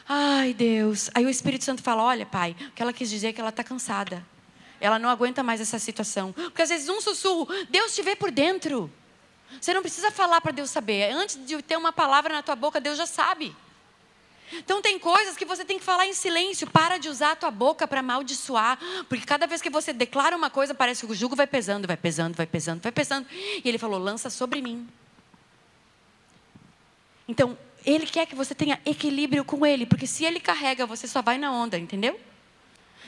ai 0.09 0.55
Deus. 0.55 1.11
Aí 1.14 1.24
o 1.24 1.30
Espírito 1.30 1.64
Santo 1.64 1.82
fala: 1.82 2.03
olha, 2.03 2.26
pai, 2.26 2.57
o 2.68 2.72
que 2.72 2.82
ela 2.82 2.92
quis 2.92 3.11
dizer 3.11 3.28
é 3.28 3.32
que 3.32 3.40
ela 3.40 3.51
está 3.51 3.64
cansada. 3.64 4.24
Ela 4.80 4.99
não 4.99 5.09
aguenta 5.09 5.42
mais 5.42 5.61
essa 5.61 5.78
situação. 5.78 6.32
Porque 6.32 6.62
às 6.62 6.68
vezes 6.68 6.88
um 6.88 7.01
sussurro, 7.01 7.49
Deus 7.70 7.95
te 7.95 8.03
vê 8.03 8.14
por 8.14 8.30
dentro. 8.30 8.90
Você 9.61 9.72
não 9.72 9.82
precisa 9.82 10.11
falar 10.11 10.40
para 10.40 10.53
Deus 10.53 10.70
saber. 10.70 11.11
Antes 11.12 11.38
de 11.47 11.62
ter 11.62 11.76
uma 11.76 11.92
palavra 11.92 12.34
na 12.34 12.42
tua 12.42 12.57
boca, 12.57 12.80
Deus 12.80 12.99
já 12.99 13.07
sabe. 13.07 13.55
Então 14.59 14.80
tem 14.80 14.98
coisas 14.98 15.36
que 15.36 15.44
você 15.44 15.64
tem 15.64 15.78
que 15.78 15.84
falar 15.84 16.07
em 16.07 16.12
silêncio. 16.12 16.70
Para 16.70 16.98
de 16.98 17.09
usar 17.09 17.32
a 17.32 17.36
tua 17.36 17.50
boca 17.50 17.86
para 17.86 18.00
amaldiçoar. 18.00 18.78
Porque 19.09 19.24
cada 19.24 19.46
vez 19.46 19.61
que 19.61 19.70
você 19.70 19.92
declara 19.92 20.36
uma 20.36 20.50
coisa, 20.50 20.74
parece 20.74 21.07
que 21.07 21.12
o 21.12 21.14
jugo 21.14 21.34
vai 21.34 21.46
pesando, 21.46 21.86
vai 21.86 21.96
pesando, 21.96 22.36
vai 22.36 22.46
pesando, 22.46 22.80
vai 22.82 22.92
pesando. 22.92 23.26
E 23.32 23.68
ele 23.68 23.78
falou: 23.78 23.98
lança 23.98 24.30
sobre 24.30 24.61
mim. 24.61 24.86
Então, 27.26 27.57
ele 27.84 28.07
quer 28.07 28.26
que 28.26 28.34
você 28.34 28.55
tenha 28.55 28.80
equilíbrio 28.84 29.44
com 29.44 29.64
ele. 29.64 29.86
Porque 29.86 30.07
se 30.07 30.24
ele 30.24 30.40
carrega, 30.40 30.86
você 30.86 31.07
só 31.07 31.22
vai 31.22 31.38
na 31.38 31.52
onda, 31.52 31.78
entendeu? 31.78 32.18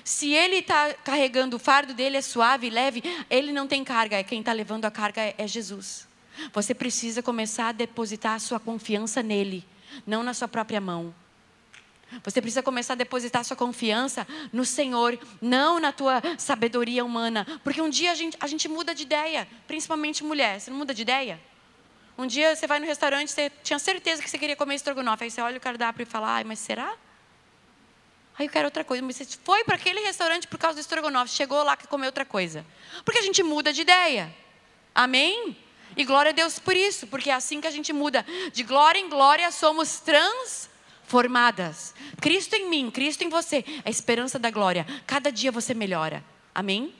Se 0.04 0.32
ele 0.32 0.56
está 0.56 0.94
carregando 0.94 1.56
o 1.56 1.58
fardo 1.58 1.92
dele 1.92 2.16
é 2.16 2.22
suave, 2.22 2.70
leve, 2.70 3.02
ele 3.28 3.52
não 3.52 3.66
tem 3.66 3.82
carga. 3.82 4.22
Quem 4.22 4.40
está 4.40 4.52
levando 4.52 4.84
a 4.84 4.90
carga 4.90 5.20
é, 5.20 5.34
é 5.36 5.46
Jesus. 5.46 6.06
Você 6.52 6.74
precisa 6.74 7.22
começar 7.22 7.68
a 7.68 7.72
depositar 7.72 8.34
a 8.34 8.38
sua 8.38 8.60
confiança 8.60 9.22
nele, 9.22 9.64
não 10.06 10.22
na 10.22 10.34
sua 10.34 10.46
própria 10.46 10.80
mão. 10.80 11.14
Você 12.22 12.40
precisa 12.40 12.62
começar 12.62 12.92
a 12.92 12.96
depositar 12.96 13.44
sua 13.44 13.56
confiança 13.56 14.26
no 14.52 14.64
Senhor, 14.64 15.18
não 15.40 15.80
na 15.80 15.92
tua 15.92 16.22
sabedoria 16.38 17.04
humana. 17.04 17.46
Porque 17.64 17.80
um 17.82 17.90
dia 17.90 18.12
a 18.12 18.14
gente, 18.14 18.36
a 18.40 18.46
gente 18.46 18.68
muda 18.68 18.94
de 18.94 19.02
ideia, 19.02 19.46
principalmente 19.66 20.22
mulher. 20.22 20.60
Você 20.60 20.70
não 20.70 20.78
muda 20.78 20.94
de 20.94 21.02
ideia? 21.02 21.40
Um 22.16 22.26
dia 22.26 22.54
você 22.54 22.66
vai 22.66 22.78
no 22.78 22.86
restaurante, 22.86 23.30
você 23.30 23.50
tinha 23.62 23.78
certeza 23.78 24.22
que 24.22 24.30
você 24.30 24.38
queria 24.38 24.56
comer 24.56 24.76
estrogonofe. 24.76 25.24
Aí 25.24 25.30
você 25.30 25.40
olha 25.40 25.58
o 25.58 25.60
cardápio 25.60 26.02
e 26.02 26.06
fala, 26.06 26.36
ai, 26.36 26.44
mas 26.44 26.58
será? 26.58 26.94
Aí 28.38 28.46
eu 28.46 28.50
quero 28.50 28.66
outra 28.66 28.84
coisa. 28.84 29.02
Mas 29.04 29.16
você 29.16 29.26
foi 29.44 29.64
para 29.64 29.74
aquele 29.76 30.00
restaurante 30.00 30.46
por 30.46 30.58
causa 30.58 30.76
do 30.76 30.80
estrogonofe, 30.80 31.32
chegou 31.32 31.62
lá 31.62 31.76
que 31.76 31.86
comeu 31.86 32.06
outra 32.06 32.24
coisa. 32.24 32.64
Porque 33.04 33.18
a 33.18 33.22
gente 33.22 33.42
muda 33.42 33.72
de 33.72 33.82
ideia. 33.82 34.34
Amém? 34.94 35.56
E 35.96 36.04
glória 36.04 36.30
a 36.30 36.32
Deus 36.32 36.58
por 36.58 36.76
isso, 36.76 37.06
porque 37.06 37.30
é 37.30 37.34
assim 37.34 37.60
que 37.60 37.66
a 37.66 37.70
gente 37.70 37.92
muda. 37.92 38.24
De 38.52 38.62
glória 38.62 38.98
em 38.98 39.08
glória 39.08 39.50
somos 39.50 39.98
transformadas. 41.06 41.94
Cristo 42.20 42.54
em 42.54 42.68
mim, 42.68 42.90
Cristo 42.90 43.22
em 43.22 43.28
você, 43.28 43.64
é 43.84 43.88
a 43.88 43.90
esperança 43.90 44.38
da 44.38 44.50
glória. 44.50 44.84
Cada 45.06 45.30
dia 45.30 45.52
você 45.52 45.72
melhora. 45.72 46.22
Amém? 46.54 46.92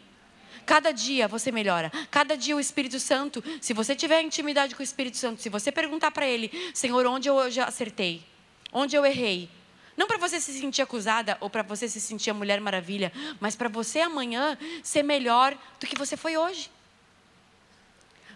Cada 0.64 0.92
dia 0.92 1.28
você 1.28 1.50
melhora. 1.50 1.90
Cada 2.10 2.36
dia 2.36 2.56
o 2.56 2.60
Espírito 2.60 2.98
Santo, 3.00 3.42
se 3.60 3.74
você 3.74 3.94
tiver 3.94 4.22
intimidade 4.22 4.74
com 4.74 4.80
o 4.80 4.84
Espírito 4.84 5.16
Santo, 5.16 5.42
se 5.42 5.48
você 5.48 5.72
perguntar 5.72 6.12
para 6.12 6.26
ele, 6.26 6.50
Senhor, 6.72 7.04
onde 7.06 7.28
eu 7.28 7.50
já 7.50 7.64
acertei? 7.64 8.24
Onde 8.72 8.96
eu 8.96 9.04
errei? 9.04 9.50
Não 9.96 10.06
para 10.06 10.18
você 10.18 10.40
se 10.40 10.52
sentir 10.52 10.82
acusada 10.82 11.36
ou 11.40 11.48
para 11.48 11.62
você 11.62 11.88
se 11.88 12.00
sentir 12.00 12.30
a 12.30 12.34
Mulher 12.34 12.60
Maravilha, 12.60 13.12
mas 13.40 13.56
para 13.56 13.68
você 13.68 14.00
amanhã 14.00 14.56
ser 14.82 15.02
melhor 15.02 15.56
do 15.80 15.86
que 15.86 15.96
você 15.96 16.16
foi 16.16 16.36
hoje. 16.36 16.70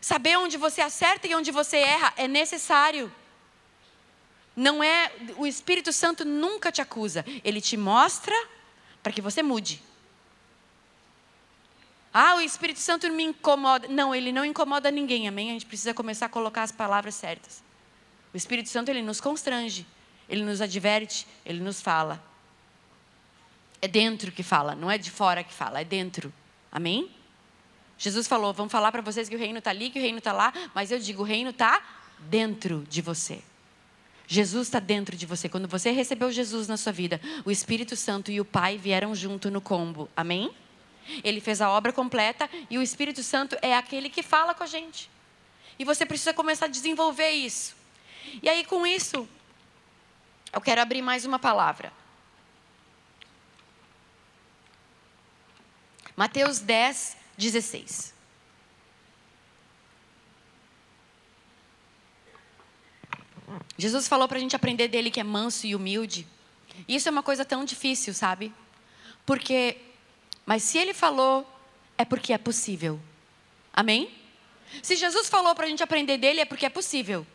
Saber 0.00 0.38
onde 0.38 0.56
você 0.56 0.80
acerta 0.80 1.28
e 1.28 1.34
onde 1.34 1.50
você 1.50 1.76
erra 1.76 2.14
é 2.16 2.26
necessário. 2.26 3.12
Não 4.56 4.82
é, 4.82 5.12
o 5.36 5.46
Espírito 5.46 5.92
Santo 5.92 6.24
nunca 6.24 6.72
te 6.72 6.80
acusa, 6.80 7.24
ele 7.44 7.60
te 7.60 7.76
mostra 7.76 8.34
para 9.02 9.12
que 9.12 9.20
você 9.20 9.42
mude. 9.42 9.82
Ah, 12.12 12.34
o 12.36 12.40
Espírito 12.40 12.80
Santo 12.80 13.08
me 13.10 13.22
incomoda. 13.22 13.86
Não, 13.88 14.14
ele 14.14 14.32
não 14.32 14.44
incomoda 14.44 14.90
ninguém, 14.90 15.28
amém? 15.28 15.50
A 15.50 15.52
gente 15.52 15.66
precisa 15.66 15.94
começar 15.94 16.26
a 16.26 16.28
colocar 16.28 16.62
as 16.62 16.72
palavras 16.72 17.14
certas. 17.14 17.62
O 18.34 18.36
Espírito 18.36 18.68
Santo, 18.68 18.88
ele 18.88 19.02
nos 19.02 19.20
constrange, 19.20 19.86
ele 20.28 20.44
nos 20.44 20.60
adverte, 20.60 21.26
ele 21.46 21.60
nos 21.60 21.80
fala. 21.80 22.22
É 23.80 23.88
dentro 23.88 24.32
que 24.32 24.42
fala, 24.42 24.74
não 24.74 24.90
é 24.90 24.98
de 24.98 25.10
fora 25.10 25.44
que 25.44 25.54
fala, 25.54 25.80
é 25.80 25.84
dentro. 25.84 26.32
Amém? 26.70 27.10
Jesus 28.00 28.26
falou: 28.26 28.52
vamos 28.52 28.72
falar 28.72 28.90
para 28.90 29.02
vocês 29.02 29.28
que 29.28 29.36
o 29.36 29.38
reino 29.38 29.58
está 29.58 29.70
ali, 29.70 29.90
que 29.90 29.98
o 29.98 30.02
reino 30.02 30.18
está 30.18 30.32
lá, 30.32 30.52
mas 30.74 30.90
eu 30.90 30.98
digo: 30.98 31.22
o 31.22 31.24
reino 31.24 31.50
está 31.50 31.82
dentro 32.18 32.84
de 32.88 33.02
você. 33.02 33.42
Jesus 34.32 34.68
está 34.68 34.78
dentro 34.78 35.16
de 35.16 35.26
você. 35.26 35.48
Quando 35.48 35.66
você 35.66 35.90
recebeu 35.90 36.30
Jesus 36.30 36.68
na 36.68 36.76
sua 36.76 36.92
vida, 36.92 37.20
o 37.44 37.50
Espírito 37.50 37.96
Santo 37.96 38.30
e 38.30 38.40
o 38.40 38.44
Pai 38.44 38.78
vieram 38.78 39.12
junto 39.12 39.50
no 39.50 39.60
combo. 39.60 40.08
Amém? 40.16 40.54
Ele 41.24 41.40
fez 41.40 41.60
a 41.60 41.68
obra 41.68 41.92
completa 41.92 42.48
e 42.70 42.78
o 42.78 42.82
Espírito 42.82 43.24
Santo 43.24 43.58
é 43.60 43.76
aquele 43.76 44.08
que 44.08 44.22
fala 44.22 44.54
com 44.54 44.62
a 44.62 44.68
gente. 44.68 45.10
E 45.76 45.84
você 45.84 46.06
precisa 46.06 46.32
começar 46.32 46.66
a 46.66 46.68
desenvolver 46.68 47.30
isso. 47.30 47.74
E 48.40 48.48
aí, 48.48 48.64
com 48.64 48.86
isso, 48.86 49.28
eu 50.52 50.60
quero 50.60 50.80
abrir 50.80 51.02
mais 51.02 51.24
uma 51.24 51.40
palavra. 51.40 51.92
Mateus 56.14 56.60
10, 56.60 57.16
16. 57.36 58.14
Jesus 63.76 64.06
falou 64.06 64.28
para 64.28 64.38
a 64.38 64.40
gente 64.40 64.56
aprender 64.56 64.88
dele 64.88 65.10
que 65.10 65.20
é 65.20 65.24
manso 65.24 65.66
e 65.66 65.74
humilde. 65.74 66.26
Isso 66.88 67.08
é 67.08 67.12
uma 67.12 67.22
coisa 67.22 67.44
tão 67.44 67.64
difícil, 67.64 68.14
sabe? 68.14 68.52
Porque, 69.26 69.76
mas 70.46 70.62
se 70.62 70.78
ele 70.78 70.94
falou, 70.94 71.46
é 71.96 72.04
porque 72.04 72.32
é 72.32 72.38
possível. 72.38 73.00
Amém? 73.72 74.10
Se 74.82 74.96
Jesus 74.96 75.28
falou 75.28 75.54
para 75.54 75.66
a 75.66 75.68
gente 75.68 75.82
aprender 75.82 76.18
dele, 76.18 76.40
é 76.40 76.44
porque 76.44 76.66
é 76.66 76.70
possível. 76.70 77.26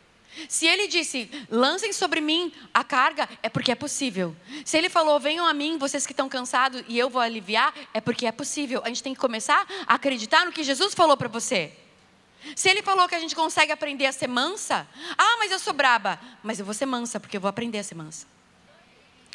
Se 0.48 0.66
ele 0.66 0.86
disse, 0.86 1.30
lancem 1.50 1.92
sobre 1.92 2.20
mim 2.20 2.52
a 2.72 2.84
carga, 2.84 3.28
é 3.42 3.48
porque 3.48 3.72
é 3.72 3.74
possível. 3.74 4.36
Se 4.64 4.76
ele 4.76 4.88
falou, 4.88 5.18
venham 5.18 5.46
a 5.46 5.54
mim, 5.54 5.78
vocês 5.78 6.06
que 6.06 6.12
estão 6.12 6.28
cansados, 6.28 6.82
e 6.88 6.98
eu 6.98 7.08
vou 7.08 7.22
aliviar, 7.22 7.74
é 7.94 8.00
porque 8.00 8.26
é 8.26 8.32
possível. 8.32 8.82
A 8.84 8.88
gente 8.88 9.02
tem 9.02 9.14
que 9.14 9.20
começar 9.20 9.66
a 9.86 9.94
acreditar 9.94 10.44
no 10.44 10.52
que 10.52 10.62
Jesus 10.62 10.94
falou 10.94 11.16
para 11.16 11.28
você. 11.28 11.72
Se 12.54 12.68
ele 12.68 12.82
falou 12.82 13.08
que 13.08 13.14
a 13.14 13.18
gente 13.18 13.34
consegue 13.34 13.72
aprender 13.72 14.06
a 14.06 14.12
ser 14.12 14.28
mansa, 14.28 14.86
ah, 15.16 15.36
mas 15.38 15.50
eu 15.50 15.58
sou 15.58 15.72
braba. 15.72 16.20
Mas 16.42 16.58
eu 16.58 16.64
vou 16.64 16.74
ser 16.74 16.86
mansa, 16.86 17.18
porque 17.18 17.36
eu 17.36 17.40
vou 17.40 17.48
aprender 17.48 17.78
a 17.78 17.82
ser 17.82 17.94
mansa. 17.94 18.26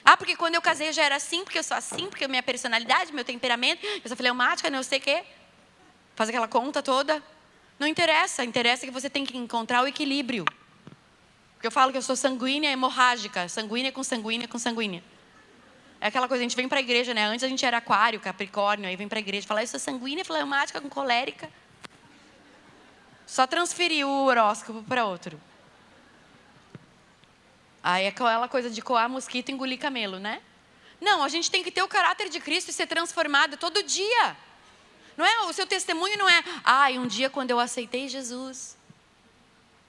Ah, 0.03 0.17
porque 0.17 0.35
quando 0.35 0.55
eu 0.55 0.61
casei 0.61 0.89
eu 0.89 0.93
já 0.93 1.03
era 1.03 1.15
assim, 1.15 1.43
porque 1.43 1.59
eu 1.59 1.63
sou 1.63 1.77
assim, 1.77 2.07
porque 2.07 2.27
minha 2.27 2.41
personalidade, 2.41 3.13
meu 3.13 3.23
temperamento, 3.23 3.85
eu 3.85 4.07
sou 4.07 4.17
fleumática, 4.17 4.69
não 4.69 4.83
sei 4.83 4.99
o 4.99 5.01
quê. 5.01 5.23
Faz 6.15 6.29
aquela 6.29 6.47
conta 6.47 6.81
toda. 6.81 7.21
Não 7.77 7.87
interessa, 7.87 8.43
interessa 8.43 8.85
que 8.85 8.91
você 8.91 9.09
tem 9.09 9.25
que 9.25 9.37
encontrar 9.37 9.83
o 9.83 9.87
equilíbrio. 9.87 10.45
Porque 11.53 11.67
eu 11.67 11.71
falo 11.71 11.91
que 11.91 11.97
eu 11.97 12.01
sou 12.01 12.15
sanguínea 12.15 12.71
hemorrágica, 12.71 13.47
sanguínea 13.47 13.91
com 13.91 14.03
sanguínea 14.03 14.47
com 14.47 14.57
sanguínea. 14.57 15.03
É 15.99 16.07
aquela 16.07 16.27
coisa, 16.27 16.41
a 16.41 16.45
gente 16.45 16.55
vem 16.55 16.67
para 16.67 16.79
a 16.79 16.81
igreja, 16.81 17.13
né? 17.13 17.25
Antes 17.25 17.43
a 17.43 17.47
gente 17.47 17.63
era 17.63 17.77
aquário, 17.77 18.19
capricórnio, 18.19 18.87
aí 18.87 18.95
vem 18.95 19.07
para 19.07 19.19
a 19.19 19.21
igreja, 19.21 19.45
fala, 19.45 19.61
eu 19.61 19.67
sou 19.67 19.79
sanguínea, 19.79 20.25
fleumática 20.25 20.81
com 20.81 20.89
colérica. 20.89 21.47
Só 23.31 23.47
transferir 23.47 24.05
o 24.05 24.25
horóscopo 24.25 24.83
para 24.83 25.05
outro. 25.05 25.39
Aí 27.81 28.03
é 28.03 28.09
aquela 28.09 28.49
coisa 28.49 28.69
de 28.69 28.81
coar 28.81 29.09
mosquito 29.09 29.47
e 29.47 29.53
engolir 29.53 29.79
camelo, 29.79 30.19
né? 30.19 30.41
Não, 30.99 31.23
a 31.23 31.29
gente 31.29 31.49
tem 31.49 31.63
que 31.63 31.71
ter 31.71 31.81
o 31.81 31.87
caráter 31.87 32.27
de 32.27 32.41
Cristo 32.41 32.71
e 32.71 32.73
ser 32.73 32.87
transformado 32.87 33.55
todo 33.55 33.81
dia. 33.83 34.35
Não 35.15 35.25
é, 35.25 35.43
o 35.43 35.53
seu 35.53 35.65
testemunho 35.65 36.17
não 36.17 36.27
é, 36.27 36.43
ah, 36.61 36.89
um 36.95 37.07
dia 37.07 37.29
quando 37.29 37.51
eu 37.51 37.59
aceitei 37.61 38.09
Jesus. 38.09 38.75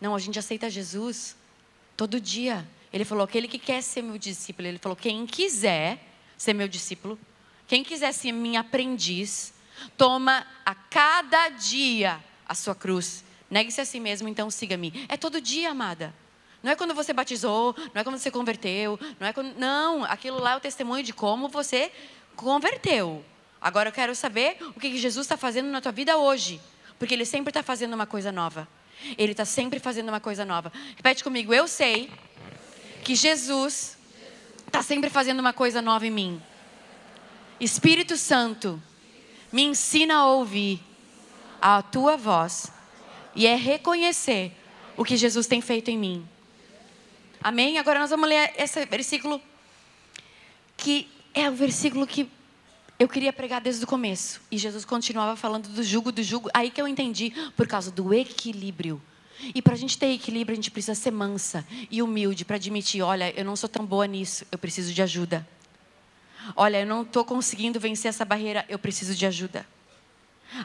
Não, 0.01 0.15
a 0.15 0.21
gente 0.21 0.39
aceita 0.39 0.71
Jesus 0.71 1.35
Todo 1.97 2.21
dia. 2.21 2.65
Ele 2.93 3.05
falou: 3.05 3.25
aquele 3.25 3.49
que 3.49 3.59
quer 3.59 3.83
ser 3.83 4.03
meu 4.03 4.19
discípulo, 4.19 4.69
ele 4.69 4.79
falou: 4.79 4.95
quem 4.95 5.27
quiser 5.27 5.99
ser 6.39 6.55
meu 6.55 6.69
discípulo, 6.69 7.19
quem 7.67 7.83
quiser 7.83 8.13
ser 8.13 8.31
minha 8.31 8.61
aprendiz, 8.61 9.53
toma 9.97 10.47
a 10.65 10.77
cada 10.77 11.49
dia 11.49 12.23
a 12.49 12.55
sua 12.55 12.75
cruz. 12.75 13.25
Negue-se 13.53 13.83
a 13.83 13.85
si 13.85 14.01
mesmo, 14.01 14.31
então 14.31 14.51
siga-me. 14.51 15.05
É 15.11 15.17
todo 15.19 15.39
dia, 15.39 15.73
amada. 15.73 16.15
Não 16.63 16.73
é 16.73 16.75
quando 16.75 16.95
você 16.95 17.13
batizou, 17.13 17.77
não 17.93 18.01
é 18.01 18.03
quando 18.03 18.17
você 18.17 18.31
converteu, 18.31 18.99
não 19.21 19.27
é 19.27 19.33
quando. 19.35 19.55
Não, 19.59 20.05
aquilo 20.05 20.39
lá 20.39 20.53
é 20.53 20.57
o 20.57 20.61
testemunho 20.61 21.03
de 21.05 21.13
como 21.13 21.49
você 21.49 21.93
converteu. 22.35 23.23
Agora 23.61 23.91
eu 23.91 23.93
quero 23.93 24.15
saber 24.15 24.57
o 24.75 24.81
que 24.81 24.97
Jesus 24.97 25.27
está 25.27 25.37
fazendo 25.37 25.69
na 25.69 25.83
tua 25.83 25.93
vida 25.93 26.17
hoje. 26.17 26.63
Porque 26.99 27.13
Ele 27.13 27.27
sempre 27.27 27.51
está 27.51 27.63
fazendo 27.63 27.93
uma 27.93 28.07
coisa 28.07 28.33
nova. 28.33 28.67
Ele 29.19 29.33
está 29.33 29.45
sempre 29.45 29.79
fazendo 29.79 30.09
uma 30.09 30.21
coisa 30.21 30.47
nova. 30.47 30.73
Repete 30.97 31.23
comigo, 31.23 31.53
eu 31.53 31.69
sei 31.69 32.11
que 33.05 33.15
Jesus 33.15 33.99
está 34.67 34.83
sempre 34.83 35.11
fazendo 35.11 35.41
uma 35.41 35.53
coisa 35.53 35.83
nova 35.83 36.07
em 36.07 36.11
mim. 36.11 36.43
Espírito 37.61 38.17
Santo, 38.17 38.83
me 39.53 39.63
ensina 39.63 40.15
a 40.15 40.27
ouvir 40.27 40.81
a 41.61 41.83
tua 41.83 42.17
voz 42.17 42.73
e 43.35 43.47
é 43.47 43.55
reconhecer 43.55 44.53
o 44.97 45.05
que 45.05 45.17
Jesus 45.17 45.47
tem 45.47 45.61
feito 45.61 45.91
em 45.91 45.99
mim. 45.99 46.29
Amém? 47.43 47.79
Agora 47.79 47.99
nós 47.99 48.11
vamos 48.11 48.29
ler 48.29 48.53
esse 48.57 48.85
versículo 48.87 49.41
que 50.77 51.09
é 51.35 51.49
o 51.49 51.55
versículo 51.55 52.07
que 52.07 52.29
eu 52.99 53.09
queria 53.09 53.33
pregar 53.33 53.61
desde 53.61 53.85
o 53.85 53.87
começo. 53.87 54.41
E 54.51 54.57
Jesus 54.57 54.85
continuava 54.85 55.37
falando 55.37 55.69
do 55.69 55.83
jugo, 55.83 56.13
do 56.13 56.23
jugo. 56.23 56.49
Aí 56.55 56.71
que 56.71 56.81
eu 56.81 56.87
entendi, 56.87 57.33
por 57.57 57.67
causa 57.67 57.91
do 57.91 58.15
equilíbrio. 58.15 59.01
E 59.55 59.61
para 59.61 59.75
a 59.75 59.77
gente 59.77 59.99
ter 59.99 60.13
equilíbrio, 60.13 60.53
a 60.53 60.57
gente 60.57 60.71
precisa 60.71 60.95
ser 60.95 61.11
mansa 61.11 61.67
e 61.91 62.01
humilde 62.01 62.45
para 62.45 62.57
admitir: 62.57 63.03
olha, 63.03 63.33
eu 63.37 63.45
não 63.45 63.57
sou 63.57 63.69
tão 63.69 63.85
boa 63.85 64.07
nisso, 64.07 64.47
eu 64.53 64.59
preciso 64.59 64.93
de 64.93 65.03
ajuda. 65.03 65.47
Olha, 66.55 66.81
eu 66.81 66.87
não 66.87 67.03
estou 67.03 67.25
conseguindo 67.25 67.81
vencer 67.81 68.09
essa 68.09 68.25
barreira, 68.25 68.65
eu 68.69 68.79
preciso 68.79 69.15
de 69.15 69.27
ajuda. 69.27 69.67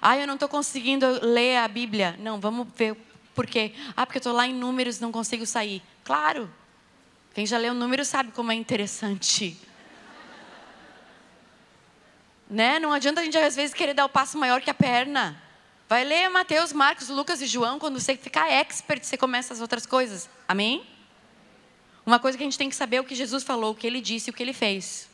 Ah, 0.01 0.17
eu 0.17 0.27
não 0.27 0.33
estou 0.35 0.49
conseguindo 0.49 1.05
ler 1.21 1.57
a 1.57 1.67
Bíblia. 1.67 2.15
Não, 2.19 2.39
vamos 2.39 2.67
ver 2.75 2.95
por 3.33 3.45
quê. 3.45 3.73
Ah, 3.95 4.05
porque 4.05 4.17
eu 4.17 4.21
estou 4.21 4.33
lá 4.33 4.47
em 4.47 4.53
números, 4.53 4.99
não 4.99 5.11
consigo 5.11 5.45
sair. 5.45 5.81
Claro, 6.03 6.49
Quem 7.33 7.45
já 7.45 7.59
leu 7.59 7.71
o 7.71 7.75
número 7.75 8.03
sabe 8.03 8.31
como 8.31 8.51
é 8.51 8.55
interessante. 8.55 9.55
Né? 12.49 12.79
Não 12.79 12.91
adianta 12.91 13.21
a 13.21 13.23
gente, 13.23 13.37
às 13.37 13.55
vezes, 13.55 13.75
querer 13.75 13.93
dar 13.93 14.05
o 14.05 14.09
passo 14.09 14.39
maior 14.39 14.59
que 14.59 14.71
a 14.71 14.73
perna. 14.73 15.39
Vai 15.87 16.03
ler 16.03 16.29
Mateus, 16.29 16.73
Marcos, 16.73 17.09
Lucas 17.09 17.39
e 17.39 17.45
João. 17.45 17.77
Quando 17.77 17.99
você 17.99 18.17
ficar 18.17 18.49
expert, 18.51 19.03
você 19.03 19.15
começa 19.17 19.53
as 19.53 19.61
outras 19.61 19.85
coisas. 19.85 20.27
Amém? 20.47 20.83
Uma 22.03 22.19
coisa 22.19 22.37
que 22.37 22.43
a 22.43 22.47
gente 22.47 22.57
tem 22.57 22.69
que 22.69 22.75
saber 22.75 22.95
é 22.95 23.01
o 23.01 23.03
que 23.03 23.13
Jesus 23.13 23.43
falou, 23.43 23.71
o 23.73 23.75
que 23.75 23.85
ele 23.85 24.01
disse 24.01 24.29
e 24.29 24.31
o 24.31 24.33
que 24.33 24.41
ele 24.41 24.53
fez. 24.53 25.07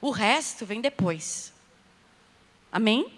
O 0.00 0.10
resto 0.10 0.64
vem 0.64 0.80
depois. 0.80 1.52
Amém? 2.72 3.12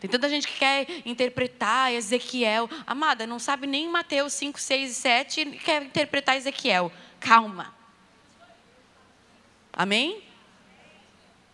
Tem 0.00 0.08
tanta 0.08 0.30
gente 0.30 0.48
que 0.48 0.58
quer 0.58 0.86
interpretar 1.04 1.92
Ezequiel. 1.92 2.70
Amada, 2.86 3.26
não 3.26 3.38
sabe 3.38 3.66
nem 3.66 3.86
Mateus 3.86 4.32
5, 4.32 4.58
6 4.58 4.90
e 4.90 4.94
7 4.94 5.40
e 5.42 5.58
quer 5.58 5.82
interpretar 5.82 6.36
Ezequiel. 6.36 6.90
Calma. 7.20 7.74
Amém? 9.70 10.22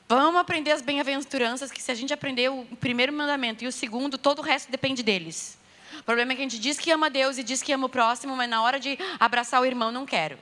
Vamos 0.09 0.41
aprender 0.41 0.71
as 0.71 0.81
bem-aventuranças, 0.81 1.73
que 1.73 1.83
se 1.83 1.91
a 1.91 1.95
gente 1.95 2.15
aprender 2.15 2.49
o 2.49 2.65
primeiro 2.79 3.13
mandamento 3.13 3.65
e 3.65 3.67
o 3.67 3.73
segundo, 3.73 4.17
todo 4.17 4.39
o 4.39 4.43
resto 4.43 4.71
depende 4.71 5.03
deles. 5.03 5.59
O 5.99 6.05
problema 6.05 6.33
é 6.33 6.37
que 6.37 6.43
a 6.43 6.45
gente 6.45 6.61
diz 6.61 6.79
que 6.79 6.93
ama 6.93 7.11
Deus 7.11 7.39
e 7.39 7.43
diz 7.43 7.61
que 7.61 7.73
ama 7.73 7.87
o 7.87 7.89
próximo, 7.89 8.37
mas 8.37 8.49
na 8.49 8.63
hora 8.63 8.79
de 8.79 8.97
abraçar 9.19 9.61
o 9.61 9.67
irmão, 9.67 9.91
não 9.91 10.07
quero. 10.07 10.39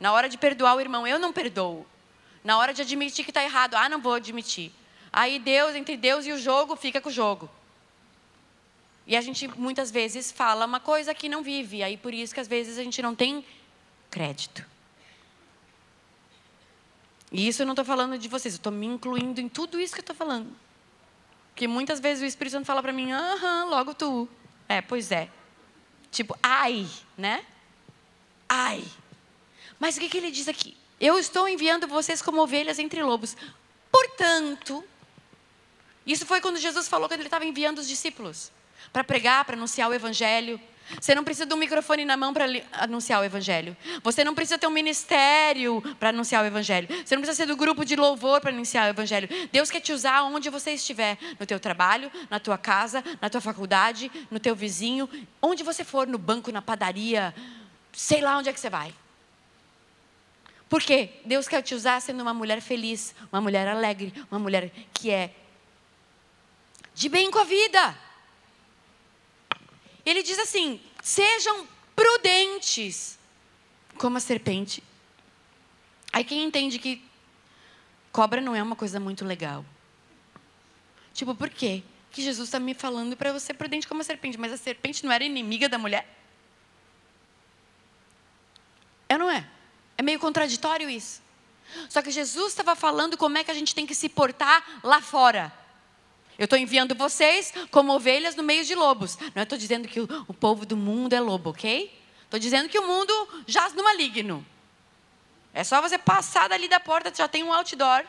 Na 0.00 0.12
hora 0.12 0.26
de 0.30 0.38
perdoar 0.38 0.76
o 0.76 0.80
irmão, 0.80 1.06
eu 1.06 1.18
não 1.18 1.32
perdoo. 1.34 1.86
Na 2.42 2.56
hora 2.56 2.72
de 2.72 2.80
admitir 2.80 3.24
que 3.24 3.30
está 3.30 3.44
errado, 3.44 3.74
ah, 3.74 3.88
não 3.90 4.00
vou 4.00 4.14
admitir. 4.14 4.72
Aí 5.12 5.38
Deus, 5.38 5.74
entre 5.74 5.96
Deus 5.96 6.24
e 6.24 6.32
o 6.32 6.38
jogo, 6.38 6.74
fica 6.74 7.00
com 7.00 7.10
o 7.10 7.12
jogo. 7.12 7.50
E 9.06 9.16
a 9.16 9.20
gente 9.20 9.46
muitas 9.48 9.90
vezes 9.90 10.32
fala 10.32 10.64
uma 10.64 10.80
coisa 10.80 11.12
que 11.12 11.28
não 11.28 11.42
vive, 11.42 11.82
aí 11.82 11.96
por 11.96 12.14
isso 12.14 12.32
que 12.32 12.40
às 12.40 12.48
vezes 12.48 12.78
a 12.78 12.84
gente 12.84 13.02
não 13.02 13.14
tem 13.14 13.44
crédito. 14.10 14.64
E 17.30 17.48
isso 17.48 17.62
eu 17.62 17.66
não 17.66 17.72
estou 17.72 17.84
falando 17.84 18.16
de 18.16 18.28
vocês, 18.28 18.54
eu 18.54 18.58
estou 18.58 18.72
me 18.72 18.86
incluindo 18.86 19.40
em 19.40 19.48
tudo 19.48 19.80
isso 19.80 19.94
que 19.94 20.00
eu 20.00 20.02
estou 20.02 20.16
falando. 20.16 20.50
Porque 21.52 21.66
muitas 21.66 22.00
vezes 22.00 22.22
o 22.22 22.26
Espírito 22.26 22.52
Santo 22.52 22.66
fala 22.66 22.82
para 22.82 22.92
mim, 22.92 23.12
aham, 23.12 23.64
logo 23.64 23.94
tu. 23.94 24.28
É, 24.68 24.80
pois 24.80 25.10
é. 25.10 25.28
Tipo, 26.10 26.36
ai, 26.42 26.86
né? 27.16 27.44
Ai. 28.48 28.84
Mas 29.78 29.96
o 29.96 30.00
que, 30.00 30.08
que 30.08 30.18
ele 30.18 30.30
diz 30.30 30.46
aqui? 30.46 30.76
Eu 31.00 31.18
estou 31.18 31.48
enviando 31.48 31.88
vocês 31.88 32.22
como 32.22 32.40
ovelhas 32.42 32.78
entre 32.78 33.02
lobos. 33.02 33.36
Portanto, 33.90 34.84
isso 36.06 36.26
foi 36.26 36.40
quando 36.40 36.58
Jesus 36.58 36.88
falou 36.88 37.08
que 37.08 37.14
ele 37.14 37.22
estava 37.24 37.44
enviando 37.44 37.78
os 37.78 37.88
discípulos 37.88 38.50
para 38.92 39.04
pregar, 39.04 39.44
para 39.44 39.56
anunciar 39.56 39.88
o 39.88 39.94
evangelho, 39.94 40.60
você 41.00 41.14
não 41.14 41.24
precisa 41.24 41.46
de 41.46 41.54
um 41.54 41.56
microfone 41.56 42.04
na 42.04 42.16
mão 42.16 42.32
para 42.32 42.46
anunciar 42.72 43.20
o 43.20 43.24
Evangelho. 43.24 43.76
Você 44.02 44.24
não 44.24 44.34
precisa 44.34 44.58
ter 44.58 44.66
um 44.66 44.70
ministério 44.70 45.80
para 45.98 46.10
anunciar 46.10 46.42
o 46.42 46.46
Evangelho. 46.46 46.88
Você 47.04 47.14
não 47.14 47.22
precisa 47.22 47.44
ser 47.44 47.46
do 47.46 47.56
grupo 47.56 47.84
de 47.84 47.96
louvor 47.96 48.40
para 48.40 48.50
anunciar 48.50 48.86
o 48.86 48.90
Evangelho. 48.90 49.28
Deus 49.50 49.70
quer 49.70 49.80
te 49.80 49.92
usar 49.92 50.22
onde 50.24 50.50
você 50.50 50.72
estiver. 50.72 51.18
No 51.38 51.46
teu 51.46 51.58
trabalho, 51.58 52.10
na 52.28 52.38
tua 52.38 52.58
casa, 52.58 53.02
na 53.20 53.30
tua 53.30 53.40
faculdade, 53.40 54.10
no 54.30 54.38
teu 54.38 54.54
vizinho. 54.54 55.08
Onde 55.40 55.62
você 55.62 55.84
for, 55.84 56.06
no 56.06 56.18
banco, 56.18 56.52
na 56.52 56.60
padaria. 56.60 57.34
Sei 57.92 58.20
lá 58.20 58.38
onde 58.38 58.48
é 58.48 58.52
que 58.52 58.60
você 58.60 58.70
vai. 58.70 58.92
Por 60.68 60.80
quê? 60.82 61.10
Deus 61.24 61.46
quer 61.48 61.62
te 61.62 61.74
usar 61.74 62.00
sendo 62.00 62.22
uma 62.22 62.32
mulher 62.32 62.60
feliz, 62.60 63.14
uma 63.30 63.42
mulher 63.42 63.68
alegre, 63.68 64.12
uma 64.30 64.38
mulher 64.38 64.72
que 64.94 65.10
é 65.10 65.30
de 66.94 67.08
bem 67.08 67.30
com 67.30 67.38
a 67.38 67.44
vida. 67.44 67.98
Ele 70.04 70.22
diz 70.22 70.38
assim: 70.38 70.80
sejam 71.02 71.66
prudentes 71.94 73.18
como 73.96 74.16
a 74.16 74.20
serpente. 74.20 74.82
Aí 76.12 76.24
quem 76.24 76.44
entende 76.44 76.78
que 76.78 77.02
cobra 78.10 78.40
não 78.40 78.54
é 78.54 78.62
uma 78.62 78.76
coisa 78.76 79.00
muito 79.00 79.24
legal. 79.24 79.64
Tipo, 81.14 81.34
por 81.34 81.48
quê? 81.48 81.82
Que 82.10 82.22
Jesus 82.22 82.48
está 82.48 82.58
me 82.58 82.74
falando 82.74 83.16
para 83.16 83.32
você 83.32 83.54
prudente 83.54 83.88
como 83.88 84.00
a 84.00 84.04
serpente, 84.04 84.38
mas 84.38 84.52
a 84.52 84.56
serpente 84.56 85.04
não 85.04 85.12
era 85.12 85.24
inimiga 85.24 85.68
da 85.68 85.78
mulher? 85.78 86.06
É 89.08 89.16
não 89.16 89.30
é? 89.30 89.48
É 89.96 90.02
meio 90.02 90.18
contraditório 90.18 90.88
isso. 90.88 91.22
Só 91.88 92.02
que 92.02 92.10
Jesus 92.10 92.52
estava 92.52 92.74
falando 92.74 93.16
como 93.16 93.38
é 93.38 93.44
que 93.44 93.50
a 93.50 93.54
gente 93.54 93.74
tem 93.74 93.86
que 93.86 93.94
se 93.94 94.08
portar 94.08 94.80
lá 94.82 95.00
fora. 95.00 95.52
Eu 96.38 96.44
estou 96.44 96.58
enviando 96.58 96.94
vocês 96.94 97.52
como 97.70 97.92
ovelhas 97.92 98.34
no 98.34 98.42
meio 98.42 98.64
de 98.64 98.74
lobos. 98.74 99.18
Não 99.34 99.42
estou 99.42 99.58
dizendo 99.58 99.86
que 99.86 100.00
o, 100.00 100.34
povo 100.34 100.64
do 100.64 100.76
mundo 100.76 101.12
é 101.12 101.20
lobo, 101.20 101.50
ok? 101.50 101.98
Estou 102.24 102.40
dizendo 102.40 102.68
que 102.68 102.78
o 102.78 102.86
mundo 102.86 103.12
jaz 103.46 103.74
no 103.74 103.84
maligno. 103.84 104.44
É 105.52 105.62
só 105.62 105.80
você 105.82 105.98
passar 105.98 106.48
dali 106.48 106.68
da 106.68 106.80
porta, 106.80 107.12
já 107.14 107.28
tem 107.28 107.42
um 107.42 107.52
outdoor 107.52 108.04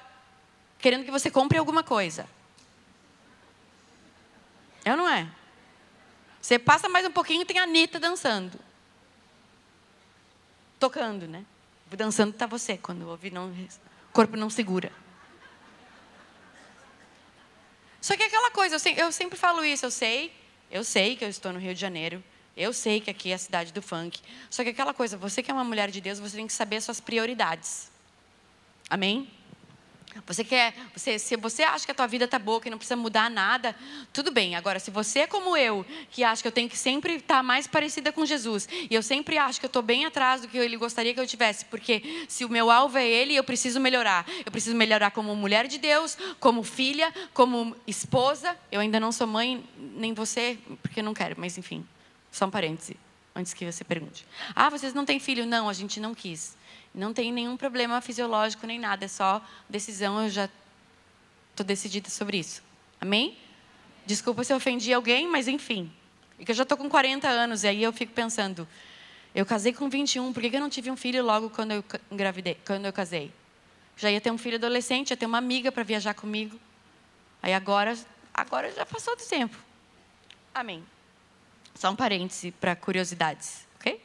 querendo 0.79 1.05
que 1.05 1.11
você 1.11 1.29
compre 1.29 1.57
alguma 1.57 1.83
coisa. 1.83 2.27
É 4.83 4.91
ou 4.91 4.97
não 4.97 5.09
é? 5.09 5.29
Você 6.41 6.59
passa 6.59 6.89
mais 6.89 7.05
um 7.05 7.11
pouquinho 7.11 7.41
e 7.41 7.45
tem 7.45 7.57
a 7.57 7.63
Anitta 7.63 7.99
dançando. 7.99 8.59
Tocando, 10.77 11.25
né? 11.25 11.45
Dançando 11.91 12.31
está 12.31 12.45
você, 12.45 12.77
quando 12.77 13.03
o 13.03 13.19
não, 13.31 13.49
o 13.49 14.11
corpo 14.11 14.35
não 14.35 14.49
segura. 14.49 14.91
Só 18.03 18.17
que 18.17 18.23
aquela 18.23 18.51
coisa, 18.51 18.75
eu 18.97 19.13
sempre 19.13 19.39
falo 19.39 19.63
isso, 19.63 19.85
eu 19.85 19.89
sei, 19.89 20.29
eu 20.69 20.83
sei 20.83 21.15
que 21.15 21.23
eu 21.23 21.29
estou 21.29 21.53
no 21.53 21.57
Rio 21.57 21.73
de 21.73 21.79
Janeiro, 21.79 22.21
eu 22.55 22.73
sei 22.73 22.99
que 22.99 23.09
aqui 23.09 23.31
é 23.31 23.35
a 23.35 23.37
cidade 23.37 23.71
do 23.71 23.81
funk. 23.81 24.19
Só 24.49 24.61
que 24.61 24.71
aquela 24.71 24.93
coisa, 24.93 25.15
você 25.15 25.41
que 25.41 25.49
é 25.49 25.53
uma 25.53 25.63
mulher 25.63 25.89
de 25.89 26.01
Deus, 26.01 26.19
você 26.19 26.35
tem 26.35 26.45
que 26.45 26.51
saber 26.51 26.75
as 26.75 26.83
suas 26.83 26.99
prioridades. 26.99 27.89
Amém? 28.89 29.31
Você 30.25 30.43
quer, 30.43 30.73
você, 30.95 31.17
se 31.19 31.35
você 31.35 31.63
acha 31.63 31.85
que 31.85 31.91
a 31.91 31.95
tua 31.95 32.07
vida 32.07 32.25
está 32.25 32.39
boa, 32.39 32.61
que 32.61 32.69
não 32.69 32.77
precisa 32.77 32.95
mudar 32.95 33.29
nada, 33.29 33.75
tudo 34.11 34.31
bem. 34.31 34.55
Agora, 34.55 34.79
se 34.79 34.91
você 34.91 35.19
é 35.19 35.27
como 35.27 35.57
eu, 35.57 35.85
que 36.09 36.23
acha 36.23 36.41
que 36.41 36.47
eu 36.47 36.51
tenho 36.51 36.69
que 36.69 36.77
sempre 36.77 37.15
estar 37.15 37.37
tá 37.37 37.43
mais 37.43 37.67
parecida 37.67 38.11
com 38.11 38.25
Jesus, 38.25 38.67
e 38.89 38.93
eu 38.93 39.01
sempre 39.01 39.37
acho 39.37 39.59
que 39.59 39.65
eu 39.65 39.67
estou 39.67 39.81
bem 39.81 40.05
atrás 40.05 40.41
do 40.41 40.47
que 40.47 40.57
ele 40.57 40.77
gostaria 40.77 41.13
que 41.13 41.19
eu 41.19 41.27
tivesse, 41.27 41.65
porque 41.65 42.25
se 42.27 42.45
o 42.45 42.49
meu 42.49 42.69
alvo 42.69 42.97
é 42.97 43.07
ele, 43.07 43.35
eu 43.35 43.43
preciso 43.43 43.79
melhorar. 43.79 44.25
Eu 44.45 44.51
preciso 44.51 44.75
melhorar 44.75 45.11
como 45.11 45.35
mulher 45.35 45.67
de 45.67 45.77
Deus, 45.77 46.17
como 46.39 46.63
filha, 46.63 47.13
como 47.33 47.75
esposa. 47.87 48.57
Eu 48.71 48.79
ainda 48.79 48.99
não 48.99 49.11
sou 49.11 49.27
mãe, 49.27 49.63
nem 49.77 50.13
você, 50.13 50.57
porque 50.81 51.01
não 51.01 51.13
quero, 51.13 51.35
mas 51.37 51.57
enfim, 51.57 51.85
só 52.31 52.45
um 52.45 52.49
parêntese, 52.49 52.97
antes 53.35 53.53
que 53.53 53.65
você 53.69 53.83
pergunte. 53.83 54.25
Ah, 54.55 54.69
vocês 54.69 54.93
não 54.93 55.05
têm 55.05 55.19
filho? 55.19 55.45
Não, 55.45 55.67
a 55.67 55.73
gente 55.73 55.99
não 55.99 56.13
quis. 56.13 56.55
Não 56.93 57.13
tem 57.13 57.31
nenhum 57.31 57.57
problema 57.57 57.99
fisiológico 58.01 58.67
nem 58.67 58.77
nada, 58.79 59.05
é 59.05 59.07
só 59.07 59.41
decisão, 59.67 60.23
eu 60.23 60.29
já 60.29 60.49
estou 61.51 61.65
decidida 61.65 62.09
sobre 62.09 62.37
isso. 62.37 62.61
Amém? 63.01 63.37
Desculpa 64.05 64.43
se 64.43 64.53
eu 64.53 64.57
ofendi 64.57 64.93
alguém, 64.93 65.27
mas 65.27 65.47
enfim. 65.47 65.91
É 66.37 66.45
que 66.45 66.51
eu 66.51 66.55
já 66.55 66.63
estou 66.63 66.77
com 66.77 66.89
40 66.89 67.27
anos 67.27 67.63
e 67.63 67.67
aí 67.67 67.81
eu 67.81 67.93
fico 67.93 68.13
pensando, 68.13 68.67
eu 69.33 69.45
casei 69.45 69.73
com 69.73 69.89
21, 69.89 70.31
por 70.33 70.41
que 70.41 70.55
eu 70.55 70.59
não 70.59 70.69
tive 70.69 70.91
um 70.91 70.95
filho 70.95 71.23
logo 71.23 71.49
quando 71.49 71.71
eu 71.71 71.83
engravidei, 72.11 72.57
quando 72.65 72.85
eu 72.85 72.93
casei? 72.93 73.31
Já 73.97 74.11
ia 74.11 74.21
ter 74.21 74.31
um 74.31 74.37
filho 74.37 74.57
adolescente, 74.57 75.11
ia 75.11 75.17
ter 75.17 75.25
uma 75.25 75.37
amiga 75.37 75.71
para 75.71 75.83
viajar 75.83 76.13
comigo. 76.13 76.59
Aí 77.41 77.53
agora, 77.53 77.97
agora 78.33 78.71
já 78.71 78.85
passou 78.85 79.15
do 79.15 79.23
tempo. 79.23 79.57
Amém. 80.53 80.83
Só 81.75 81.89
um 81.89 81.95
parêntese 81.95 82.51
para 82.51 82.75
curiosidades, 82.75 83.65
ok? 83.75 84.01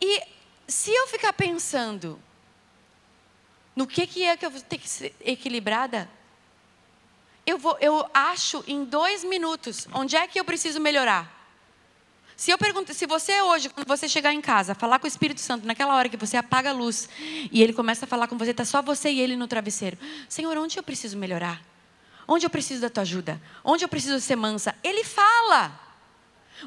E 0.00 0.22
se 0.70 0.90
eu 0.90 1.06
ficar 1.06 1.32
pensando 1.32 2.20
no 3.74 3.86
que, 3.86 4.06
que 4.06 4.24
é 4.24 4.36
que 4.36 4.44
eu 4.44 4.50
vou 4.50 4.60
ter 4.60 4.78
que 4.78 4.88
ser 4.88 5.14
equilibrada, 5.20 6.08
eu, 7.46 7.58
vou, 7.58 7.76
eu 7.80 8.08
acho 8.12 8.62
em 8.66 8.84
dois 8.84 9.24
minutos 9.24 9.88
onde 9.92 10.16
é 10.16 10.26
que 10.26 10.38
eu 10.38 10.44
preciso 10.44 10.80
melhorar. 10.80 11.38
Se 12.36 12.50
eu 12.50 12.56
pergunto, 12.56 12.94
se 12.94 13.06
você 13.06 13.42
hoje, 13.42 13.68
quando 13.68 13.86
você 13.86 14.08
chegar 14.08 14.32
em 14.32 14.40
casa, 14.40 14.74
falar 14.74 14.98
com 14.98 15.04
o 15.04 15.08
Espírito 15.08 15.40
Santo, 15.40 15.66
naquela 15.66 15.94
hora 15.94 16.08
que 16.08 16.16
você 16.16 16.38
apaga 16.38 16.70
a 16.70 16.72
luz 16.72 17.08
e 17.52 17.62
ele 17.62 17.72
começa 17.72 18.06
a 18.06 18.08
falar 18.08 18.28
com 18.28 18.38
você, 18.38 18.52
está 18.52 18.64
só 18.64 18.80
você 18.80 19.10
e 19.10 19.20
ele 19.20 19.36
no 19.36 19.46
travesseiro. 19.46 19.98
Senhor, 20.28 20.56
onde 20.56 20.78
eu 20.78 20.82
preciso 20.82 21.18
melhorar? 21.18 21.62
Onde 22.26 22.46
eu 22.46 22.50
preciso 22.50 22.80
da 22.80 22.88
tua 22.88 23.02
ajuda? 23.02 23.40
Onde 23.62 23.84
eu 23.84 23.88
preciso 23.88 24.18
ser 24.20 24.36
mansa? 24.36 24.74
Ele 24.82 25.04
fala. 25.04 25.78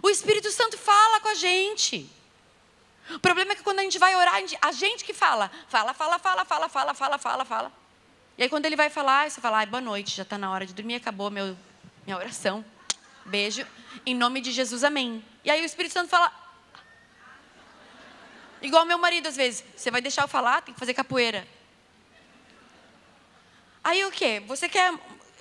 O 0.01 0.09
Espírito 0.09 0.51
Santo 0.51 0.77
fala 0.77 1.19
com 1.21 1.29
a 1.29 1.33
gente. 1.33 2.07
O 3.11 3.19
problema 3.19 3.51
é 3.51 3.55
que 3.55 3.63
quando 3.63 3.79
a 3.79 3.83
gente 3.83 3.99
vai 3.99 4.15
orar, 4.15 4.35
a 4.61 4.71
gente 4.71 5.03
que 5.03 5.13
fala. 5.13 5.51
Fala, 5.67 5.93
fala, 5.93 6.17
fala, 6.19 6.45
fala, 6.45 6.69
fala, 6.69 6.93
fala, 6.93 7.17
fala, 7.17 7.45
fala. 7.45 7.71
E 8.37 8.43
aí 8.43 8.49
quando 8.49 8.65
ele 8.65 8.75
vai 8.75 8.89
falar, 8.89 9.29
você 9.29 9.41
fala, 9.41 9.57
ai, 9.57 9.65
boa 9.65 9.81
noite, 9.81 10.15
já 10.15 10.23
está 10.23 10.37
na 10.37 10.51
hora 10.51 10.65
de 10.65 10.73
dormir, 10.73 10.95
acabou 10.95 11.29
meu, 11.29 11.55
minha 12.05 12.17
oração. 12.17 12.63
Beijo. 13.25 13.65
Em 14.05 14.15
nome 14.15 14.41
de 14.41 14.51
Jesus, 14.51 14.83
amém. 14.83 15.23
E 15.43 15.51
aí 15.51 15.61
o 15.61 15.65
Espírito 15.65 15.93
Santo 15.93 16.09
fala. 16.09 16.31
Igual 18.61 18.85
meu 18.85 18.97
marido, 18.97 19.27
às 19.27 19.35
vezes. 19.35 19.63
Você 19.75 19.91
vai 19.91 20.01
deixar 20.01 20.23
eu 20.23 20.27
falar, 20.27 20.61
tem 20.61 20.73
que 20.73 20.79
fazer 20.79 20.93
capoeira. 20.93 21.45
Aí 23.83 24.03
o 24.05 24.11
quê? 24.11 24.41
Você 24.47 24.69
quer 24.69 24.93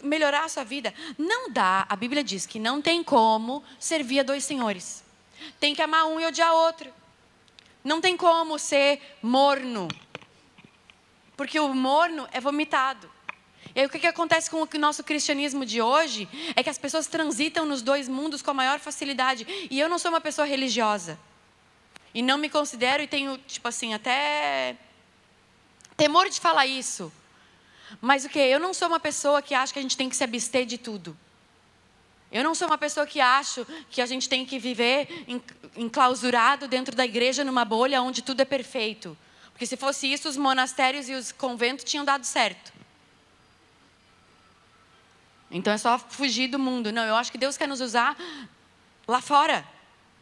melhorar 0.02 0.44
a 0.44 0.48
sua 0.48 0.64
vida? 0.64 0.92
Não 1.16 1.50
dá. 1.50 1.86
A 1.88 1.94
Bíblia 1.94 2.24
diz 2.24 2.44
que 2.44 2.58
não 2.58 2.82
tem 2.82 3.04
como 3.04 3.64
servir 3.78 4.20
a 4.20 4.22
dois 4.24 4.44
senhores. 4.44 5.04
Tem 5.60 5.74
que 5.74 5.80
amar 5.80 6.06
um 6.06 6.20
e 6.20 6.26
odiar 6.26 6.52
outro. 6.52 6.92
Não 7.84 8.00
tem 8.00 8.16
como 8.16 8.58
ser 8.58 9.00
morno. 9.22 9.88
Porque 11.36 11.58
o 11.58 11.74
morno 11.74 12.28
é 12.32 12.40
vomitado. 12.40 13.10
E 13.74 13.80
aí 13.80 13.86
o 13.86 13.88
que, 13.88 13.98
que 13.98 14.06
acontece 14.06 14.50
com 14.50 14.62
o 14.62 14.78
nosso 14.78 15.02
cristianismo 15.02 15.64
de 15.64 15.80
hoje 15.80 16.28
é 16.54 16.62
que 16.62 16.70
as 16.70 16.78
pessoas 16.78 17.06
transitam 17.06 17.64
nos 17.64 17.80
dois 17.80 18.08
mundos 18.08 18.42
com 18.42 18.50
a 18.50 18.54
maior 18.54 18.78
facilidade. 18.78 19.46
E 19.70 19.80
eu 19.80 19.88
não 19.88 19.98
sou 19.98 20.10
uma 20.10 20.20
pessoa 20.20 20.46
religiosa. 20.46 21.18
E 22.14 22.20
não 22.20 22.36
me 22.36 22.50
considero 22.50 23.02
e 23.02 23.06
tenho, 23.06 23.38
tipo 23.38 23.66
assim, 23.66 23.94
até 23.94 24.76
temor 25.96 26.28
de 26.28 26.38
falar 26.38 26.66
isso. 26.66 27.10
Mas 28.00 28.24
o 28.24 28.28
que? 28.28 28.38
Eu 28.38 28.60
não 28.60 28.74
sou 28.74 28.88
uma 28.88 29.00
pessoa 29.00 29.40
que 29.40 29.54
acha 29.54 29.72
que 29.72 29.78
a 29.78 29.82
gente 29.82 29.96
tem 29.96 30.08
que 30.08 30.16
se 30.16 30.24
abster 30.24 30.66
de 30.66 30.76
tudo. 30.76 31.16
Eu 32.32 32.42
não 32.42 32.54
sou 32.54 32.66
uma 32.66 32.78
pessoa 32.78 33.06
que 33.06 33.20
acho 33.20 33.66
que 33.90 34.00
a 34.00 34.06
gente 34.06 34.26
tem 34.26 34.46
que 34.46 34.58
viver 34.58 35.06
enclausurado 35.76 36.66
dentro 36.66 36.96
da 36.96 37.04
igreja 37.04 37.44
numa 37.44 37.62
bolha 37.62 38.00
onde 38.00 38.22
tudo 38.22 38.40
é 38.40 38.44
perfeito. 38.46 39.16
Porque 39.52 39.66
se 39.66 39.76
fosse 39.76 40.10
isso, 40.10 40.30
os 40.30 40.36
monastérios 40.38 41.10
e 41.10 41.14
os 41.14 41.30
conventos 41.30 41.84
tinham 41.84 42.06
dado 42.06 42.24
certo. 42.24 42.72
Então 45.50 45.74
é 45.74 45.76
só 45.76 45.98
fugir 45.98 46.48
do 46.48 46.58
mundo. 46.58 46.90
Não, 46.90 47.04
eu 47.04 47.14
acho 47.14 47.30
que 47.30 47.36
Deus 47.36 47.58
quer 47.58 47.68
nos 47.68 47.82
usar 47.82 48.16
lá 49.06 49.20
fora. 49.20 49.62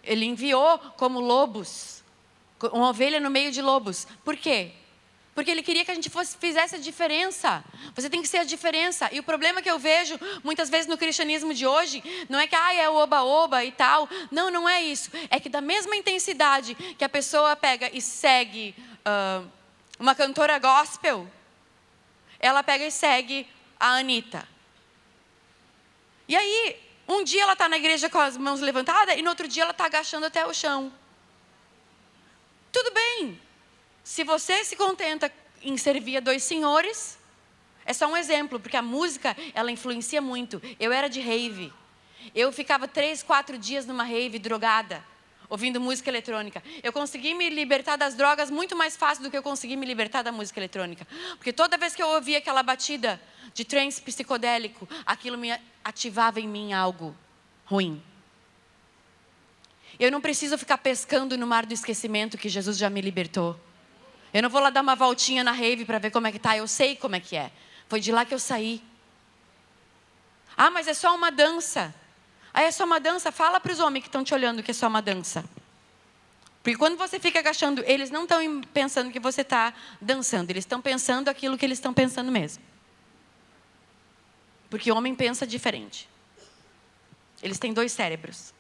Ele 0.03 0.25
enviou 0.25 0.79
como 0.97 1.21
lobos, 1.21 2.03
uma 2.73 2.89
ovelha 2.89 3.21
no 3.21 3.31
meio 3.31 3.53
de 3.53 3.63
lobos. 3.63 4.05
Por 4.25 4.37
quê? 4.37 4.73
Porque 5.35 5.51
ele 5.51 5.63
queria 5.63 5.85
que 5.85 5.91
a 5.91 5.95
gente 5.95 6.11
fosse, 6.11 6.37
fizesse 6.37 6.75
a 6.75 6.79
diferença. 6.79 7.65
Você 7.95 8.11
tem 8.11 8.21
que 8.21 8.29
ser 8.29 8.39
a 8.39 8.45
diferença. 8.45 9.09
E 9.13 9.21
o 9.21 9.23
problema 9.23 9.63
que 9.63 9.71
eu 9.71 9.79
vejo 9.79 10.19
muitas 10.43 10.69
vezes 10.69 10.87
no 10.87 10.99
cristianismo 10.99 11.55
de 11.55 11.67
hoje 11.67 12.03
não 12.29 12.39
é 12.39 12.47
que 12.47 12.57
ah, 12.57 12.75
é 12.75 12.89
oba-oba 12.89 13.65
e 13.65 13.73
tal. 13.73 14.09
Não, 14.31 14.51
não 14.51 14.69
é 14.69 14.83
isso. 14.83 15.11
É 15.31 15.39
que 15.39 15.49
da 15.49 15.61
mesma 15.61 15.95
intensidade 15.95 16.75
que 16.75 17.05
a 17.05 17.09
pessoa 17.09 17.55
pega 17.55 17.89
e 17.93 18.01
segue 18.01 18.75
uh, 19.07 19.49
uma 19.99 20.15
cantora 20.15 20.59
gospel, 20.59 21.31
ela 22.41 22.63
pega 22.63 22.87
e 22.87 22.91
segue 22.91 23.47
a 23.79 23.99
Anitta. 23.99 24.47
E 26.27 26.37
aí, 26.37 26.77
um 27.09 27.23
dia 27.23 27.43
ela 27.43 27.55
está 27.55 27.69
na 27.69 27.77
igreja 27.77 28.09
com 28.09 28.19
as 28.19 28.37
mãos 28.37 28.61
levantadas 28.61 29.17
e 29.17 29.23
no 29.23 29.31
outro 29.31 29.47
dia 29.47 29.63
ela 29.63 29.73
está 29.73 29.87
agachando 29.87 30.27
até 30.27 30.47
o 30.47 30.55
chão. 30.55 30.93
Tudo 32.73 32.93
bem. 32.93 33.41
Se 34.11 34.25
você 34.25 34.65
se 34.65 34.75
contenta 34.75 35.31
em 35.63 35.77
servir 35.77 36.17
a 36.17 36.21
dois 36.21 36.43
senhores, 36.43 37.17
é 37.87 37.93
só 37.93 38.09
um 38.09 38.17
exemplo, 38.17 38.59
porque 38.59 38.77
a 38.77 38.83
música, 38.83 39.37
ela 39.55 39.71
influencia 39.71 40.21
muito. 40.21 40.61
Eu 40.81 40.91
era 40.91 41.09
de 41.09 41.21
rave. 41.21 41.73
Eu 42.35 42.51
ficava 42.51 42.89
três, 42.89 43.23
quatro 43.23 43.57
dias 43.57 43.87
numa 43.87 44.03
rave 44.03 44.41
drogada, 44.41 45.01
ouvindo 45.49 45.81
música 45.81 46.11
eletrônica. 46.11 46.61
Eu 46.83 46.93
consegui 46.93 47.35
me 47.35 47.49
libertar 47.51 47.95
das 47.95 48.17
drogas 48.17 48.51
muito 48.51 48.75
mais 48.75 48.97
fácil 48.97 49.23
do 49.23 49.31
que 49.31 49.39
eu 49.39 49.45
consegui 49.45 49.77
me 49.77 49.87
libertar 49.87 50.23
da 50.23 50.33
música 50.33 50.59
eletrônica. 50.59 51.07
Porque 51.37 51.53
toda 51.53 51.79
vez 51.79 51.95
que 51.95 52.03
eu 52.03 52.09
ouvia 52.09 52.39
aquela 52.39 52.65
batida 52.65 53.23
de 53.55 53.65
trance 53.65 54.03
psicodélico, 54.03 54.89
aquilo 55.07 55.39
me 55.39 55.57
ativava 55.85 56.41
em 56.41 56.49
mim 56.49 56.73
algo 56.73 57.17
ruim. 57.65 58.03
Eu 60.01 60.11
não 60.11 60.21
preciso 60.21 60.59
ficar 60.59 60.79
pescando 60.79 61.39
no 61.39 61.47
mar 61.47 61.65
do 61.65 61.73
esquecimento 61.73 62.37
que 62.37 62.49
Jesus 62.49 62.77
já 62.77 62.91
me 62.91 63.01
libertou. 63.01 63.70
Eu 64.33 64.43
não 64.43 64.51
vou 64.51 64.61
lá 64.61 64.71
dar 64.71 64.81
uma 64.81 64.95
voltinha 64.95 65.43
na 65.43 65.53
rave 65.53 65.85
para 65.85 65.99
ver 65.99 66.11
como 66.11 66.27
é 66.27 66.33
que 66.33 66.39
tá, 66.39 66.57
eu 66.57 66.69
sei 66.69 66.95
como 66.97 67.17
é 67.17 67.21
que 67.21 67.37
é. 67.37 67.51
Foi 67.89 68.01
de 68.01 68.13
lá 68.13 68.25
que 68.25 68.33
eu 68.33 68.39
saí. 68.39 68.83
Ah, 70.57 70.71
mas 70.71 70.87
é 70.87 70.95
só 70.95 71.15
uma 71.15 71.31
dança. 71.31 71.95
Ah, 72.53 72.63
é 72.63 72.71
só 72.71 72.85
uma 72.85 73.01
dança? 73.01 73.33
Fala 73.33 73.59
para 73.59 73.73
os 73.73 73.81
homens 73.81 74.03
que 74.03 74.09
estão 74.09 74.23
te 74.23 74.35
olhando 74.35 74.63
que 74.63 74.71
é 74.71 74.75
só 74.75 74.87
uma 74.87 75.03
dança. 75.03 75.45
Porque 76.63 76.77
quando 76.77 76.97
você 76.97 77.19
fica 77.19 77.39
agachando, 77.39 77.83
eles 77.87 78.11
não 78.11 78.25
estão 78.25 78.61
pensando 78.73 79.11
que 79.11 79.19
você 79.19 79.41
está 79.41 79.73
dançando, 80.01 80.51
eles 80.51 80.63
estão 80.65 80.81
pensando 80.81 81.29
aquilo 81.29 81.57
que 81.57 81.65
eles 81.65 81.79
estão 81.79 81.95
pensando 81.95 82.31
mesmo. 82.31 82.63
Porque 84.69 84.93
o 84.93 84.97
homem 84.97 85.15
pensa 85.15 85.47
diferente. 85.47 86.09
Eles 87.43 87.59
têm 87.59 87.73
dois 87.73 87.93
cérebros. 87.93 88.53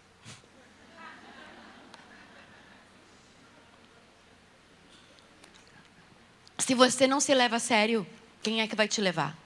Se 6.60 6.74
você 6.74 7.06
não 7.06 7.20
se 7.20 7.34
leva 7.34 7.56
a 7.56 7.60
sério, 7.60 8.06
quem 8.42 8.60
é 8.60 8.68
que 8.68 8.76
vai 8.76 8.86
te 8.86 9.00
levar? 9.00 9.36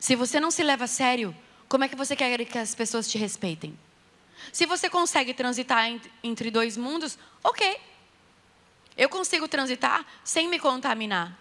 Se 0.00 0.16
você 0.16 0.40
não 0.40 0.50
se 0.50 0.62
leva 0.62 0.84
a 0.84 0.88
sério, 0.88 1.36
como 1.68 1.84
é 1.84 1.88
que 1.88 1.94
você 1.94 2.16
quer 2.16 2.44
que 2.44 2.58
as 2.58 2.74
pessoas 2.74 3.08
te 3.08 3.18
respeitem? 3.18 3.78
Se 4.52 4.66
você 4.66 4.90
consegue 4.90 5.32
transitar 5.32 5.84
entre 6.22 6.50
dois 6.50 6.76
mundos, 6.76 7.18
ok. 7.44 7.78
Eu 8.96 9.08
consigo 9.08 9.46
transitar 9.46 10.04
sem 10.24 10.48
me 10.48 10.58
contaminar. 10.58 11.38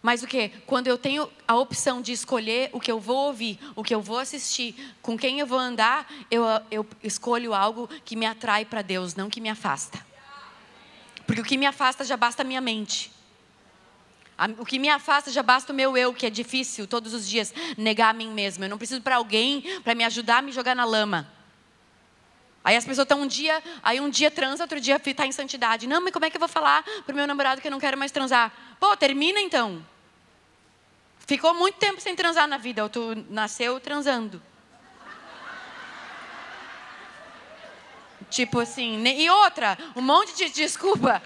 Mas 0.00 0.22
o 0.22 0.26
que? 0.26 0.50
Quando 0.64 0.86
eu 0.86 0.96
tenho 0.96 1.28
a 1.46 1.56
opção 1.56 2.00
de 2.00 2.12
escolher 2.12 2.70
o 2.72 2.78
que 2.78 2.90
eu 2.90 3.00
vou 3.00 3.26
ouvir, 3.26 3.58
o 3.74 3.82
que 3.82 3.94
eu 3.94 4.00
vou 4.00 4.18
assistir, 4.18 4.94
com 5.02 5.18
quem 5.18 5.40
eu 5.40 5.46
vou 5.46 5.58
andar, 5.58 6.06
eu, 6.30 6.44
eu 6.70 6.86
escolho 7.02 7.52
algo 7.52 7.88
que 8.04 8.14
me 8.14 8.24
atrai 8.24 8.64
para 8.64 8.80
Deus, 8.80 9.16
não 9.16 9.28
que 9.28 9.40
me 9.40 9.48
afasta. 9.48 10.07
Porque 11.28 11.42
o 11.42 11.44
que 11.44 11.58
me 11.58 11.66
afasta 11.66 12.06
já 12.06 12.16
basta 12.16 12.40
a 12.40 12.44
minha 12.44 12.60
mente. 12.60 13.12
O 14.56 14.64
que 14.64 14.78
me 14.78 14.88
afasta 14.88 15.30
já 15.30 15.42
basta 15.42 15.74
o 15.74 15.76
meu 15.76 15.94
eu, 15.94 16.14
que 16.14 16.24
é 16.24 16.30
difícil 16.30 16.86
todos 16.86 17.12
os 17.12 17.28
dias 17.28 17.52
negar 17.76 18.08
a 18.08 18.12
mim 18.14 18.30
mesmo. 18.30 18.64
Eu 18.64 18.70
não 18.70 18.78
preciso 18.78 19.02
para 19.02 19.16
alguém 19.16 19.62
para 19.84 19.94
me 19.94 20.04
ajudar 20.04 20.38
a 20.38 20.42
me 20.42 20.50
jogar 20.52 20.74
na 20.74 20.86
lama. 20.86 21.30
Aí 22.64 22.76
as 22.76 22.84
pessoas 22.86 23.04
estão 23.04 23.20
um 23.20 23.26
dia, 23.26 23.62
aí 23.82 24.00
um 24.00 24.08
dia 24.08 24.30
transa, 24.30 24.64
outro 24.64 24.80
dia 24.80 24.96
está 24.96 25.26
em 25.26 25.32
santidade. 25.32 25.86
Não, 25.86 26.00
mas 26.00 26.14
como 26.14 26.24
é 26.24 26.30
que 26.30 26.36
eu 26.38 26.40
vou 26.40 26.48
falar 26.48 26.82
para 27.04 27.12
o 27.12 27.14
meu 27.14 27.26
namorado 27.26 27.60
que 27.60 27.66
eu 27.66 27.72
não 27.72 27.78
quero 27.78 27.98
mais 27.98 28.10
transar? 28.10 28.50
Pô, 28.80 28.96
termina 28.96 29.38
então. 29.38 29.84
Ficou 31.26 31.52
muito 31.52 31.74
tempo 31.74 32.00
sem 32.00 32.16
transar 32.16 32.48
na 32.48 32.56
vida, 32.56 32.82
ou 32.82 32.88
tu 32.88 33.22
nasceu 33.28 33.78
transando. 33.78 34.42
Tipo 38.30 38.60
assim, 38.60 39.02
e 39.06 39.30
outra, 39.30 39.78
um 39.96 40.02
monte 40.02 40.36
de 40.36 40.50
desculpa. 40.50 41.22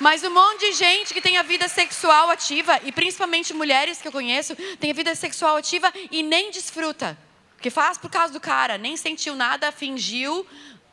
Mas 0.00 0.22
um 0.22 0.30
monte 0.30 0.60
de 0.60 0.72
gente 0.72 1.12
que 1.12 1.20
tem 1.20 1.38
a 1.38 1.42
vida 1.42 1.66
sexual 1.66 2.30
ativa, 2.30 2.80
e 2.84 2.92
principalmente 2.92 3.52
mulheres 3.52 4.00
que 4.00 4.06
eu 4.06 4.12
conheço, 4.12 4.54
tem 4.78 4.90
a 4.90 4.94
vida 4.94 5.14
sexual 5.14 5.56
ativa 5.56 5.92
e 6.10 6.22
nem 6.22 6.50
desfruta. 6.50 7.18
Que 7.60 7.70
faz 7.70 7.98
por 7.98 8.08
causa 8.08 8.32
do 8.32 8.38
cara, 8.38 8.78
nem 8.78 8.96
sentiu 8.96 9.34
nada, 9.34 9.72
fingiu. 9.72 10.46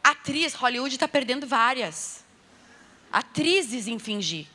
Atriz, 0.04 0.56
Hollywood 0.56 0.96
está 0.96 1.08
perdendo 1.08 1.46
várias. 1.46 2.24
Atrizes 3.12 3.88
em 3.88 4.00
fingir. 4.00 4.48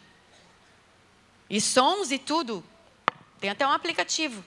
E 1.49 1.61
sons 1.61 2.11
e 2.11 2.19
tudo. 2.19 2.65
Tem 3.41 3.51
até 3.51 3.67
um 3.67 3.71
aplicativo. 3.71 4.45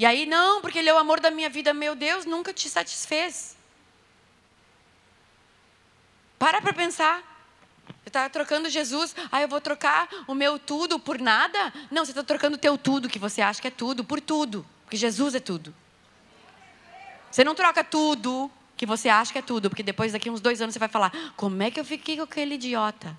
E 0.00 0.06
aí, 0.06 0.24
não, 0.24 0.62
porque 0.62 0.78
ele 0.78 0.88
é 0.88 0.94
o 0.94 0.96
amor 0.96 1.20
da 1.20 1.30
minha 1.30 1.50
vida. 1.50 1.74
Meu 1.74 1.94
Deus, 1.94 2.24
nunca 2.24 2.54
te 2.54 2.70
satisfez. 2.70 3.54
Para 6.38 6.58
para 6.62 6.72
pensar. 6.72 7.18
Você 7.86 8.08
está 8.08 8.26
trocando 8.30 8.70
Jesus, 8.70 9.14
ah, 9.30 9.42
eu 9.42 9.46
vou 9.46 9.60
trocar 9.60 10.08
o 10.26 10.34
meu 10.34 10.58
tudo 10.58 10.98
por 10.98 11.18
nada? 11.18 11.70
Não, 11.90 12.02
você 12.02 12.12
está 12.12 12.22
trocando 12.22 12.56
o 12.56 12.58
teu 12.58 12.78
tudo, 12.78 13.10
que 13.10 13.18
você 13.18 13.42
acha 13.42 13.60
que 13.60 13.68
é 13.68 13.70
tudo, 13.70 14.02
por 14.02 14.22
tudo. 14.22 14.64
Porque 14.84 14.96
Jesus 14.96 15.34
é 15.34 15.40
tudo. 15.40 15.74
Você 17.30 17.44
não 17.44 17.54
troca 17.54 17.84
tudo 17.84 18.50
que 18.78 18.86
você 18.86 19.10
acha 19.10 19.30
que 19.30 19.38
é 19.38 19.42
tudo, 19.42 19.68
porque 19.68 19.82
depois 19.82 20.12
daqui 20.12 20.30
uns 20.30 20.40
dois 20.40 20.62
anos 20.62 20.72
você 20.72 20.78
vai 20.78 20.88
falar: 20.88 21.12
como 21.36 21.62
é 21.62 21.70
que 21.70 21.78
eu 21.78 21.84
fiquei 21.84 22.16
com 22.16 22.22
aquele 22.22 22.54
idiota? 22.54 23.14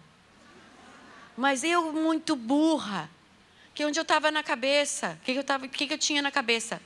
Mas 1.38 1.64
eu, 1.64 1.94
muito 1.94 2.36
burra, 2.36 3.08
que 3.74 3.86
onde 3.86 4.00
eu 4.00 4.04
estava 4.04 4.30
na 4.32 4.44
cabeça, 4.44 5.18
o 5.22 5.26
que, 5.26 5.34
que, 5.34 5.40
eu 5.40 5.70
que, 5.70 5.88
que 5.88 5.94
eu 5.94 5.98
tinha 5.98 6.22
na 6.22 6.32
cabeça? 6.32 6.82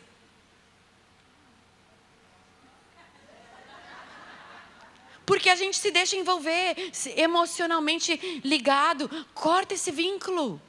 Porque 5.25 5.49
a 5.49 5.55
gente 5.55 5.77
se 5.77 5.89
deixa 5.89 6.15
envolver, 6.15 6.75
emocionalmente 7.17 8.41
ligado. 8.43 9.09
Corta 9.33 9.73
esse 9.73 9.91
vínculo. 9.91 10.61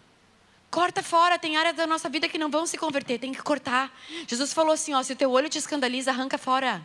Corta 0.70 1.02
fora, 1.02 1.38
tem 1.38 1.56
áreas 1.56 1.76
da 1.76 1.86
nossa 1.86 2.08
vida 2.08 2.28
que 2.28 2.38
não 2.38 2.50
vão 2.50 2.66
se 2.66 2.76
converter, 2.76 3.18
tem 3.18 3.32
que 3.32 3.42
cortar. 3.42 3.94
Jesus 4.26 4.52
falou 4.52 4.72
assim: 4.72 4.94
ó, 4.94 5.02
se 5.02 5.12
o 5.12 5.16
teu 5.16 5.30
olho 5.30 5.48
te 5.48 5.58
escandaliza, 5.58 6.10
arranca 6.10 6.38
fora. 6.38 6.84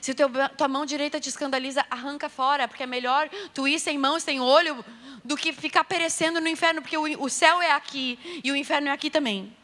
Se 0.00 0.14
teu, 0.14 0.28
tua 0.56 0.68
mão 0.68 0.86
direita 0.86 1.20
te 1.20 1.28
escandaliza, 1.28 1.84
arranca 1.90 2.28
fora, 2.28 2.68
porque 2.68 2.82
é 2.82 2.86
melhor 2.86 3.28
tu 3.52 3.66
ir 3.66 3.78
sem 3.78 3.98
mão, 3.98 4.18
sem 4.20 4.40
olho, 4.40 4.84
do 5.24 5.36
que 5.36 5.52
ficar 5.52 5.84
perecendo 5.84 6.40
no 6.40 6.48
inferno, 6.48 6.82
porque 6.82 6.96
o, 6.96 7.24
o 7.24 7.28
céu 7.28 7.60
é 7.60 7.72
aqui 7.72 8.18
e 8.42 8.50
o 8.50 8.56
inferno 8.56 8.88
é 8.88 8.90
aqui 8.92 9.10
também. 9.10 9.54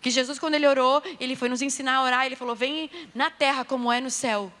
Que 0.00 0.10
Jesus, 0.10 0.38
quando 0.38 0.54
ele 0.54 0.66
orou, 0.66 1.02
ele 1.20 1.36
foi 1.36 1.48
nos 1.48 1.62
ensinar 1.62 1.96
a 1.96 2.02
orar, 2.02 2.26
ele 2.26 2.36
falou: 2.36 2.56
vem 2.56 2.90
na 3.14 3.30
terra 3.30 3.64
como 3.64 3.92
é 3.92 4.00
no 4.00 4.10
céu. 4.10 4.52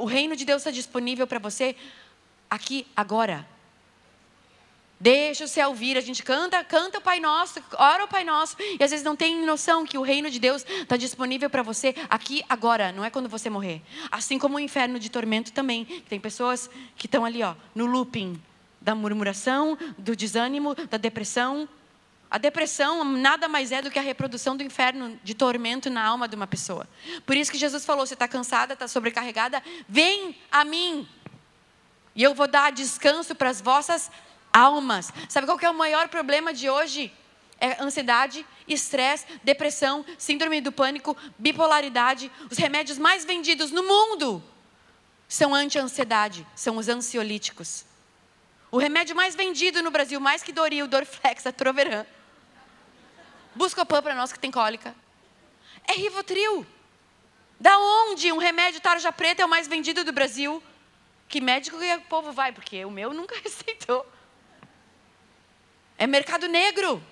O 0.00 0.06
reino 0.06 0.34
de 0.34 0.44
Deus 0.44 0.62
está 0.62 0.70
disponível 0.70 1.26
para 1.26 1.38
você 1.38 1.76
aqui, 2.50 2.86
agora. 2.96 3.53
Deixa 4.98 5.44
o 5.44 5.48
céu 5.48 5.74
vir, 5.74 5.96
a 5.98 6.00
gente 6.00 6.22
canta, 6.22 6.62
canta 6.64 6.98
o 6.98 7.00
Pai 7.00 7.20
Nosso, 7.20 7.62
ora 7.76 8.04
o 8.04 8.08
Pai 8.08 8.24
Nosso, 8.24 8.56
e 8.58 8.82
às 8.82 8.90
vezes 8.90 9.04
não 9.04 9.16
tem 9.16 9.44
noção 9.44 9.84
que 9.84 9.98
o 9.98 10.02
reino 10.02 10.30
de 10.30 10.38
Deus 10.38 10.64
está 10.64 10.96
disponível 10.96 11.50
para 11.50 11.62
você 11.62 11.94
aqui, 12.08 12.44
agora, 12.48 12.92
não 12.92 13.04
é 13.04 13.10
quando 13.10 13.28
você 13.28 13.50
morrer. 13.50 13.82
Assim 14.10 14.38
como 14.38 14.56
o 14.56 14.60
inferno 14.60 14.98
de 14.98 15.10
tormento 15.10 15.52
também. 15.52 15.84
Tem 16.08 16.20
pessoas 16.20 16.70
que 16.96 17.06
estão 17.06 17.24
ali, 17.24 17.42
ó, 17.42 17.54
no 17.74 17.86
looping 17.86 18.40
da 18.80 18.94
murmuração, 18.94 19.76
do 19.96 20.14
desânimo, 20.14 20.74
da 20.74 20.98
depressão. 20.98 21.68
A 22.30 22.36
depressão 22.36 23.02
nada 23.04 23.48
mais 23.48 23.72
é 23.72 23.80
do 23.80 23.90
que 23.90 23.98
a 23.98 24.02
reprodução 24.02 24.56
do 24.56 24.62
inferno 24.62 25.18
de 25.24 25.34
tormento 25.34 25.88
na 25.88 26.04
alma 26.04 26.28
de 26.28 26.36
uma 26.36 26.46
pessoa. 26.46 26.86
Por 27.24 27.36
isso 27.36 27.50
que 27.50 27.56
Jesus 27.56 27.84
falou: 27.84 28.06
você 28.06 28.14
está 28.14 28.28
cansada, 28.28 28.74
está 28.74 28.86
sobrecarregada, 28.86 29.62
vem 29.88 30.36
a 30.52 30.64
mim. 30.64 31.08
E 32.14 32.22
eu 32.22 32.34
vou 32.34 32.46
dar 32.46 32.70
descanso 32.70 33.34
para 33.34 33.48
as 33.48 33.60
vossas 33.60 34.10
almas. 34.54 35.12
Sabe 35.28 35.48
qual 35.48 35.58
é 35.60 35.68
o 35.68 35.74
maior 35.74 36.08
problema 36.08 36.54
de 36.54 36.70
hoje? 36.70 37.12
É 37.60 37.82
ansiedade, 37.82 38.46
estresse, 38.68 39.26
depressão, 39.42 40.04
síndrome 40.16 40.60
do 40.60 40.70
pânico, 40.70 41.16
bipolaridade. 41.36 42.30
Os 42.48 42.56
remédios 42.56 42.98
mais 42.98 43.24
vendidos 43.24 43.72
no 43.72 43.82
mundo 43.82 44.42
são 45.28 45.52
anti-ansiedade, 45.52 46.46
são 46.54 46.76
os 46.76 46.88
ansiolíticos. 46.88 47.84
O 48.70 48.78
remédio 48.78 49.16
mais 49.16 49.34
vendido 49.34 49.82
no 49.82 49.90
Brasil, 49.90 50.20
mais 50.20 50.42
que 50.42 50.52
Doril, 50.52 50.86
Dorflex, 50.86 51.46
Atroveran. 51.46 52.06
Buscopan 53.54 54.02
para 54.02 54.14
nós 54.14 54.32
que 54.32 54.38
tem 54.38 54.50
cólica. 54.50 54.94
É 55.86 55.92
Rivotril. 55.92 56.66
Da 57.58 57.78
onde 57.78 58.32
um 58.32 58.38
remédio 58.38 58.80
tarja 58.80 59.12
preta 59.12 59.42
é 59.42 59.44
o 59.44 59.48
mais 59.48 59.68
vendido 59.68 60.04
do 60.04 60.12
Brasil? 60.12 60.62
Que 61.28 61.40
médico 61.40 61.78
que 61.78 61.94
o 61.94 62.00
povo 62.02 62.32
vai? 62.32 62.52
Porque 62.52 62.84
o 62.84 62.90
meu 62.90 63.12
nunca 63.12 63.36
receitou. 63.42 64.04
É 65.98 66.06
mercado 66.06 66.48
negro. 66.48 67.02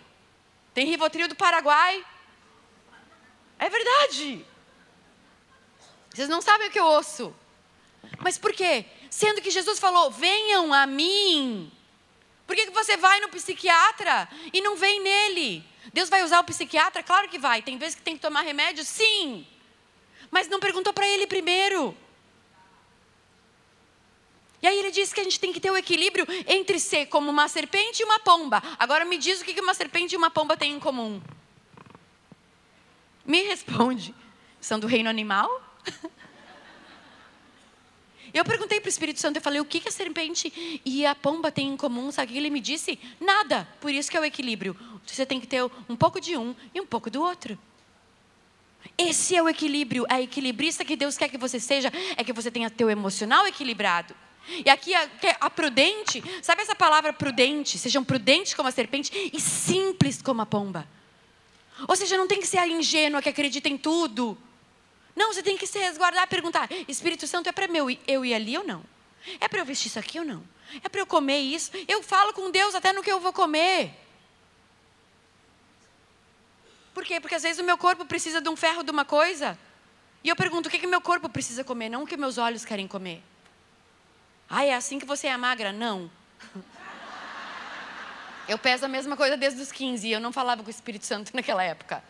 Tem 0.75 0.87
Rivotril 0.87 1.29
do 1.29 1.37
Paraguai. 1.37 2.05
É 3.59 3.69
verdade. 3.69 4.45
Vocês 6.11 6.29
não 6.29 6.43
sabem 6.43 6.69
o 6.69 6.71
que 6.71 6.81
eu 6.81 6.85
ouço. 6.85 7.35
Mas 8.19 8.37
por 8.39 8.53
quê? 8.53 8.85
Sendo 9.11 9.41
que 9.41 9.51
Jesus 9.51 9.79
falou: 9.79 10.11
venham 10.11 10.73
a 10.73 10.87
mim. 10.87 11.71
Por 12.47 12.57
que, 12.57 12.67
que 12.67 12.73
você 12.73 12.97
vai 12.97 13.21
no 13.21 13.29
psiquiatra 13.29 14.29
e 14.53 14.61
não 14.61 14.77
vem 14.77 15.01
nele? 15.01 15.65
Deus 15.93 16.09
vai 16.09 16.23
usar 16.23 16.41
o 16.41 16.45
psiquiatra? 16.45 17.03
Claro 17.03 17.29
que 17.29 17.39
vai. 17.39 17.63
Tem 17.63 17.79
vezes 17.79 17.95
que 17.95 18.03
tem 18.03 18.17
que 18.17 18.23
tomar 18.23 18.43
remédio? 18.43 18.85
Sim. 18.85 19.47
Mas 20.31 20.49
não 20.49 20.61
perguntou 20.61 20.93
para 20.93 21.07
ele 21.07 21.27
primeiro. 21.27 21.97
E 24.63 24.67
aí 24.67 24.79
ele 24.79 24.93
diz 24.93 25.13
que 25.13 25.21
a 25.21 25.25
gente 25.25 25.41
tem 25.41 25.53
que 25.53 25.59
ter 25.59 25.73
o 25.73 25.77
equilíbrio 25.77 26.25
entre 26.47 26.79
ser 26.79 27.07
como 27.07 27.29
uma 27.29 27.49
serpente 27.49 28.01
e 28.01 28.05
uma 28.05 28.21
pomba. 28.21 28.63
Agora 28.79 29.05
me 29.05 29.19
diz 29.19 29.41
o 29.41 29.45
que 29.45 29.61
uma 29.61 29.75
serpente 29.75 30.15
e 30.15 30.17
uma 30.17 30.31
pomba 30.31 30.57
têm 30.57 30.75
em 30.75 30.79
comum. 30.79 31.21
Me 33.27 33.43
responde. 33.43 34.15
São 34.61 34.79
do 34.79 34.87
reino 34.87 35.11
animal? 35.11 35.51
Eu 38.33 38.45
perguntei 38.47 38.81
para 38.81 38.89
o 38.89 38.89
Espírito 38.89 39.21
Santo, 39.21 39.37
eu 39.37 39.43
falei, 39.43 39.61
o 39.61 39.65
que 39.65 39.87
a 39.87 39.91
serpente 39.91 40.81
e 40.87 41.05
a 41.05 41.15
pomba 41.15 41.53
têm 41.53 41.69
em 41.69 41.77
comum? 41.77 42.11
Sabe 42.11 42.31
o 42.31 42.33
que 42.33 42.39
ele 42.39 42.49
me 42.49 42.61
disse? 42.61 42.99
Nada. 43.21 43.69
Por 43.79 43.93
isso 43.93 44.11
que 44.11 44.17
é 44.17 44.21
o 44.21 44.25
equilíbrio. 44.25 44.75
Você 45.07 45.27
tem 45.27 45.39
que 45.39 45.47
ter 45.47 45.63
um 45.87 45.95
pouco 45.95 46.19
de 46.19 46.35
um 46.35 46.57
e 46.75 46.81
um 46.81 46.87
pouco 46.87 47.11
do 47.11 47.21
outro. 47.21 47.59
Esse 48.97 49.37
é 49.37 49.43
o 49.43 49.51
equilíbrio. 49.51 50.07
A 50.09 50.19
equilibrista 50.19 50.83
que 50.83 50.97
Deus 50.97 51.19
quer 51.19 51.29
que 51.29 51.37
você 51.37 51.61
seja 51.61 51.93
é 52.17 52.25
que 52.25 52.33
você 52.33 52.51
tenha 52.51 52.71
teu 52.71 52.89
emocional 52.89 53.47
equilibrado. 53.47 54.15
E 54.49 54.69
aqui 54.69 54.95
a, 54.95 55.09
a, 55.41 55.51
prudente, 55.51 56.23
sabe 56.43 56.63
essa 56.63 56.75
palavra 56.75 57.13
prudente? 57.13 57.79
Sejam 57.79 58.03
prudentes 58.03 58.55
como 58.55 58.69
a 58.69 58.73
serpente 58.73 59.31
e 59.33 59.41
simples 59.41 60.21
como 60.21 60.43
a 60.43 60.47
pomba. 60.47 60.87
Ou 61.89 61.97
seja, 61.97 62.17
não 62.17 62.27
tem 62.27 62.41
que 62.41 62.47
ser 62.47 62.59
a 62.59 62.67
ingênua 62.67 63.23
que 63.23 63.29
acredita 63.29 63.69
em 63.69 63.79
tudo. 63.79 64.37
Não, 65.15 65.33
você 65.33 65.43
tem 65.43 65.57
que 65.57 65.67
se 65.67 65.79
resguardar 65.79 66.25
e 66.25 66.27
perguntar: 66.27 66.69
Espírito 66.89 67.27
Santo 67.27 67.49
é 67.49 67.53
para 67.53 67.67
eu 68.07 68.25
ir 68.25 68.35
ali 68.35 68.57
ou 68.59 68.65
não? 68.65 68.85
É 69.41 69.49
para 69.49 69.61
eu 69.61 69.65
vestir 69.65 69.89
isso 69.89 69.99
aqui 69.99 70.19
ou 70.19 70.25
não? 70.25 70.43
É 70.83 70.89
para 70.89 71.01
eu 71.01 71.07
comer 71.07 71.39
isso? 71.39 71.71
Eu 71.87 72.03
falo 72.03 72.33
com 72.33 72.51
Deus 72.51 72.75
até 72.75 72.93
no 72.93 73.03
que 73.03 73.11
eu 73.11 73.21
vou 73.21 73.33
comer. 73.33 73.95
Por 76.95 77.05
quê? 77.05 77.21
Porque 77.21 77.35
às 77.35 77.43
vezes 77.43 77.59
o 77.59 77.65
meu 77.65 77.79
corpo 77.79 78.05
precisa 78.05 78.41
de 78.41 78.49
um 78.49 78.57
ferro 78.57 78.83
de 78.83 78.91
uma 78.91 79.05
coisa. 79.05 79.59
E 80.25 80.29
eu 80.29 80.37
pergunto: 80.37 80.69
o 80.69 80.71
que, 80.71 80.79
que 80.79 80.87
meu 80.87 81.01
corpo 81.01 81.29
precisa 81.29 81.63
comer? 81.63 81.89
Não 81.89 82.03
o 82.03 82.07
que 82.07 82.17
meus 82.17 82.39
olhos 82.39 82.65
querem 82.65 82.89
comer. 82.89 83.23
Ah, 84.55 84.67
é 84.67 84.75
assim 84.75 84.99
que 84.99 85.07
você 85.07 85.29
é 85.29 85.37
magra? 85.39 85.73
Não. 85.73 86.11
Eu 88.47 88.59
peso 88.59 88.85
a 88.85 88.89
mesma 88.89 89.17
coisa 89.17 89.35
desde 89.35 89.63
os 89.63 89.73
15 89.73 90.07
e 90.07 90.13
eu 90.13 90.21
não 90.21 90.31
falava 90.31 90.63
com 90.63 90.67
o 90.67 90.71
Espírito 90.71 91.07
Santo 91.07 91.31
naquela 91.35 91.63
época. 91.63 92.05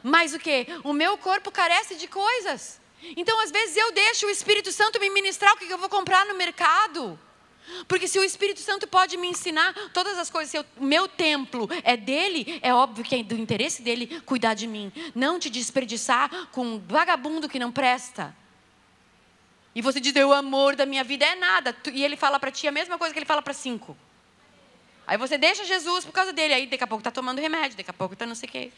Mas 0.00 0.32
o 0.32 0.38
que? 0.38 0.66
O 0.84 0.92
meu 0.92 1.18
corpo 1.18 1.50
carece 1.50 1.96
de 1.96 2.06
coisas. 2.06 2.80
Então, 3.16 3.40
às 3.40 3.50
vezes, 3.50 3.76
eu 3.76 3.90
deixo 3.90 4.26
o 4.26 4.30
Espírito 4.30 4.70
Santo 4.70 5.00
me 5.00 5.10
ministrar 5.10 5.54
o 5.54 5.56
que 5.56 5.68
eu 5.68 5.78
vou 5.78 5.88
comprar 5.88 6.24
no 6.24 6.36
mercado. 6.36 7.18
Porque 7.88 8.06
se 8.06 8.16
o 8.16 8.22
Espírito 8.22 8.60
Santo 8.60 8.86
pode 8.86 9.16
me 9.16 9.26
ensinar 9.26 9.74
todas 9.92 10.16
as 10.18 10.30
coisas, 10.30 10.52
se 10.52 10.58
o 10.58 10.84
meu 10.84 11.08
templo 11.08 11.68
é 11.82 11.96
dele, 11.96 12.60
é 12.62 12.72
óbvio 12.72 13.04
que 13.04 13.16
é 13.16 13.22
do 13.24 13.34
interesse 13.34 13.82
dele 13.82 14.20
cuidar 14.24 14.54
de 14.54 14.68
mim. 14.68 14.92
Não 15.16 15.36
te 15.36 15.50
desperdiçar 15.50 16.48
com 16.52 16.64
um 16.64 16.78
vagabundo 16.78 17.48
que 17.48 17.58
não 17.58 17.72
presta. 17.72 18.36
E 19.74 19.80
você 19.80 20.00
diz, 20.00 20.14
o 20.16 20.32
amor 20.32 20.76
da 20.76 20.84
minha 20.84 21.02
vida 21.02 21.24
é 21.24 21.34
nada. 21.34 21.74
E 21.92 22.04
ele 22.04 22.16
fala 22.16 22.38
para 22.38 22.50
ti 22.50 22.68
a 22.68 22.72
mesma 22.72 22.98
coisa 22.98 23.12
que 23.12 23.18
ele 23.18 23.26
fala 23.26 23.40
para 23.40 23.54
cinco. 23.54 23.96
Aí 25.06 25.16
você 25.16 25.38
deixa 25.38 25.64
Jesus 25.64 26.04
por 26.04 26.12
causa 26.12 26.32
dele. 26.32 26.54
Aí 26.54 26.66
daqui 26.66 26.84
a 26.84 26.86
pouco 26.86 27.00
está 27.00 27.10
tomando 27.10 27.40
remédio, 27.40 27.76
daqui 27.76 27.90
a 27.90 27.94
pouco 27.94 28.14
está 28.14 28.26
não 28.26 28.34
sei 28.34 28.48
o 28.48 28.52
quê. 28.52 28.72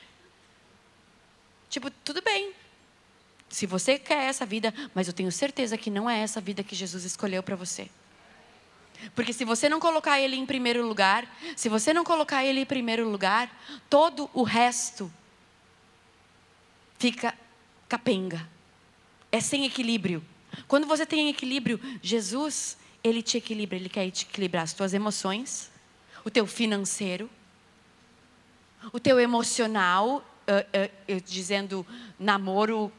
Tipo, 1.69 1.91
tudo 1.91 2.23
bem. 2.23 2.53
Se 3.49 3.67
você 3.67 3.99
quer 3.99 4.25
essa 4.25 4.47
vida, 4.47 4.73
mas 4.95 5.07
eu 5.07 5.13
tenho 5.13 5.31
certeza 5.31 5.77
que 5.77 5.91
não 5.91 6.09
é 6.09 6.21
essa 6.21 6.41
vida 6.41 6.63
que 6.63 6.75
Jesus 6.75 7.05
escolheu 7.05 7.43
para 7.43 7.57
você. 7.57 7.89
Porque 9.15 9.33
se 9.33 9.45
você 9.45 9.69
não 9.69 9.81
colocar 9.81 10.21
ele 10.21 10.37
em 10.37 10.47
primeiro 10.47 10.87
lugar, 10.87 11.29
se 11.57 11.69
você 11.69 11.93
não 11.93 12.05
colocar 12.05 12.45
ele 12.45 12.61
em 12.61 12.65
primeiro 12.65 13.09
lugar, 13.09 13.51
todo 13.91 14.31
o 14.33 14.43
resto 14.43 15.13
fica 16.99 17.37
capenga. 17.89 18.49
É 19.31 19.41
sem 19.41 19.67
equilíbrio. 19.67 20.25
Quando 20.67 20.87
você 20.87 21.05
tem 21.05 21.29
equilíbrio, 21.29 21.81
Jesus, 22.03 22.77
ele 23.03 23.23
te 23.23 23.37
equilibra, 23.37 23.77
ele 23.77 23.89
quer 23.89 24.11
te 24.11 24.25
equilibrar 24.25 24.65
as 24.65 24.73
tuas 24.73 24.95
emoções, 24.95 25.71
o 26.25 26.31
teu 26.31 26.47
financeiro, 26.47 27.29
o 28.93 29.01
teu 29.01 29.21
emocional, 29.21 30.25
uh, 30.49 31.15
uh, 31.15 31.21
dizendo 31.23 31.87
namoro, 32.19 32.93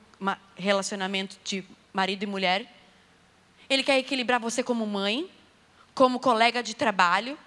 relacionamento 0.56 1.38
de 1.43 1.64
marido 1.93 2.24
e 2.24 2.28
mulher. 2.28 2.72
Ele 3.70 3.84
quer 3.84 3.97
equilibrar 3.97 4.39
você 4.39 4.64
como 4.64 4.86
mãe, 4.86 5.30
como 5.93 6.20
colega 6.20 6.62
de 6.62 6.76
trabalho. 6.76 7.38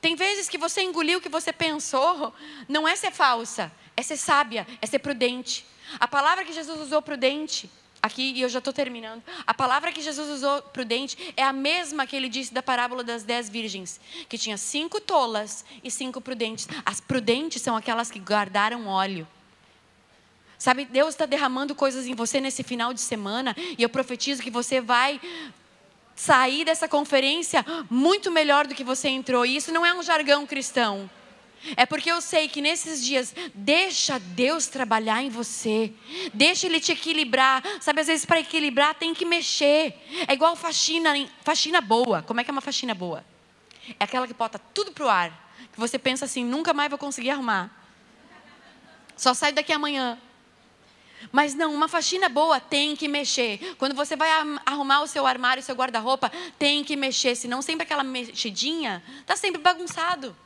Tem 0.00 0.16
vezes 0.16 0.48
que 0.48 0.58
você 0.58 0.82
engoliu 0.82 1.18
o 1.18 1.22
que 1.22 1.28
você 1.28 1.52
pensou, 1.52 2.34
não 2.68 2.88
é 2.88 2.96
ser 2.96 3.12
falsa, 3.12 3.70
é 3.96 4.02
ser 4.02 4.16
sábia, 4.16 4.66
é 4.80 4.86
ser 4.86 4.98
prudente. 4.98 5.64
A 6.00 6.08
palavra 6.08 6.44
que 6.44 6.52
Jesus 6.52 6.80
usou, 6.80 7.02
prudente, 7.02 7.70
aqui, 8.02 8.32
e 8.32 8.42
eu 8.42 8.48
já 8.48 8.58
estou 8.58 8.72
terminando. 8.72 9.22
A 9.46 9.54
palavra 9.54 9.92
que 9.92 10.02
Jesus 10.02 10.28
usou, 10.28 10.60
prudente, 10.60 11.32
é 11.36 11.42
a 11.44 11.52
mesma 11.52 12.06
que 12.06 12.16
ele 12.16 12.28
disse 12.28 12.52
da 12.52 12.62
parábola 12.62 13.04
das 13.04 13.22
dez 13.22 13.48
virgens, 13.48 14.00
que 14.28 14.36
tinha 14.36 14.56
cinco 14.56 15.00
tolas 15.00 15.64
e 15.84 15.90
cinco 15.90 16.20
prudentes. 16.20 16.68
As 16.84 17.00
prudentes 17.00 17.62
são 17.62 17.76
aquelas 17.76 18.10
que 18.10 18.18
guardaram 18.18 18.88
óleo. 18.88 19.26
Sabe, 20.58 20.84
Deus 20.84 21.10
está 21.10 21.26
derramando 21.26 21.74
coisas 21.74 22.06
em 22.06 22.14
você 22.14 22.40
nesse 22.40 22.62
final 22.62 22.92
de 22.92 23.00
semana, 23.00 23.54
e 23.78 23.82
eu 23.82 23.88
profetizo 23.88 24.42
que 24.42 24.50
você 24.50 24.80
vai 24.80 25.20
sair 26.14 26.64
dessa 26.64 26.86
conferência 26.88 27.64
muito 27.88 28.30
melhor 28.30 28.66
do 28.66 28.74
que 28.74 28.84
você 28.84 29.08
entrou. 29.08 29.46
E 29.46 29.56
isso 29.56 29.72
não 29.72 29.84
é 29.84 29.94
um 29.94 30.02
jargão 30.02 30.46
cristão. 30.46 31.10
É 31.76 31.86
porque 31.86 32.10
eu 32.10 32.20
sei 32.20 32.48
que 32.48 32.60
nesses 32.60 33.04
dias, 33.04 33.34
deixa 33.54 34.18
Deus 34.18 34.66
trabalhar 34.66 35.22
em 35.22 35.28
você. 35.28 35.92
Deixa 36.34 36.66
Ele 36.66 36.80
te 36.80 36.92
equilibrar. 36.92 37.62
Sabe, 37.80 38.00
às 38.00 38.06
vezes 38.06 38.26
para 38.26 38.40
equilibrar 38.40 38.94
tem 38.94 39.14
que 39.14 39.24
mexer. 39.24 39.94
É 40.26 40.32
igual 40.32 40.56
faxina, 40.56 41.12
faxina 41.42 41.80
boa. 41.80 42.22
Como 42.22 42.40
é 42.40 42.44
que 42.44 42.50
é 42.50 42.52
uma 42.52 42.60
faxina 42.60 42.94
boa? 42.94 43.24
É 43.98 44.04
aquela 44.04 44.26
que 44.26 44.34
bota 44.34 44.58
tudo 44.58 44.92
pro 44.92 45.08
ar. 45.08 45.50
Que 45.72 45.78
você 45.78 45.98
pensa 45.98 46.24
assim, 46.24 46.44
nunca 46.44 46.74
mais 46.74 46.90
vou 46.90 46.98
conseguir 46.98 47.30
arrumar. 47.30 47.70
Só 49.16 49.32
sai 49.32 49.52
daqui 49.52 49.72
amanhã. 49.72 50.18
Mas 51.30 51.54
não, 51.54 51.72
uma 51.72 51.86
faxina 51.86 52.28
boa 52.28 52.58
tem 52.58 52.96
que 52.96 53.06
mexer. 53.06 53.76
Quando 53.78 53.94
você 53.94 54.16
vai 54.16 54.28
arrumar 54.66 55.02
o 55.02 55.06
seu 55.06 55.26
armário, 55.26 55.62
o 55.62 55.64
seu 55.64 55.76
guarda-roupa, 55.76 56.30
tem 56.58 56.82
que 56.82 56.96
mexer. 56.96 57.36
Senão 57.36 57.62
sempre 57.62 57.84
aquela 57.84 58.02
mexidinha 58.02 59.02
está 59.20 59.36
sempre 59.36 59.60
bagunçado. 59.60 60.36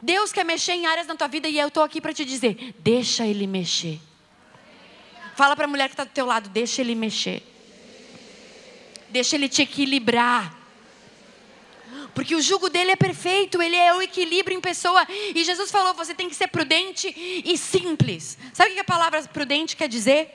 Deus 0.00 0.32
quer 0.32 0.44
mexer 0.44 0.72
em 0.72 0.86
áreas 0.86 1.06
na 1.06 1.16
tua 1.16 1.28
vida 1.28 1.48
e 1.48 1.58
eu 1.58 1.68
estou 1.68 1.82
aqui 1.82 2.00
para 2.00 2.12
te 2.12 2.24
dizer: 2.24 2.74
deixa 2.78 3.26
Ele 3.26 3.46
mexer. 3.46 4.00
Fala 5.34 5.56
para 5.56 5.64
a 5.64 5.68
mulher 5.68 5.88
que 5.88 5.94
está 5.94 6.04
do 6.04 6.10
teu 6.10 6.26
lado: 6.26 6.48
deixa 6.48 6.80
Ele 6.80 6.94
mexer. 6.94 7.42
Deixa 9.10 9.36
Ele 9.36 9.48
te 9.48 9.62
equilibrar. 9.62 10.62
Porque 12.14 12.34
o 12.34 12.42
jugo 12.42 12.68
dele 12.68 12.90
é 12.90 12.96
perfeito, 12.96 13.62
ele 13.62 13.76
é 13.76 13.94
o 13.94 14.02
equilíbrio 14.02 14.56
em 14.56 14.60
pessoa. 14.60 15.06
E 15.34 15.42
Jesus 15.44 15.70
falou: 15.70 15.94
você 15.94 16.14
tem 16.14 16.28
que 16.28 16.34
ser 16.34 16.48
prudente 16.48 17.12
e 17.16 17.56
simples. 17.56 18.38
Sabe 18.52 18.70
o 18.70 18.74
que 18.74 18.80
a 18.80 18.84
palavra 18.84 19.22
prudente 19.24 19.76
quer 19.76 19.88
dizer? 19.88 20.30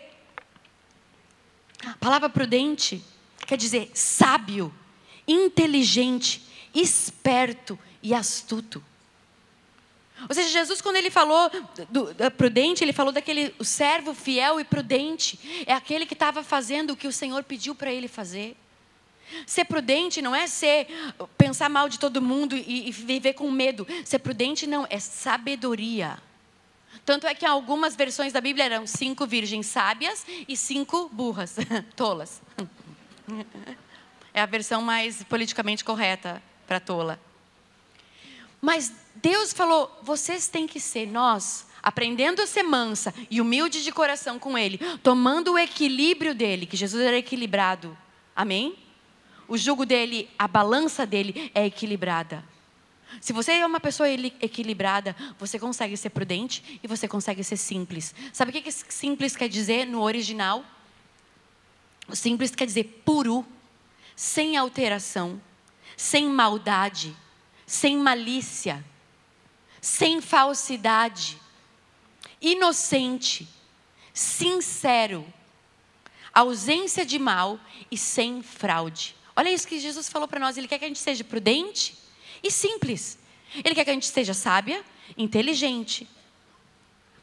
A 1.86 1.96
palavra 1.96 2.30
prudente 2.30 3.04
quer 3.46 3.58
dizer 3.58 3.92
sábio, 3.94 4.74
inteligente, 5.28 6.44
esperto 6.74 7.78
e 8.02 8.14
astuto. 8.14 8.84
Ou 10.28 10.34
seja, 10.34 10.50
Jesus, 10.50 10.82
quando 10.82 10.96
ele 10.96 11.12
falou 11.12 11.50
do, 11.90 12.14
do, 12.14 12.32
prudente, 12.32 12.84
ele 12.84 12.94
falou 12.94 13.12
daquele 13.12 13.54
o 13.60 13.64
servo 13.64 14.14
fiel 14.14 14.60
e 14.60 14.64
prudente. 14.64 15.64
É 15.66 15.74
aquele 15.74 16.06
que 16.06 16.14
estava 16.14 16.44
fazendo 16.44 16.92
o 16.92 16.98
que 16.98 17.08
o 17.08 17.12
Senhor 17.12 17.44
pediu 17.44 17.76
para 17.76 17.92
ele 17.92 18.08
fazer. 18.08 18.58
Ser 19.46 19.66
prudente 19.66 20.22
não 20.22 20.36
é 20.36 20.48
ser 20.48 20.88
pensar 21.38 21.70
mal 21.70 21.88
de 21.90 22.00
todo 22.00 22.22
mundo 22.22 22.56
e, 22.56 22.88
e 22.88 22.92
viver 22.92 23.34
com 23.34 23.52
medo. 23.52 23.86
Ser 24.06 24.20
prudente 24.20 24.66
não 24.66 24.88
é 24.90 25.00
sabedoria. 25.00 26.18
Tanto 27.06 27.28
é 27.28 27.36
que 27.36 27.46
algumas 27.46 27.96
versões 27.96 28.34
da 28.34 28.42
Bíblia 28.42 28.66
eram 28.66 28.88
cinco 28.88 29.26
virgens 29.28 29.68
sábias 29.68 30.26
e 30.48 30.58
cinco 30.58 31.10
burras, 31.10 31.56
tolas. 31.96 32.42
É 34.34 34.42
a 34.42 34.46
versão 34.46 34.82
mais 34.82 35.24
politicamente 35.24 35.84
correta 35.84 36.42
para 36.66 36.80
tola. 36.80 37.20
Mas 38.62 38.92
Deus 39.22 39.54
falou: 39.54 40.00
vocês 40.04 40.48
têm 40.48 40.68
que 40.68 40.80
ser 40.80 41.08
nós, 41.08 41.68
aprendendo 41.82 42.42
a 42.42 42.48
ser 42.48 42.64
mansa 42.64 43.14
e 43.30 43.42
humilde 43.42 43.84
de 43.84 43.92
coração 43.92 44.38
com 44.38 44.58
Ele, 44.58 44.80
tomando 45.02 45.54
o 45.54 45.60
equilíbrio 45.60 46.36
dele, 46.36 46.66
que 46.66 46.78
Jesus 46.78 47.04
era 47.04 47.18
equilibrado. 47.18 47.98
Amém? 48.36 48.78
O 49.48 49.58
jugo 49.58 49.86
dele, 49.86 50.30
a 50.38 50.48
balança 50.48 51.06
dele 51.06 51.52
é 51.56 51.66
equilibrada. 51.66 52.44
Se 53.22 53.32
você 53.32 53.54
é 53.54 53.66
uma 53.66 53.80
pessoa 53.80 54.10
equilibrada, 54.10 55.16
você 55.40 55.58
consegue 55.58 55.96
ser 55.96 56.10
prudente 56.10 56.80
e 56.84 56.88
você 56.88 57.08
consegue 57.08 57.44
ser 57.44 57.56
simples. 57.56 58.14
Sabe 58.34 58.52
o 58.52 58.62
que 58.62 58.72
simples 58.72 59.36
quer 59.36 59.48
dizer 59.48 59.86
no 59.86 60.02
original? 60.02 60.64
Simples 62.12 62.54
quer 62.54 62.66
dizer 62.66 63.02
puro, 63.06 63.46
sem 64.14 64.58
alteração, 64.58 65.42
sem 65.96 66.28
maldade, 66.28 67.16
sem 67.66 67.98
malícia 67.98 68.84
sem 69.88 70.20
falsidade, 70.20 71.40
inocente, 72.42 73.48
sincero, 74.14 75.26
ausência 76.34 77.06
de 77.06 77.18
mal 77.18 77.58
e 77.90 77.98
sem 77.98 78.44
fraude. 78.44 79.16
Olha 79.34 79.50
isso 79.50 79.66
que 79.66 79.80
Jesus 79.80 80.10
falou 80.10 80.28
para 80.28 80.42
nós. 80.42 80.58
Ele 80.58 80.68
quer 80.68 80.78
que 80.78 80.84
a 80.84 80.90
gente 80.90 81.00
seja 81.00 81.24
prudente 81.24 81.98
e 82.44 82.52
simples. 82.52 83.18
Ele 83.64 83.74
quer 83.74 83.86
que 83.86 83.90
a 83.90 83.94
gente 83.94 84.08
seja 84.08 84.34
sábia, 84.34 84.84
inteligente. 85.18 86.08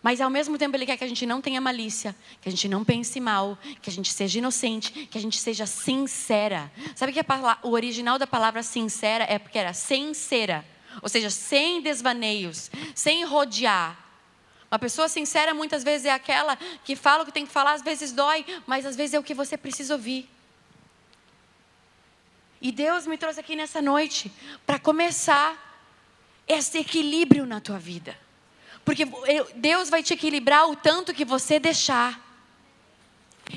Mas 0.03 0.23
ao 0.23 0.31
mesmo 0.31 0.57
tempo 0.57 0.75
ele 0.75 0.87
quer 0.87 0.97
que 0.97 1.05
a 1.05 1.09
gente 1.09 1.27
não 1.27 1.43
tenha 1.43 1.61
malícia, 1.61 2.17
que 2.41 2.49
a 2.49 2.51
gente 2.51 2.67
não 2.67 2.83
pense 2.83 3.21
mal, 3.21 3.59
que 3.83 3.91
a 3.91 3.93
gente 3.93 4.11
seja 4.11 4.39
inocente, 4.39 4.91
que 5.11 5.19
a 5.19 5.21
gente 5.21 5.39
seja 5.39 5.67
sincera. 5.67 6.73
Sabe 6.97 7.13
que 7.13 7.21
o 7.63 7.71
original 7.71 8.19
da 8.19 8.27
palavra 8.27 8.63
sincera 8.63 9.25
é 9.29 9.39
porque 9.39 9.59
era 9.59 9.75
sincera. 9.75 10.65
Ou 11.03 11.09
seja, 11.09 11.31
sem 11.31 11.81
desvaneios, 11.81 12.71
sem 12.95 13.25
rodear. 13.25 13.99
Uma 14.71 14.79
pessoa 14.79 15.09
sincera 15.09 15.55
muitas 15.55 15.85
vezes 15.85 16.07
é 16.07 16.11
aquela 16.11 16.57
que 16.85 16.97
fala 16.97 17.23
o 17.23 17.27
que 17.27 17.33
tem 17.33 17.47
que 17.47 17.53
falar, 17.53 17.75
às 17.75 17.83
vezes 17.83 18.13
dói, 18.13 18.45
mas 18.67 18.85
às 18.85 18.97
vezes 18.97 19.15
é 19.15 19.19
o 19.19 19.23
que 19.23 19.35
você 19.35 19.57
precisa 19.57 19.95
ouvir. 19.95 20.29
E 22.61 22.73
Deus 22.73 23.07
me 23.07 23.19
trouxe 23.19 23.39
aqui 23.39 23.55
nessa 23.55 23.83
noite 23.83 24.33
para 24.67 24.79
começar 24.79 25.55
esse 26.49 26.79
equilíbrio 26.79 27.45
na 27.45 27.61
tua 27.61 27.79
vida. 27.79 28.19
Porque 28.85 29.05
Deus 29.57 29.91
vai 29.91 30.03
te 30.03 30.15
equilibrar 30.15 30.69
o 30.69 30.75
tanto 30.75 31.13
que 31.13 31.25
você 31.25 31.59
deixar. 31.59 32.24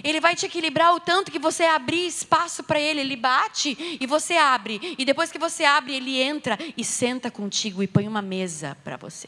Ele 0.04 0.20
vai 0.20 0.36
te 0.36 0.46
equilibrar 0.46 0.94
o 0.94 1.00
tanto 1.00 1.32
que 1.32 1.40
você 1.40 1.64
abrir 1.64 2.06
espaço 2.06 2.64
para 2.64 2.80
ele. 2.80 3.00
Ele 3.00 3.16
bate 3.16 3.78
e 4.00 4.06
você 4.06 4.36
abre. 4.36 4.96
E 4.98 5.06
depois 5.06 5.32
que 5.32 5.40
você 5.40 5.64
abre, 5.64 5.96
ele 5.96 6.22
entra 6.22 6.58
e 6.76 6.84
senta 6.84 7.32
contigo 7.32 7.82
e 7.82 7.88
põe 7.88 8.08
uma 8.08 8.22
mesa 8.22 8.78
para 8.84 8.98
você. 8.98 9.28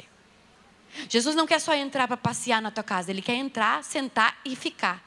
Jesus 1.08 1.36
não 1.36 1.48
quer 1.48 1.60
só 1.60 1.74
entrar 1.74 2.08
para 2.08 2.18
passear 2.18 2.62
na 2.62 2.72
tua 2.72 2.84
casa, 2.84 3.12
ele 3.12 3.22
quer 3.22 3.36
entrar, 3.36 3.84
sentar 3.84 4.38
e 4.44 4.56
ficar. 4.56 5.04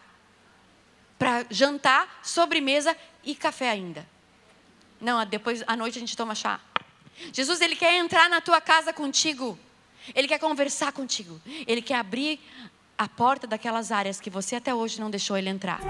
Para 1.18 1.44
jantar, 1.50 2.20
sobremesa 2.22 2.96
e 3.22 3.34
café 3.34 3.70
ainda. 3.70 4.06
Não, 5.00 5.24
depois 5.26 5.62
à 5.66 5.76
noite 5.76 5.98
a 5.98 6.00
gente 6.00 6.16
toma 6.16 6.34
chá. 6.34 6.60
Jesus, 7.32 7.60
ele 7.60 7.76
quer 7.76 7.94
entrar 7.94 8.28
na 8.28 8.40
tua 8.40 8.60
casa 8.60 8.92
contigo. 8.92 9.58
Ele 10.14 10.26
quer 10.26 10.38
conversar 10.38 10.92
contigo. 10.92 11.40
Ele 11.66 11.82
quer 11.82 11.96
abrir 11.96 12.40
a 12.96 13.08
porta 13.08 13.46
daquelas 13.46 13.90
áreas 13.90 14.20
que 14.20 14.30
você 14.30 14.56
até 14.56 14.74
hoje 14.74 15.00
não 15.00 15.10
deixou 15.10 15.36
ele 15.36 15.48
entrar. 15.48 15.80